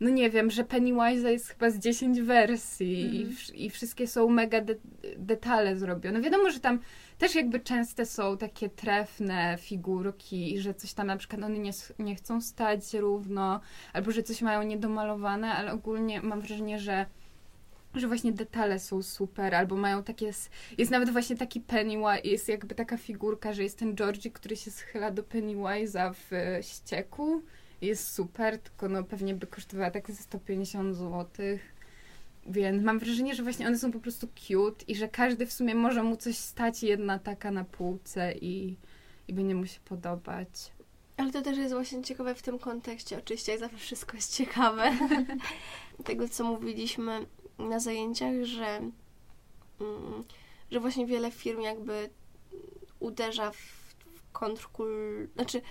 no 0.00 0.10
nie 0.10 0.30
wiem, 0.30 0.50
że 0.50 0.64
Pennywise 0.64 1.32
jest 1.32 1.48
chyba 1.48 1.70
z 1.70 1.78
10 1.78 2.20
wersji 2.20 3.02
mm. 3.02 3.14
i, 3.14 3.22
mhm. 3.22 3.54
i, 3.54 3.70
wszystkie 3.70 4.06
są 4.06 4.28
mega 4.28 4.60
de 4.60 4.74
detale 5.18 5.76
zrobione. 5.76 6.20
Wiadomo, 6.20 6.50
że 6.50 6.60
tam 6.60 6.78
też 7.18 7.34
jakby 7.34 7.60
częste 7.60 8.06
są 8.06 8.38
takie 8.38 8.68
trefne 8.68 9.56
figurki, 9.60 10.58
że 10.58 10.74
coś 10.74 10.92
tam 10.92 11.06
na 11.06 11.16
przykład 11.16 11.42
one 11.42 11.58
nie, 11.58 11.72
nie 11.98 12.14
chcą 12.14 12.40
stać 12.40 12.94
równo, 12.94 13.60
albo 13.92 14.10
że 14.10 14.22
coś 14.22 14.42
mają 14.42 14.62
niedomalowane, 14.62 15.52
ale 15.52 15.72
ogólnie 15.72 16.22
mam 16.22 16.40
wrażenie, 16.40 16.78
że 16.78 17.06
że 18.00 18.08
właśnie 18.08 18.32
detale 18.32 18.78
są 18.78 19.02
super, 19.02 19.54
albo 19.54 19.76
mają 19.76 20.02
takie, 20.02 20.30
jest 20.78 20.90
nawet 20.90 21.10
właśnie 21.10 21.36
taki 21.36 21.60
Pennywise, 21.60 22.20
jest 22.24 22.48
jakby 22.48 22.74
taka 22.74 22.96
figurka, 22.96 23.52
że 23.52 23.62
jest 23.62 23.78
ten 23.78 23.96
Georgie, 23.96 24.30
który 24.30 24.56
się 24.56 24.70
schyla 24.70 25.10
do 25.10 25.22
Pennywise'a 25.22 26.14
w 26.14 26.30
ścieku, 26.66 27.42
jest 27.80 28.14
super, 28.14 28.58
tylko 28.58 28.88
no 28.88 29.04
pewnie 29.04 29.34
by 29.34 29.46
kosztowała 29.46 29.90
tak 29.90 30.10
ze 30.10 30.22
150 30.22 30.96
zł. 30.96 31.26
Więc 32.46 32.82
mam 32.82 32.98
wrażenie, 32.98 33.34
że 33.34 33.42
właśnie 33.42 33.66
one 33.66 33.78
są 33.78 33.92
po 33.92 34.00
prostu 34.00 34.28
cute 34.28 34.84
i 34.88 34.96
że 34.96 35.08
każdy 35.08 35.46
w 35.46 35.52
sumie 35.52 35.74
może 35.74 36.02
mu 36.02 36.16
coś 36.16 36.36
stać 36.36 36.82
jedna 36.82 37.18
taka 37.18 37.50
na 37.50 37.64
półce 37.64 38.32
i, 38.32 38.76
i 39.28 39.34
będzie 39.34 39.54
mu 39.54 39.66
się 39.66 39.80
podobać. 39.84 40.72
Ale 41.16 41.32
to 41.32 41.42
też 41.42 41.58
jest 41.58 41.74
właśnie 41.74 42.02
ciekawe 42.02 42.34
w 42.34 42.42
tym 42.42 42.58
kontekście. 42.58 43.18
Oczywiście 43.18 43.52
jak 43.52 43.60
zawsze 43.60 43.78
wszystko 43.78 44.16
jest 44.16 44.36
ciekawe. 44.36 44.92
Tego, 46.04 46.28
co 46.28 46.44
mówiliśmy 46.44 47.26
na 47.58 47.80
zajęciach, 47.80 48.44
że, 48.44 48.66
mm, 49.80 50.24
że 50.70 50.80
właśnie 50.80 51.06
wiele 51.06 51.30
firm 51.30 51.60
jakby 51.60 52.10
uderza 53.00 53.50
w, 53.50 53.56
w 53.56 54.32
kontrkul... 54.32 55.28
Znaczy, 55.34 55.62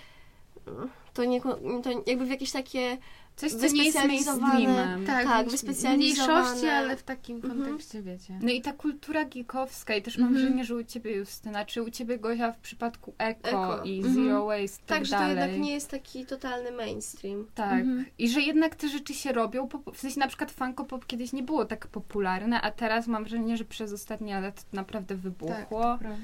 to 1.14 1.24
nie, 1.24 1.40
to 1.82 1.90
jakby 2.06 2.26
w 2.26 2.30
jakieś 2.30 2.52
takie 2.52 2.98
Coś, 3.36 3.52
co 3.52 3.66
nie 3.72 3.84
jest 3.84 3.98
mainstreamem. 4.04 5.06
Tak, 5.06 5.24
Tak, 5.24 5.46
w 5.48 5.50
wyspecjalizowane. 5.50 5.96
mniejszości, 5.96 6.68
ale 6.68 6.96
w 6.96 7.02
takim 7.02 7.36
Mhm. 7.36 7.62
kontekście, 7.64 8.02
wiecie. 8.02 8.38
No 8.42 8.50
i 8.52 8.62
ta 8.62 8.72
kultura 8.72 9.24
geekowska 9.24 9.94
i 9.94 10.02
też 10.02 10.18
mam 10.18 10.28
Mhm. 10.28 10.42
wrażenie, 10.44 10.64
że 10.64 10.74
u 10.74 10.84
Ciebie 10.84 11.16
Justyna, 11.16 11.64
czy 11.64 11.82
u 11.82 11.90
Ciebie 11.90 12.18
Gosia 12.18 12.52
w 12.52 12.58
przypadku 12.58 13.14
eko, 13.18 13.48
Eko. 13.48 13.84
i 13.84 13.96
Mhm. 13.98 14.14
zero 14.14 14.44
waste 14.46 14.82
i 14.82 14.86
tak, 14.86 14.98
Tak, 14.98 15.04
że 15.06 15.10
to 15.12 15.18
dalej. 15.18 15.36
jednak 15.36 15.60
nie 15.60 15.72
jest 15.72 15.90
taki 15.90 16.26
totalny 16.26 16.70
mainstream. 16.72 17.46
Tak. 17.54 17.72
Mhm. 17.72 18.04
I 18.18 18.28
że 18.28 18.40
jednak 18.40 18.74
te 18.76 18.88
rzeczy 18.88 19.14
się 19.14 19.32
robią. 19.32 19.68
W 19.94 20.00
sensie 20.00 20.20
na 20.20 20.28
przykład 20.28 20.50
Funko 20.50 20.84
Pop 20.84 21.06
kiedyś 21.06 21.32
nie 21.32 21.42
było 21.42 21.64
tak 21.64 21.86
popularne, 21.86 22.60
a 22.60 22.70
teraz 22.70 23.06
mam 23.06 23.22
wrażenie, 23.24 23.56
że 23.56 23.64
przez 23.64 23.92
ostatnie 23.92 24.40
lata 24.40 24.60
to 24.70 24.76
naprawdę 24.76 25.14
wybuchło. 25.14 25.82
Tak, 25.82 25.98
prawda. 25.98 26.18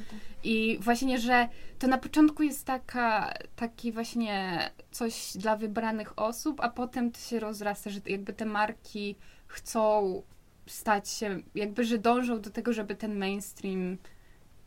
I 0.45 0.79
właśnie, 0.81 1.19
że 1.19 1.49
to 1.79 1.87
na 1.87 1.99
początku 1.99 2.43
jest 2.43 2.65
taka, 2.67 3.35
taki 3.57 3.93
właśnie 3.93 4.61
coś 4.91 5.33
dla 5.37 5.57
wybranych 5.57 6.19
osób, 6.19 6.61
a 6.61 6.69
potem 6.69 7.00
to 7.09 7.21
się 7.21 7.41
rozrasta, 7.41 7.91
że 7.91 8.01
jakby 8.07 8.33
te 8.33 8.45
marki 8.45 9.17
chcą 9.47 10.23
stać 10.67 11.09
się, 11.09 11.41
jakby, 11.55 11.85
że 11.85 11.99
dążą 11.99 12.41
do 12.41 12.51
tego, 12.51 12.73
żeby 12.73 12.95
ten 12.95 13.19
mainstream 13.19 13.97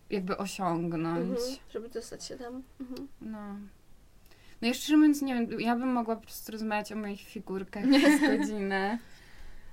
jakby 0.09 0.37
osiągnąć. 0.37 1.29
Mhm, 1.29 1.57
żeby 1.69 1.89
dostać 1.89 2.25
się 2.25 2.37
tam. 2.37 2.63
Mhm. 2.81 3.07
No. 3.21 3.57
No 4.61 4.67
jeszcze 4.67 4.97
mówiąc, 4.97 5.21
nie 5.21 5.33
wiem, 5.33 5.59
ja 5.59 5.75
bym 5.75 5.93
mogła 5.93 6.15
po 6.15 6.21
prostu 6.21 6.51
rozmawiać 6.51 6.91
o 6.91 6.95
moich 6.95 7.21
figurkach 7.21 7.83
przez 7.97 8.21
godzinę. 8.21 8.99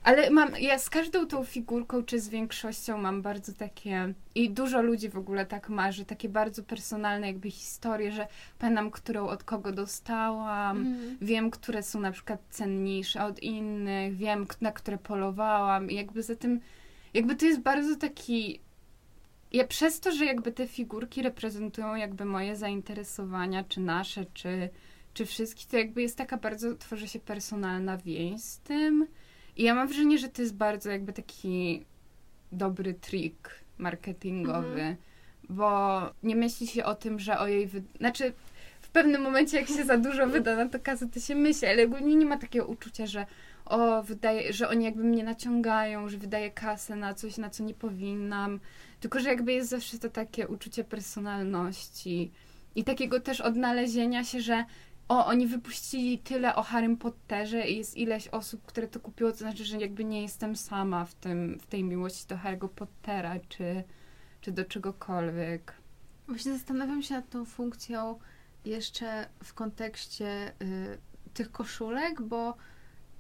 Ale 0.03 0.31
mam, 0.31 0.51
ja 0.61 0.79
z 0.79 0.91
każdą 0.91 1.27
tą 1.27 1.45
figurką, 1.45 2.03
czy 2.05 2.21
z 2.21 2.29
większością 2.29 2.99
mam 2.99 3.23
bardzo 3.23 3.53
takie, 3.53 4.15
i 4.35 4.51
dużo 4.51 4.83
ludzi 4.83 5.09
w 5.09 5.17
ogóle 5.19 5.47
tak 5.47 5.69
ma, 5.69 5.93
że 5.93 6.05
takie 6.05 6.29
bardzo 6.29 6.63
personalne 6.63 7.27
jakby 7.27 7.51
historie, 7.51 8.13
że 8.13 8.27
pamiętam, 8.59 8.91
którą 8.91 9.27
od 9.29 9.45
kogo 9.45 9.73
dostałam, 9.73 10.77
Mhm. 10.77 11.17
wiem, 11.21 11.51
które 11.51 11.83
są 11.83 12.01
na 12.01 12.13
przykład 12.13 12.41
cenniejsze 12.51 13.25
od 13.25 13.43
innych, 13.43 14.17
wiem, 14.17 14.47
na 14.61 14.73
które 14.73 14.99
polowałam 14.99 15.91
i 15.91 15.95
jakby 15.95 16.23
za 16.23 16.37
tym, 16.37 16.61
jakby 17.15 17.37
to 17.37 17.47
jest 17.47 17.61
bardzo 17.61 17.97
taki, 17.97 18.61
ja 19.53 19.67
przez 19.67 20.01
to, 20.01 20.13
że 20.13 20.25
jakby 20.25 20.53
te 20.53 20.67
figurki 20.67 21.23
reprezentują 21.23 21.95
jakby 21.95 22.25
moje 22.25 22.57
zainteresowania, 22.57 23.65
czy 23.65 23.81
nasze, 23.81 24.25
czy, 24.35 24.69
czy 25.15 25.27
wszystkich, 25.27 25.67
to 25.69 25.77
jakby 25.77 26.03
jest 26.03 26.19
taka 26.19 26.37
bardzo, 26.37 26.75
tworzy 26.75 27.09
się 27.09 27.19
personalna 27.21 27.97
więź 27.99 28.41
z 28.43 28.59
tym 28.59 29.07
i 29.57 29.63
ja 29.63 29.75
mam 29.75 29.89
wrażenie, 29.89 30.19
że 30.19 30.29
to 30.29 30.43
jest 30.43 30.55
bardzo 30.55 30.91
jakby 30.91 31.13
taki 31.13 31.85
dobry 32.53 32.95
trik 32.95 33.51
marketingowy, 33.79 34.97
bo 35.49 36.01
nie 36.23 36.37
myśli 36.37 36.67
się 36.67 36.85
o 36.85 36.95
tym, 36.95 37.19
że 37.19 37.39
o 37.39 37.47
jej, 37.47 37.67
wy... 37.67 37.83
znaczy 37.99 38.33
w 38.81 38.89
pewnym 38.89 39.23
momencie, 39.23 39.57
jak 39.57 39.69
się 39.69 39.85
za 39.85 39.99
dużo 39.99 40.27
wyda 40.27 40.57
na 40.57 40.69
to 40.69 40.81
kasę, 40.81 41.09
to 41.09 41.21
się 41.21 41.35
myśli, 41.35 41.69
ale 41.69 41.85
ogólnie 41.85 42.15
nie 42.17 42.27
ma 42.27 42.39
takiego 42.39 42.67
uczucia, 42.67 43.07
że 43.07 43.27
o, 43.65 44.03
wydaje, 44.03 44.53
że 44.53 44.69
oni 44.69 44.85
jakby 44.85 45.05
mnie 45.05 45.25
naciągają, 45.25 46.09
że 46.09 46.19
wydaję 46.19 46.51
kasę 46.51 46.97
na 46.97 47.15
coś, 47.15 47.37
na 47.37 47.51
co 47.51 47.65
nie 47.65 47.75
powinnam. 47.75 48.61
Tylko, 49.01 49.21
że 49.21 49.29
jakby 49.29 49.53
jest 49.53 49.71
zawsze 49.71 49.99
to 49.99 50.09
takie 50.09 50.49
uczucie 50.49 50.85
personalności 50.85 52.31
i 52.75 52.85
takiego 52.85 53.21
też 53.21 53.41
odnalezienia 53.41 54.25
się, 54.25 54.41
że 54.41 54.65
o, 55.11 55.27
oni 55.27 55.47
wypuścili 55.47 56.19
tyle 56.19 56.55
o 56.55 56.63
Harrym 56.63 56.97
Potterze 56.97 57.69
i 57.69 57.77
jest 57.77 57.97
ileś 57.97 58.29
osób, 58.29 58.67
które 58.67 58.89
to 58.89 59.01
kupiło, 59.01 59.31
to 59.33 59.39
znaczy, 59.39 59.65
że 59.65 59.79
jakby 59.79 60.05
nie 60.05 60.23
jestem 60.23 60.57
sama 60.57 61.05
w, 61.05 61.15
tym, 61.15 61.59
w 61.61 61.67
tej 61.67 61.85
miłości 61.85 62.27
do 62.29 62.37
Harry'ego 62.37 62.69
Pottera, 62.69 63.35
czy, 63.49 63.85
czy 64.41 64.53
do 64.53 64.65
czegokolwiek. 64.65 65.75
Właśnie 66.29 66.53
zastanawiam 66.53 67.03
się 67.03 67.15
nad 67.15 67.31
tą 67.31 67.45
funkcją 67.45 68.19
jeszcze 68.65 69.29
w 69.45 69.55
kontekście 69.55 70.53
y, 70.63 70.99
tych 71.35 71.53
koszulek, 71.53 72.23
bo 72.23 72.57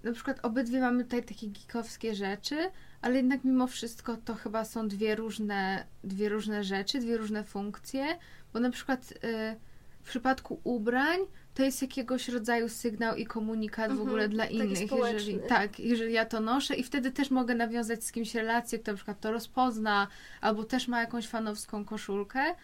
na 0.03 0.13
przykład 0.13 0.45
obydwie 0.45 0.81
mamy 0.81 1.05
tutaj 1.05 1.25
takie 1.25 1.49
geekowskie 1.49 2.15
rzeczy, 2.15 2.57
ale 3.01 3.17
jednak 3.17 3.45
mimo 3.45 3.67
wszystko 3.67 4.17
to 4.17 4.35
chyba 4.35 4.65
są 4.65 4.89
dwie 4.89 5.15
różne, 5.15 5.87
dwie 6.05 6.29
różne 6.29 6.65
rzeczy, 6.65 7.01
dwie 7.01 7.17
różne 7.17 7.45
funkcje, 7.45 8.19
bo 8.53 8.61
na 8.61 8.71
przykład 8.71 9.13
y, 9.25 9.57
w 10.03 10.09
przypadku 10.09 10.61
ubrań 10.65 11.19
to 11.55 11.63
jest 11.63 11.83
jakiegoś 11.83 12.29
rodzaju 12.29 12.69
sygnał 12.69 13.17
i 13.17 13.27
komunikat 13.27 13.89
w 13.89 13.91
Mhm, 13.91 14.09
ogóle 14.09 14.29
dla 14.29 14.45
taki 14.45 14.57
innych. 14.57 14.91
Jeżeli, 15.13 15.39
tak, 15.49 15.81
jeżeli 15.81 16.13
ja 16.13 16.25
to 16.25 16.41
noszę 16.41 16.75
i 16.75 16.83
wtedy 16.83 17.11
też 17.11 17.31
mogę 17.31 17.55
nawiązać 17.55 18.05
z 18.05 18.13
kimś 18.13 18.35
relację, 18.35 18.79
kto 18.79 18.93
na 18.93 18.97
przykład 18.97 19.21
to 19.21 19.33
rozpozna, 19.33 20.09
albo 20.41 20.65
też 20.65 20.89
ma 20.89 21.01
jakąś 21.01 21.29
fanowską 21.29 21.85
koszulkę, 21.85 22.55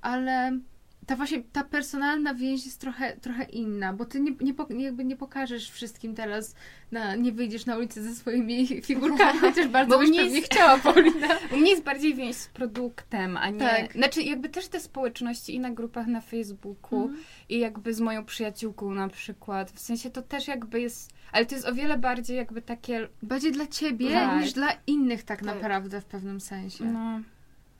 ale 0.00 0.58
ta 1.08 1.16
właśnie 1.16 1.42
ta 1.52 1.64
personalna 1.64 2.34
więź 2.34 2.64
jest 2.64 2.80
trochę, 2.80 3.16
trochę 3.16 3.44
inna, 3.44 3.92
bo 3.92 4.04
ty 4.04 4.20
nie, 4.20 4.30
nie, 4.70 4.84
jakby 4.84 5.04
nie 5.04 5.16
pokażesz 5.16 5.70
wszystkim 5.70 6.14
teraz, 6.14 6.54
na, 6.92 7.14
nie 7.16 7.32
wyjdziesz 7.32 7.66
na 7.66 7.76
ulicę 7.76 8.02
ze 8.02 8.14
swoimi 8.14 8.66
figurkami, 8.88 9.38
chociaż 9.40 9.68
bardzo 9.68 9.90
Bo 9.94 9.98
byś 9.98 10.08
mnie 10.10 10.20
pewnie 10.20 10.38
jest- 10.38 10.52
chciała, 10.52 10.78
Paulina. 10.78 11.26
U 11.52 11.56
mnie 11.56 11.70
jest 11.70 11.82
bardziej 11.82 12.14
więź 12.14 12.36
z 12.36 12.48
produktem, 12.48 13.36
a 13.36 13.50
nie... 13.50 13.58
Tak. 13.58 13.92
Znaczy 13.92 14.22
jakby 14.22 14.48
też 14.48 14.68
te 14.68 14.80
społeczności 14.80 15.54
i 15.54 15.60
na 15.60 15.70
grupach 15.70 16.06
na 16.06 16.20
Facebooku 16.20 17.02
Mhm. 17.02 17.22
i 17.48 17.58
jakby 17.58 17.94
z 17.94 18.00
moją 18.00 18.24
przyjaciółką 18.24 18.90
na 18.94 19.08
przykład. 19.08 19.70
W 19.70 19.80
sensie 19.80 20.10
to 20.10 20.22
też 20.22 20.48
jakby 20.48 20.80
jest... 20.80 21.10
Ale 21.32 21.46
to 21.46 21.54
jest 21.54 21.66
o 21.66 21.74
wiele 21.74 21.98
bardziej 21.98 22.36
jakby 22.36 22.62
takie... 22.62 23.08
Bardziej 23.22 23.52
dla 23.52 23.66
ciebie 23.66 24.10
Tak. 24.10 24.40
niż 24.42 24.52
dla 24.52 24.68
innych 24.86 25.22
tak, 25.22 25.38
Tak. 25.38 25.46
naprawdę 25.54 26.00
w 26.00 26.04
pewnym 26.04 26.40
sensie. 26.40 26.84
No... 26.84 27.20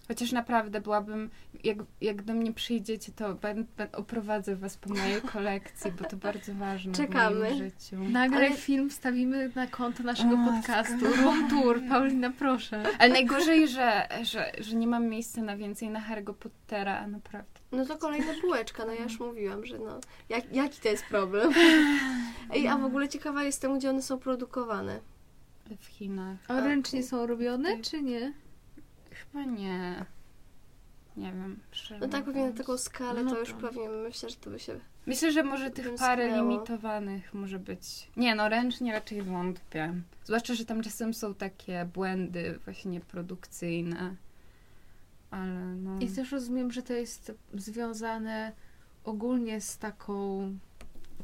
Chociaż 0.08 0.32
naprawdę 0.32 0.80
byłabym, 0.80 1.30
jak, 1.64 1.78
jak 2.00 2.22
do 2.22 2.34
mnie 2.34 2.52
przyjdziecie, 2.52 3.12
to 3.12 3.34
ben, 3.34 3.66
ben, 3.76 3.88
oprowadzę 3.92 4.56
was 4.56 4.76
po 4.76 4.90
mojej 4.94 5.22
kolekcji, 5.22 5.92
bo 5.92 6.04
to 6.04 6.16
bardzo 6.16 6.54
ważne 6.54 6.92
w 6.92 6.96
Czekamy. 6.96 7.40
moim 7.40 7.56
życiu. 7.58 7.96
Nagraj 8.10 8.46
Ale- 8.46 8.56
film, 8.56 8.90
wstawimy 8.90 9.50
na 9.54 9.66
konto 9.66 10.02
naszego 10.02 10.34
O, 10.34 10.46
podcastu. 10.52 11.04
Room 11.22 11.50
tour, 11.50 11.80
Paulina, 11.88 12.30
proszę. 12.38 12.82
Ale 12.98 13.12
najgorzej, 13.12 13.68
że, 13.68 14.08
że, 14.22 14.52
że 14.58 14.76
nie 14.76 14.86
mam 14.86 15.06
miejsca 15.06 15.42
na 15.42 15.56
więcej 15.56 15.90
na 15.90 16.00
Harry'ego 16.00 16.34
Pottera, 16.34 16.98
a 16.98 17.06
naprawdę. 17.06 17.60
No 17.72 17.86
to 17.86 17.96
kolejna 17.98 18.32
półeczka, 18.40 18.84
no 18.84 18.92
ja 18.92 19.02
już 19.02 19.20
mówiłam, 19.20 19.66
że 19.66 19.78
no, 19.78 20.00
jak, 20.28 20.54
jaki 20.54 20.80
to 20.80 20.88
jest 20.88 21.04
problem? 21.04 21.52
Ej, 22.54 22.68
a 22.68 22.76
w 22.78 22.84
ogóle 22.84 23.08
ciekawa 23.08 23.42
jestem, 23.44 23.78
gdzie 23.78 23.90
one 23.90 24.02
są 24.02 24.18
produkowane. 24.18 25.00
W 25.80 25.86
Chinach. 25.86 26.38
A 26.48 26.60
ręcznie 26.60 27.02
są 27.02 27.26
robione, 27.26 27.80
czy 27.80 28.02
nie? 28.02 28.32
Chyba 29.32 29.44
nie. 29.44 30.04
Nie 31.16 31.32
wiem. 31.32 31.60
No 32.00 32.08
tak 32.08 32.24
pewnie 32.24 32.50
na 32.50 32.56
taką 32.56 32.78
skalę 32.78 33.24
No 33.24 33.30
to 33.30 33.40
już 33.40 33.48
to- 33.48 33.56
pewnie 33.56 33.88
myślę, 33.88 34.30
że 34.30 34.36
to 34.36 34.50
by 34.50 34.58
się... 34.58 34.80
Myślę, 35.06 35.32
że 35.32 35.42
może 35.42 35.70
tych 35.70 35.94
parę 35.94 36.36
limitowanych 36.36 37.34
może 37.34 37.58
być. 37.58 38.10
Nie, 38.16 38.34
no 38.34 38.48
ręcznie 38.48 38.92
raczej 38.92 39.22
wątpię. 39.22 39.94
Zwłaszcza, 40.24 40.54
że 40.54 40.64
tam 40.64 40.82
czasem 40.82 41.14
są 41.14 41.34
takie 41.34 41.88
błędy 41.94 42.58
właśnie 42.64 43.00
produkcyjne. 43.00 44.16
Ale 45.30 45.60
no. 45.60 46.00
I 46.00 46.08
też 46.08 46.32
rozumiem, 46.32 46.72
że 46.72 46.82
to 46.82 46.92
jest 46.92 47.32
związane 47.54 48.52
ogólnie 49.04 49.60
z 49.60 49.78
taką 49.78 50.42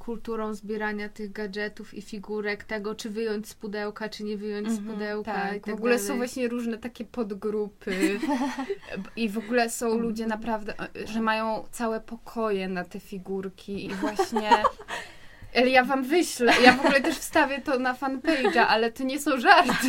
kulturą 0.04 0.54
zbierania 0.54 1.08
tych 1.08 1.32
gadżetów 1.32 1.94
i 1.94 2.02
figurek, 2.02 2.64
tego 2.64 2.94
czy 2.94 3.10
wyjąć 3.10 3.48
z 3.48 3.54
pudełka, 3.54 4.08
czy 4.08 4.24
nie 4.24 4.36
wyjąć 4.36 4.68
z 4.70 4.78
Mhm, 4.78 4.94
pudełka 4.94 5.32
tak. 5.32 5.52
tak 5.52 5.66
w 5.74 5.78
ogóle 5.78 5.94
dalej. 5.94 6.08
są 6.08 6.16
właśnie 6.16 6.48
różne 6.48 6.78
takie 6.78 7.04
podgrupy 7.04 8.20
i 9.16 9.28
w 9.28 9.38
ogóle 9.38 9.70
są 9.70 9.98
ludzie 9.98 10.26
naprawdę, 10.26 10.74
że 11.04 11.20
mają 11.20 11.64
całe 11.70 12.00
pokoje 12.00 12.68
na 12.68 12.84
te 12.84 13.00
figurki 13.00 13.86
i 13.86 13.94
właśnie... 13.94 14.50
Ale 15.54 15.68
ja 15.68 15.84
wam 15.84 16.04
wyślę, 16.04 16.52
ja 16.64 16.72
w 16.72 16.80
ogóle 16.80 17.00
też 17.00 17.18
wstawię 17.18 17.60
to 17.60 17.78
na 17.78 17.94
fanpage'a, 17.94 18.58
ale 18.68 18.92
to 18.92 19.04
nie 19.04 19.20
są 19.20 19.40
żarty. 19.40 19.88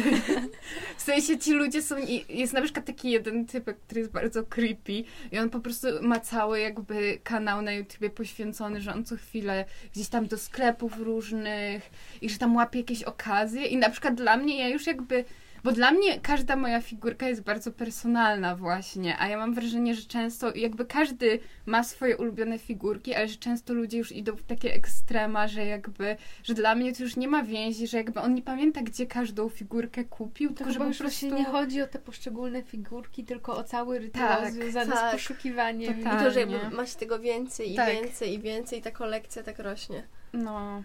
W 0.97 1.01
sensie 1.01 1.37
ci 1.37 1.53
ludzie 1.53 1.81
są, 1.81 1.95
jest 2.29 2.53
na 2.53 2.61
przykład 2.61 2.85
taki 2.85 3.11
jeden 3.11 3.45
typek, 3.45 3.77
który 3.79 3.99
jest 4.01 4.11
bardzo 4.11 4.43
creepy 4.43 5.03
i 5.31 5.39
on 5.39 5.49
po 5.49 5.59
prostu 5.59 5.87
ma 6.01 6.19
cały 6.19 6.59
jakby 6.59 7.19
kanał 7.23 7.61
na 7.61 7.73
YouTubie 7.73 8.09
poświęcony, 8.09 8.81
że 8.81 8.93
on 8.93 9.05
co 9.05 9.15
chwilę 9.15 9.65
gdzieś 9.93 10.07
tam 10.07 10.27
do 10.27 10.37
sklepów 10.37 10.99
różnych 10.99 11.89
i 12.21 12.29
że 12.29 12.37
tam 12.37 12.55
łapie 12.55 12.79
jakieś 12.79 13.03
okazje 13.03 13.65
i 13.65 13.77
na 13.77 13.89
przykład 13.89 14.15
dla 14.15 14.37
mnie 14.37 14.59
ja 14.59 14.67
już 14.67 14.87
jakby 14.87 15.25
Bo 15.65 15.71
dla 15.71 15.91
mnie 15.91 16.19
każda 16.19 16.55
moja 16.55 16.81
figurka 16.81 17.27
jest 17.27 17.41
bardzo 17.43 17.71
personalna 17.71 18.55
właśnie, 18.55 19.17
a 19.19 19.27
ja 19.27 19.37
mam 19.37 19.53
wrażenie, 19.53 19.95
że 19.95 20.01
często 20.01 20.55
jakby 20.55 20.85
każdy 20.85 21.39
ma 21.65 21.83
swoje 21.83 22.17
ulubione 22.17 22.59
figurki, 22.59 23.13
ale 23.15 23.27
że 23.27 23.35
często 23.35 23.73
ludzie 23.73 23.97
już 23.97 24.11
idą 24.11 24.35
w 24.35 24.43
takie 24.43 24.73
ekstrema, 24.73 25.47
że 25.47 25.65
jakby, 25.65 26.17
że 26.43 26.53
dla 26.53 26.75
mnie 26.75 26.93
to 26.93 27.03
już 27.03 27.15
nie 27.15 27.27
ma 27.27 27.43
więzi, 27.43 27.87
że 27.87 27.97
jakby 27.97 28.19
on 28.19 28.33
nie 28.33 28.41
pamięta, 28.41 28.81
gdzie 28.81 29.05
każdą 29.05 29.49
figurkę 29.49 30.03
kupił, 30.03 30.49
To 30.49 30.55
tylko 30.55 30.73
że 30.73 30.79
po 30.79 30.85
już 30.85 30.97
prostu... 30.97 31.35
nie 31.35 31.45
chodzi 31.45 31.81
o 31.81 31.87
te 31.87 31.99
poszczególne 31.99 32.63
figurki, 32.63 33.23
tylko 33.23 33.57
o 33.57 33.63
cały 33.63 33.99
rytuał 33.99 34.27
Tak, 34.41 34.53
związany 34.53 34.91
tak. 34.91 35.09
z 35.09 35.13
poszukiwaniem. 35.13 35.93
Totalnie. 35.97 36.21
I 36.21 36.23
to, 36.25 36.31
że 36.31 36.39
jakby 36.39 36.75
ma 36.75 36.85
się 36.85 36.95
tego 36.95 37.19
więcej 37.19 37.73
i 37.73 37.75
Tak. 37.75 37.93
więcej 37.93 38.33
i 38.33 38.39
więcej, 38.39 38.81
ta 38.81 38.91
kolekcja 38.91 39.43
tak 39.43 39.59
rośnie. 39.59 40.03
No. 40.33 40.83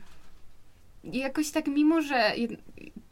I 1.04 1.18
jakoś 1.18 1.50
tak, 1.50 1.66
mimo 1.66 2.02
że 2.02 2.14
jed- 2.36 2.56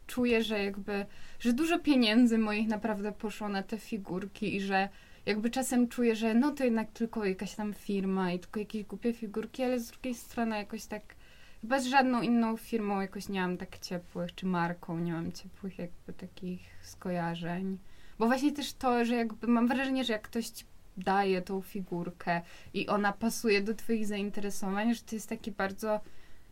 czuję, 0.09 0.43
że 0.43 0.63
jakby, 0.63 1.05
że 1.39 1.53
dużo 1.53 1.79
pieniędzy 1.79 2.37
moich 2.37 2.67
naprawdę 2.67 3.11
poszło 3.11 3.49
na 3.49 3.63
te 3.63 3.77
figurki 3.77 4.55
i 4.55 4.61
że 4.61 4.89
jakby 5.25 5.49
czasem 5.49 5.87
czuję, 5.87 6.15
że 6.15 6.33
no 6.33 6.51
to 6.51 6.63
jednak 6.63 6.91
tylko 6.91 7.25
jakaś 7.25 7.55
tam 7.55 7.73
firma 7.73 8.31
i 8.31 8.39
tylko 8.39 8.59
jakieś 8.59 8.83
głupie 8.83 9.13
figurki, 9.13 9.63
ale 9.63 9.79
z 9.79 9.91
drugiej 9.91 10.15
strony 10.15 10.57
jakoś 10.57 10.85
tak 10.85 11.15
chyba 11.61 11.79
z 11.79 11.85
żadną 11.85 12.21
inną 12.21 12.57
firmą 12.57 13.01
jakoś 13.01 13.29
nie 13.29 13.41
mam 13.41 13.57
tak 13.57 13.79
ciepłych, 13.79 14.35
czy 14.35 14.45
marką 14.45 14.99
nie 14.99 15.13
mam 15.13 15.31
ciepłych 15.31 15.79
jakby 15.79 16.13
takich 16.13 16.61
skojarzeń. 16.81 17.77
Bo 18.19 18.25
właśnie 18.25 18.51
też 18.51 18.73
to, 18.73 19.05
że 19.05 19.15
jakby 19.15 19.47
mam 19.47 19.67
wrażenie, 19.67 20.03
że 20.03 20.13
jak 20.13 20.21
ktoś 20.21 20.47
ci 20.47 20.65
daje 20.97 21.41
tą 21.41 21.61
figurkę 21.61 22.41
i 22.73 22.87
ona 22.87 23.13
pasuje 23.13 23.61
do 23.61 23.73
twoich 23.73 24.07
zainteresowań, 24.07 24.95
że 24.95 25.01
to 25.01 25.15
jest 25.15 25.29
taki 25.29 25.51
bardzo 25.51 25.99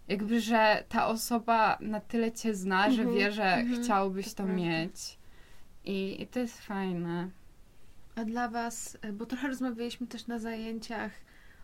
jakby, 0.08 0.42
że 0.42 0.84
ta 0.90 1.08
osoba 1.08 1.78
na 1.82 2.00
tyle 2.00 2.32
cię 2.32 2.56
zna, 2.56 2.92
że 2.92 3.02
Mhm, 3.02 3.18
wie, 3.18 3.32
że 3.32 3.54
mhm, 3.54 3.84
chciałbyś 3.84 4.34
to 4.34 4.46
mieć. 4.46 5.18
I, 5.86 6.22
I 6.22 6.28
to 6.28 6.40
jest 6.40 6.62
fajne. 6.62 7.30
A 8.16 8.26
dla 8.26 8.50
Was, 8.50 8.98
e, 9.02 9.14
bo 9.14 9.26
trochę 9.26 9.48
rozmawialiśmy 9.48 10.08
też 10.08 10.28
na 10.28 10.40
zajęciach 10.40 11.12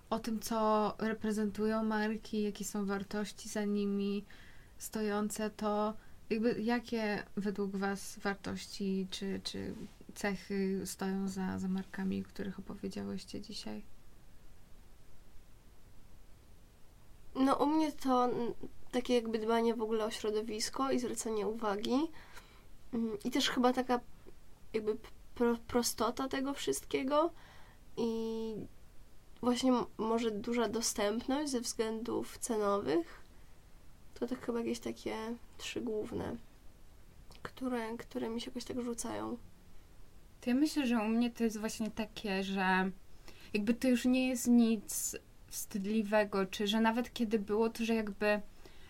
o 0.10 0.20
tym, 0.20 0.40
co 0.40 0.94
reprezentują 1.00 1.84
marki, 1.84 2.44
jakie 2.44 2.66
są 2.66 2.86
wartości 2.86 3.50
za 3.50 3.64
nimi 3.66 4.26
stojące, 4.78 5.50
to 5.50 5.94
jakby 6.30 6.62
jakie 6.62 7.24
według 7.38 7.76
Was 7.76 8.20
wartości 8.20 9.08
czy, 9.12 9.42
czy 9.44 9.74
cechy 10.16 10.82
stoją 10.86 11.28
za, 11.28 11.60
za 11.60 11.68
markami, 11.68 12.22
o 12.22 12.24
których 12.24 12.60
opowiedziałyście 12.60 13.42
dzisiaj? 13.42 13.84
No 17.36 17.56
u 17.56 17.66
mnie 17.66 17.92
to 17.92 18.30
takie 18.92 19.16
jakby 19.16 19.40
dbanie 19.40 19.76
w 19.76 19.82
ogóle 19.82 20.06
o 20.06 20.12
środowisko 20.12 20.92
i 20.92 21.00
zwracanie 21.00 21.48
uwagi. 21.48 21.98
Mm, 22.94 23.18
I 23.26 23.32
też 23.32 23.50
chyba 23.50 23.74
taka 23.74 24.00
jakby 24.74 24.98
pro, 25.36 25.58
prostota 25.68 26.28
tego 26.28 26.54
wszystkiego 26.54 27.32
i 27.98 28.56
właśnie 29.42 29.74
może 29.98 30.32
duża 30.32 30.70
dostępność 30.70 31.52
ze 31.52 31.62
względów 31.62 32.38
cenowych. 32.38 33.24
To 34.14 34.28
tak 34.28 34.46
chyba 34.46 34.60
jakieś 34.60 34.80
takie 34.80 35.16
trzy 35.58 35.82
główne, 35.82 36.36
które, 37.44 37.98
które 37.98 38.30
mi 38.30 38.42
się 38.42 38.52
jakoś 38.52 38.64
tak 38.64 38.82
rzucają. 38.82 39.38
To 40.42 40.50
ja 40.50 40.56
myślę, 40.56 40.88
że 40.88 40.98
u 40.98 41.08
mnie 41.08 41.32
to 41.32 41.44
jest 41.44 41.60
właśnie 41.60 41.92
takie, 41.92 42.44
że 42.44 42.92
jakby 43.54 43.74
to 43.74 43.88
już 43.88 44.06
nie 44.06 44.28
jest 44.28 44.48
nic 44.48 45.16
wstydliwego, 45.54 46.46
czy 46.46 46.68
że 46.68 46.82
nawet 46.82 47.14
kiedy 47.14 47.40
było 47.40 47.70
to, 47.70 47.86
że 47.86 47.96
jakby, 47.96 48.42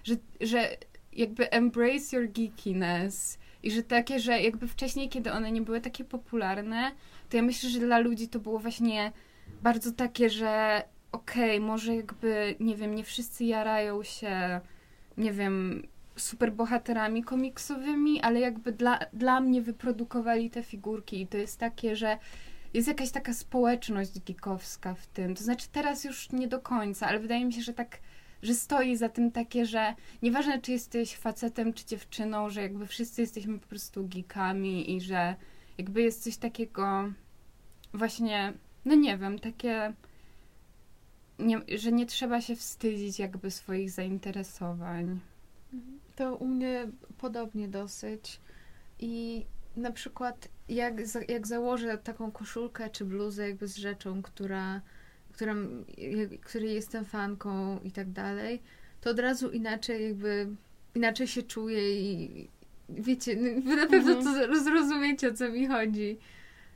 że, 0.03 0.15
że 0.41 0.77
jakby 1.13 1.51
embrace 1.51 2.17
your 2.17 2.31
geekiness 2.31 3.39
i 3.63 3.71
że 3.71 3.83
takie, 3.83 4.19
że 4.19 4.41
jakby 4.41 4.67
wcześniej, 4.67 5.09
kiedy 5.09 5.31
one 5.31 5.51
nie 5.51 5.61
były 5.61 5.81
takie 5.81 6.03
popularne, 6.03 6.91
to 7.29 7.37
ja 7.37 7.43
myślę, 7.43 7.69
że 7.69 7.79
dla 7.79 7.99
ludzi 7.99 8.27
to 8.27 8.39
było 8.39 8.59
właśnie 8.59 9.11
bardzo 9.61 9.91
takie, 9.91 10.29
że 10.29 10.83
okej, 11.11 11.59
może 11.59 11.95
jakby, 11.95 12.55
nie 12.59 12.75
wiem, 12.75 12.95
nie 12.95 13.03
wszyscy 13.03 13.43
jarają 13.43 14.03
się, 14.03 14.61
nie 15.17 15.33
wiem, 15.33 15.87
superbohaterami 16.15 17.23
komiksowymi, 17.23 18.21
ale 18.21 18.39
jakby 18.39 18.71
dla, 18.71 18.99
dla 19.13 19.41
mnie 19.41 19.61
wyprodukowali 19.61 20.49
te 20.49 20.63
figurki 20.63 21.21
i 21.21 21.27
to 21.27 21.37
jest 21.37 21.59
takie, 21.59 21.95
że 21.95 22.17
jest 22.73 22.87
jakaś 22.87 23.11
taka 23.11 23.33
społeczność 23.33 24.19
geekowska 24.19 24.93
w 24.93 25.07
tym. 25.07 25.35
To 25.35 25.43
znaczy 25.43 25.67
teraz 25.71 26.03
już 26.03 26.31
nie 26.31 26.47
do 26.47 26.59
końca, 26.59 27.07
ale 27.07 27.19
wydaje 27.19 27.45
mi 27.45 27.53
się, 27.53 27.61
że 27.61 27.73
tak, 27.73 27.99
że 28.43 28.53
stoi 28.53 28.95
za 28.97 29.09
tym 29.09 29.31
takie, 29.31 29.65
że 29.65 29.93
nieważne 30.21 30.61
czy 30.61 30.71
jesteś 30.71 31.15
facetem 31.15 31.73
czy 31.73 31.85
dziewczyną, 31.85 32.49
że 32.49 32.61
jakby 32.61 32.87
wszyscy 32.87 33.21
jesteśmy 33.21 33.59
po 33.59 33.67
prostu 33.67 34.07
geekami 34.07 34.95
i 34.95 35.01
że 35.01 35.35
jakby 35.77 36.01
jest 36.01 36.23
coś 36.23 36.37
takiego 36.37 37.13
właśnie, 37.93 38.53
no 38.85 38.95
nie 38.95 39.17
wiem, 39.17 39.39
takie 39.39 39.93
nie, 41.39 41.61
że 41.77 41.91
nie 41.91 42.05
trzeba 42.05 42.41
się 42.41 42.55
wstydzić 42.55 43.19
jakby 43.19 43.51
swoich 43.51 43.91
zainteresowań. 43.91 45.19
To 46.15 46.35
u 46.35 46.47
mnie 46.47 46.87
podobnie 47.17 47.67
dosyć. 47.67 48.39
I 48.99 49.45
na 49.75 49.91
przykład 49.91 50.47
jak, 50.69 51.07
za, 51.07 51.19
jak 51.27 51.47
założę 51.47 51.97
taką 51.97 52.31
koszulkę 52.31 52.89
czy 52.89 53.05
bluzę 53.05 53.47
jakby 53.49 53.67
z 53.67 53.75
rzeczą, 53.75 54.21
która, 54.21 54.81
która, 55.33 55.55
której 56.41 56.73
jestem 56.73 57.05
fanką 57.05 57.79
i 57.83 57.91
tak 57.91 58.11
dalej, 58.11 58.61
to 59.01 59.09
od 59.09 59.19
razu 59.19 59.51
inaczej 59.51 60.03
jakby 60.03 60.47
inaczej 60.95 61.27
się 61.27 61.43
czuję 61.43 62.01
i 62.01 62.47
wiecie, 62.89 63.35
no, 63.35 63.61
wy 63.61 63.75
na 63.75 63.87
pewno 63.87 64.15
to 64.15 64.21
zro- 64.21 64.63
zrozumiecie 64.63 65.29
o 65.29 65.33
co 65.33 65.49
mi 65.49 65.67
chodzi. 65.67 66.17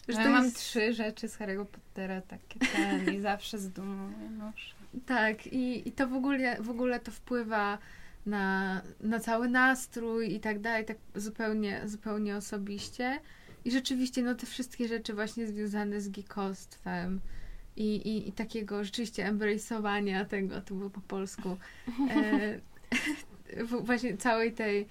Że 0.07 0.13
to 0.15 0.21
ja 0.21 0.29
mam 0.29 0.43
jest- 0.45 0.57
trzy 0.57 0.93
rzeczy 0.93 1.27
z 1.29 1.37
Harry'ego 1.37 1.65
Pottera, 1.65 2.21
takie 2.21 2.59
ten 2.59 3.15
i 3.15 3.21
zawsze 3.21 3.57
z 3.57 3.69
dumą 3.69 4.11
noszę. 4.37 4.73
Tak, 5.05 5.47
i, 5.47 5.87
i 5.89 5.91
to 5.91 6.07
w 6.07 6.13
ogóle, 6.13 6.57
w 6.61 6.69
ogóle 6.69 6.99
to 6.99 7.11
wpływa 7.11 7.77
na, 8.25 8.81
na 9.01 9.19
cały 9.19 9.49
nastrój 9.49 10.33
i 10.33 10.39
tak 10.39 10.59
dalej, 10.59 10.85
tak 10.85 10.97
zupełnie, 11.15 11.81
zupełnie 11.85 12.37
osobiście. 12.37 13.19
I 13.67 13.71
rzeczywiście, 13.71 14.23
no 14.23 14.35
te 14.35 14.45
wszystkie 14.45 14.87
rzeczy 14.87 15.13
właśnie 15.13 15.47
związane 15.47 16.01
z 16.01 16.09
geekostwem 16.09 17.21
i, 17.75 17.95
i, 17.95 18.29
i 18.29 18.31
takiego 18.31 18.83
rzeczywiście 18.83 19.25
embrace'owania 19.25 20.25
tego, 20.25 20.61
to 20.61 20.75
było 20.75 20.89
po 20.89 21.01
polsku, 21.01 21.57
e, 22.09 22.59
właśnie 23.83 24.17
całej 24.17 24.53
tej, 24.53 24.87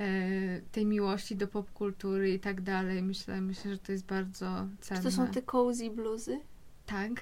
e, 0.00 0.60
tej 0.72 0.86
miłości 0.86 1.36
do 1.36 1.48
popkultury 1.48 2.32
i 2.32 2.40
tak 2.40 2.60
dalej. 2.60 3.02
Myślę, 3.02 3.40
myślę, 3.40 3.70
że 3.70 3.78
to 3.78 3.92
jest 3.92 4.06
bardzo 4.06 4.66
cenne. 4.80 5.02
Czy 5.02 5.10
to 5.10 5.16
są 5.16 5.26
te 5.26 5.42
cozy 5.42 5.90
bluzy? 5.90 6.40
Tak. 6.86 7.10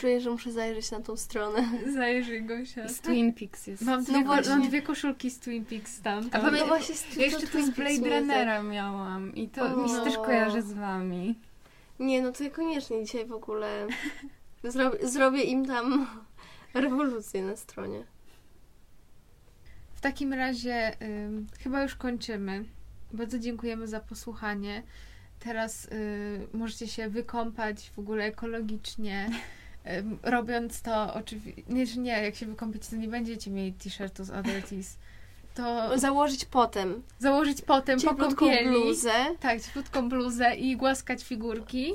Czuję, 0.00 0.20
że 0.20 0.30
muszę 0.30 0.52
zajrzeć 0.52 0.90
na 0.90 1.00
tą 1.00 1.16
stronę. 1.16 1.68
Zajrzyj 1.94 2.42
Gosia. 2.44 2.88
Z 2.88 3.00
Twin 3.00 3.32
Peaks 3.32 3.66
jest. 3.66 3.82
Mam 3.82 4.04
dwie, 4.04 4.12
No 4.12 4.18
ko- 4.18 4.24
właśnie. 4.26 4.50
mam 4.50 4.68
dwie 4.68 4.82
koszulki 4.82 5.30
z 5.30 5.38
Twin 5.38 5.64
Peaks 5.64 6.00
tam. 6.00 6.28
A 6.32 6.38
No 6.38 6.44
pamię- 6.50 6.66
właśnie, 6.66 6.94
z- 6.94 7.16
Ja 7.16 7.24
jeszcze 7.24 7.40
to 7.40 7.46
Twin 7.52 7.66
z 7.66 7.70
Blade 7.70 7.98
mnie 7.98 8.18
Runnera 8.20 8.62
miałam 8.62 9.34
i 9.34 9.48
to 9.48 9.76
mi 9.76 9.88
się 9.88 9.96
O. 10.00 10.04
też 10.04 10.16
kojarzy 10.16 10.62
z 10.62 10.72
wami. 10.72 11.34
Nie, 11.98 12.22
no 12.22 12.32
to 12.32 12.44
ja 12.44 12.50
koniecznie 12.50 13.04
dzisiaj 13.04 13.26
w 13.26 13.32
ogóle 13.32 13.86
zrobię, 14.64 15.08
zrobię 15.08 15.42
im 15.42 15.66
tam 15.66 16.06
rewolucję 16.74 17.42
na 17.44 17.56
stronie. 17.56 18.04
W 19.94 20.00
takim 20.00 20.32
razie 20.32 20.92
ym, 21.02 21.46
chyba 21.60 21.82
już 21.82 21.94
kończymy. 21.94 22.64
Bardzo 23.12 23.38
dziękujemy 23.38 23.88
za 23.88 24.00
posłuchanie. 24.00 24.82
Teraz 25.38 25.84
y, 25.84 26.46
możecie 26.52 26.88
się 26.88 27.08
wykąpać 27.08 27.90
w 27.90 27.98
ogóle 27.98 28.24
ekologicznie. 28.24 29.30
Robiąc 30.22 30.82
to 30.82 31.14
oczywiście. 31.14 31.62
Nie, 31.68 31.86
że 31.86 32.00
nie, 32.00 32.10
jak 32.10 32.34
się 32.34 32.46
wykąpiecie, 32.46 32.90
to 32.90 32.96
nie 32.96 33.08
będziecie 33.08 33.50
mieli 33.50 33.72
t-shirtu 33.72 34.24
z 34.24 34.30
Teas. 34.70 34.96
To 35.54 35.98
Założyć 35.98 36.44
potem 36.44 37.02
założyć 37.18 37.62
potem 37.62 38.00
po 38.00 38.14
kąpieli. 38.14 38.68
bluzę. 38.68 39.12
Tak, 39.40 39.62
cieplutką 39.62 40.08
bluzę 40.08 40.54
i 40.56 40.76
głaskać 40.76 41.24
figurki. 41.24 41.94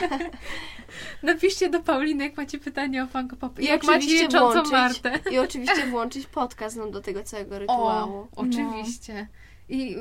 Napiszcie 1.22 1.70
do 1.70 1.80
Pauliny, 1.80 2.24
jak 2.24 2.36
macie 2.36 2.58
pytanie 2.58 3.02
o 3.04 3.06
Funko 3.06 3.36
Pop. 3.36 3.58
I 3.58 3.64
jak 3.64 3.84
macie 3.84 4.14
jeczącą 4.14 4.62
włączyć- 4.62 4.72
Martę. 4.72 5.18
I 5.32 5.38
oczywiście 5.38 5.86
włączyć 5.86 6.26
podcast 6.26 6.76
no, 6.76 6.86
do 6.86 7.00
tego 7.00 7.22
całego 7.22 7.58
rytuału. 7.58 8.18
O, 8.18 8.28
oczywiście. 8.36 9.26
I 9.70 9.96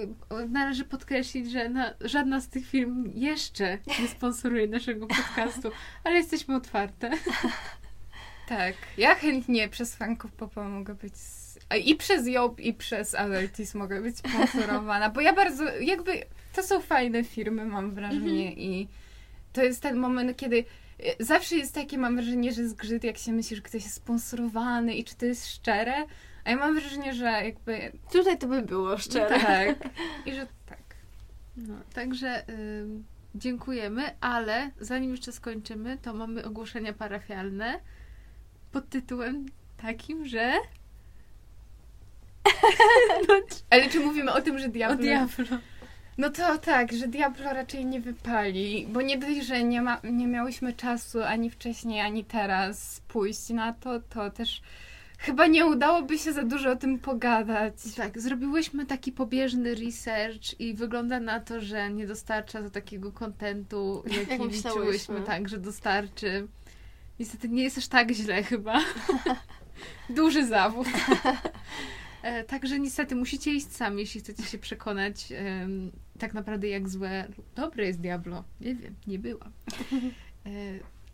należy 0.49 0.83
podkreślić, 0.85 1.51
że 1.51 1.69
na, 1.69 1.93
żadna 2.01 2.41
z 2.41 2.47
tych 2.47 2.67
firm 2.67 3.11
jeszcze 3.15 3.77
nie 4.01 4.07
sponsoruje 4.07 4.67
naszego 4.67 5.07
podcastu, 5.07 5.71
ale 6.03 6.15
jesteśmy 6.15 6.55
otwarte. 6.55 7.11
Tak. 8.47 8.73
Ja 8.97 9.15
chętnie 9.15 9.69
przez 9.69 9.95
fanków 9.95 10.31
popa 10.31 10.69
mogę 10.69 10.95
być. 10.95 11.17
z- 11.17 11.57
I 11.85 11.95
przez 11.95 12.27
Job, 12.27 12.59
i 12.59 12.73
przez 12.73 13.15
Alertis 13.15 13.75
mogę 13.75 14.01
być 14.01 14.17
sponsorowana, 14.17 15.09
bo 15.09 15.21
ja 15.21 15.33
bardzo. 15.33 15.63
Jakby. 15.79 16.23
To 16.53 16.63
są 16.63 16.81
fajne 16.81 17.23
firmy, 17.23 17.65
mam 17.65 17.93
wrażenie, 17.95 18.53
i 18.53 18.87
to 19.53 19.63
jest 19.63 19.81
ten 19.81 19.97
moment, 19.97 20.37
kiedy. 20.37 20.65
Zawsze 21.19 21.55
jest 21.55 21.75
takie, 21.75 21.97
mam 21.97 22.15
wrażenie, 22.15 22.51
że 22.53 22.67
zgrzyt, 22.67 23.03
jak 23.03 23.17
się 23.17 23.31
myśli, 23.31 23.55
że 23.55 23.61
ktoś 23.61 23.83
jest 23.83 23.95
sponsorowany 23.95 24.93
i 24.95 25.03
czy 25.03 25.15
to 25.15 25.25
jest 25.25 25.47
szczere, 25.47 25.93
A 26.45 26.49
ja 26.49 26.57
mam 26.57 26.75
wrażenie, 26.75 27.13
że 27.13 27.25
jakby... 27.25 27.91
Tutaj 28.11 28.37
to 28.37 28.47
by 28.47 28.61
było 28.61 28.97
szczere. 28.97 29.39
Tak. 29.39 29.89
I 30.25 30.33
że 30.33 30.47
tak. 30.65 30.79
No, 31.57 31.75
także 31.93 32.43
ym, 32.49 33.05
dziękujemy, 33.35 34.03
ale 34.21 34.71
zanim 34.79 35.11
jeszcze 35.11 35.31
skończymy, 35.31 35.97
to 35.97 36.13
mamy 36.13 36.45
ogłoszenia 36.45 36.93
parafialne 36.93 37.79
pod 38.71 38.89
tytułem 38.89 39.45
takim, 39.77 40.25
że 40.25 40.53
Ale 43.69 43.89
czy 43.89 43.99
mówimy 43.99 44.33
o 44.33 44.41
tym, 44.41 44.59
że 44.59 44.69
Diablo... 44.69 44.97
o 44.97 45.01
Diablo. 45.01 45.57
No 46.17 46.29
to 46.29 46.57
tak, 46.57 46.93
że 46.93 47.07
Diablo 47.07 47.53
raczej 47.53 47.85
nie 47.85 48.01
wypali, 48.01 48.87
bo 48.89 49.01
nie 49.01 49.17
dość, 49.17 49.41
że 49.41 49.63
nie, 49.63 49.81
ma, 49.81 49.99
nie 50.03 50.27
miałyśmy 50.27 50.73
czasu 50.73 51.23
ani 51.23 51.49
wcześniej, 51.49 52.01
ani 52.01 52.25
teraz 52.25 53.01
pójść 53.07 53.49
na 53.49 53.73
to, 53.73 53.99
to 53.99 54.29
też 54.29 54.61
chyba 55.19 55.47
nie 55.47 55.65
udałoby 55.65 56.17
się 56.17 56.33
za 56.33 56.43
dużo 56.43 56.71
o 56.71 56.75
tym 56.75 56.99
pogadać. 56.99 57.73
Tak, 57.95 58.21
zrobiłyśmy 58.21 58.85
taki 58.85 59.11
pobieżny 59.11 59.75
research 59.75 60.59
i 60.59 60.73
wygląda 60.73 61.19
na 61.19 61.39
to, 61.39 61.61
że 61.61 61.89
nie 61.89 62.07
dostarcza 62.07 62.61
do 62.61 62.69
takiego 62.69 63.11
kontentu, 63.11 64.03
jaki 64.19 64.31
Jak 64.31 64.51
liczyłyśmy, 64.51 65.21
tak, 65.21 65.49
że 65.49 65.57
dostarczy. 65.57 66.47
Niestety 67.19 67.49
nie 67.49 67.63
jest 67.63 67.77
aż 67.77 67.87
tak 67.87 68.11
źle 68.11 68.43
chyba. 68.43 68.79
Duży 70.09 70.45
zawód. 70.45 70.87
E, 72.23 72.43
Także 72.43 72.79
niestety 72.79 73.15
musicie 73.15 73.53
iść 73.53 73.71
sami, 73.71 73.99
jeśli 73.99 74.21
chcecie 74.21 74.43
się 74.43 74.57
przekonać 74.57 75.31
em, 75.31 75.91
tak 76.17 76.33
naprawdę 76.33 76.67
jak 76.67 76.89
złe 76.89 77.27
dobre 77.55 77.85
jest 77.85 78.01
Diablo. 78.01 78.43
Nie 78.61 78.75
wiem, 78.75 78.95
nie 79.07 79.19
byłam. 79.19 79.51
E, 80.45 80.49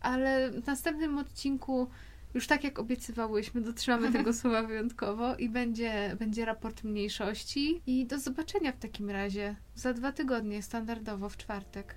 Ale 0.00 0.50
w 0.50 0.66
następnym 0.66 1.18
odcinku 1.18 1.88
już 2.36 2.46
tak 2.46 2.64
jak 2.64 2.78
obiecywałyśmy, 2.78 3.60
dotrzymamy 3.60 4.12
tego 4.12 4.32
słowa 4.40 4.62
wyjątkowo 4.62 5.36
i 5.36 5.48
będzie, 5.48 6.16
będzie 6.18 6.44
raport 6.44 6.84
mniejszości. 6.84 7.82
I 7.86 8.06
do 8.06 8.18
zobaczenia 8.18 8.72
w 8.72 8.78
takim 8.78 9.10
razie 9.10 9.56
za 9.74 9.92
dwa 9.92 10.12
tygodnie, 10.12 10.62
standardowo 10.62 11.28
w 11.28 11.36
czwartek. 11.36 11.94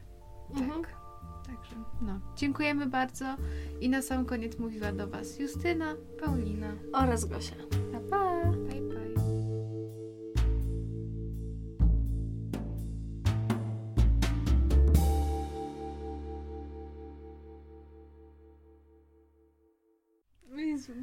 Mhm. 0.49 0.81
Tak. 0.81 0.99
Także 1.47 1.75
no. 2.01 2.19
Dziękujemy 2.35 2.85
bardzo 2.85 3.35
i 3.81 3.89
na 3.89 4.01
sam 4.01 4.25
koniec 4.25 4.59
mówiła 4.59 4.91
do 4.91 5.07
Was 5.07 5.39
Justyna, 5.39 5.95
Paulina. 6.25 6.73
Oraz 6.93 7.25
Gosia. 7.25 7.55
Pa, 7.91 7.99
pa! 8.09 8.51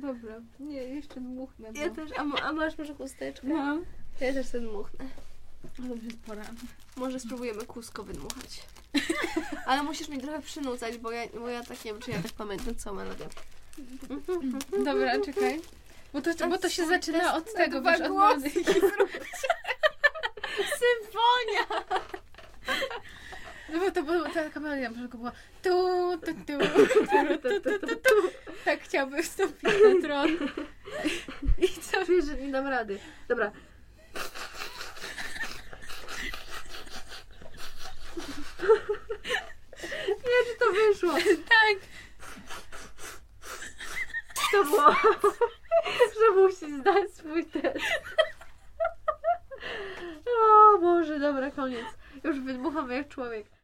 Dobra. 0.07 0.41
Nie, 0.61 0.83
jeszcze 0.83 1.21
dmuchnę. 1.21 1.69
Ja 1.75 1.91
też, 1.91 2.11
a, 2.19 2.25
ma- 2.25 2.41
a 2.43 2.53
masz 2.53 2.79
może 2.79 2.95
chusteczkę? 2.95 3.47
Mam. 3.47 3.85
Ja 4.21 4.33
też 4.33 4.47
sobie 4.47 4.67
dmuchnę. 4.67 5.05
Już 5.79 6.03
jest 6.03 6.19
pora. 6.27 6.43
Może 6.97 7.21
spróbujemy 7.21 7.67
kózko 7.67 8.03
wydmuchać. 8.05 8.63
Ale 9.67 9.83
musisz 9.83 10.09
mi 10.09 10.19
trochę 10.19 10.43
przynucać, 10.43 10.99
bo 10.99 11.11
ja, 11.11 11.27
bo 11.41 11.49
ja 11.49 11.63
tak 11.65 11.85
nie 11.85 11.93
wiem, 11.93 12.03
czy 12.03 12.11
ja 12.11 12.23
tak 12.23 12.33
pamiętam 12.33 12.75
całą 12.75 12.97
melodię. 12.97 13.27
Dobra, 14.85 15.21
czekaj. 15.21 15.61
Bo 16.13 16.21
to, 16.21 16.49
bo 16.49 16.59
to 16.59 16.69
się 16.69 16.87
zaczyna 16.87 17.35
od 17.35 17.53
tego, 17.55 17.83
wiesz, 17.83 18.01
od 18.01 18.09
głosy. 18.09 18.51
Symfonia! 20.81 21.67
No 23.69 23.81
bo 23.81 23.91
to 23.91 24.03
była 24.03 24.31
taka 24.31 24.61
melodia, 24.61 24.91
na 24.91 24.97
przykład 24.97 25.17
była 25.17 25.33
tu, 25.63 26.19
tu, 26.19 26.35
tu, 26.35 26.59
tu, 26.69 26.87
tu, 27.39 27.61
tu, 27.61 27.87
tu, 27.87 27.97
tu. 27.97 28.31
Tak 28.65 28.81
chciałbym 28.81 29.23
wstąpić 29.23 29.63
na 29.63 30.09
tron. 30.09 30.29
I 31.59 31.69
co? 31.69 32.05
Wiesz, 32.05 32.25
że 32.25 32.37
nie 32.37 32.53
dam 32.53 32.67
rady. 32.67 32.99
Dobra. 33.29 33.53
Nie, 40.09 40.39
czy 40.47 40.59
to 40.59 40.73
wyszło. 40.73 41.13
Tak. 41.49 41.79
To 44.53 44.65
było, 44.65 44.93
że 46.21 46.31
musi 46.37 46.81
zdać 46.81 47.11
swój 47.11 47.47
test. 47.47 47.87
O 50.43 50.79
Boże, 50.79 51.19
dobra, 51.19 51.51
koniec. 51.51 51.87
Już 52.25 52.41
wydmucham 52.41 52.91
jak 52.91 53.09
człowiek. 53.09 53.56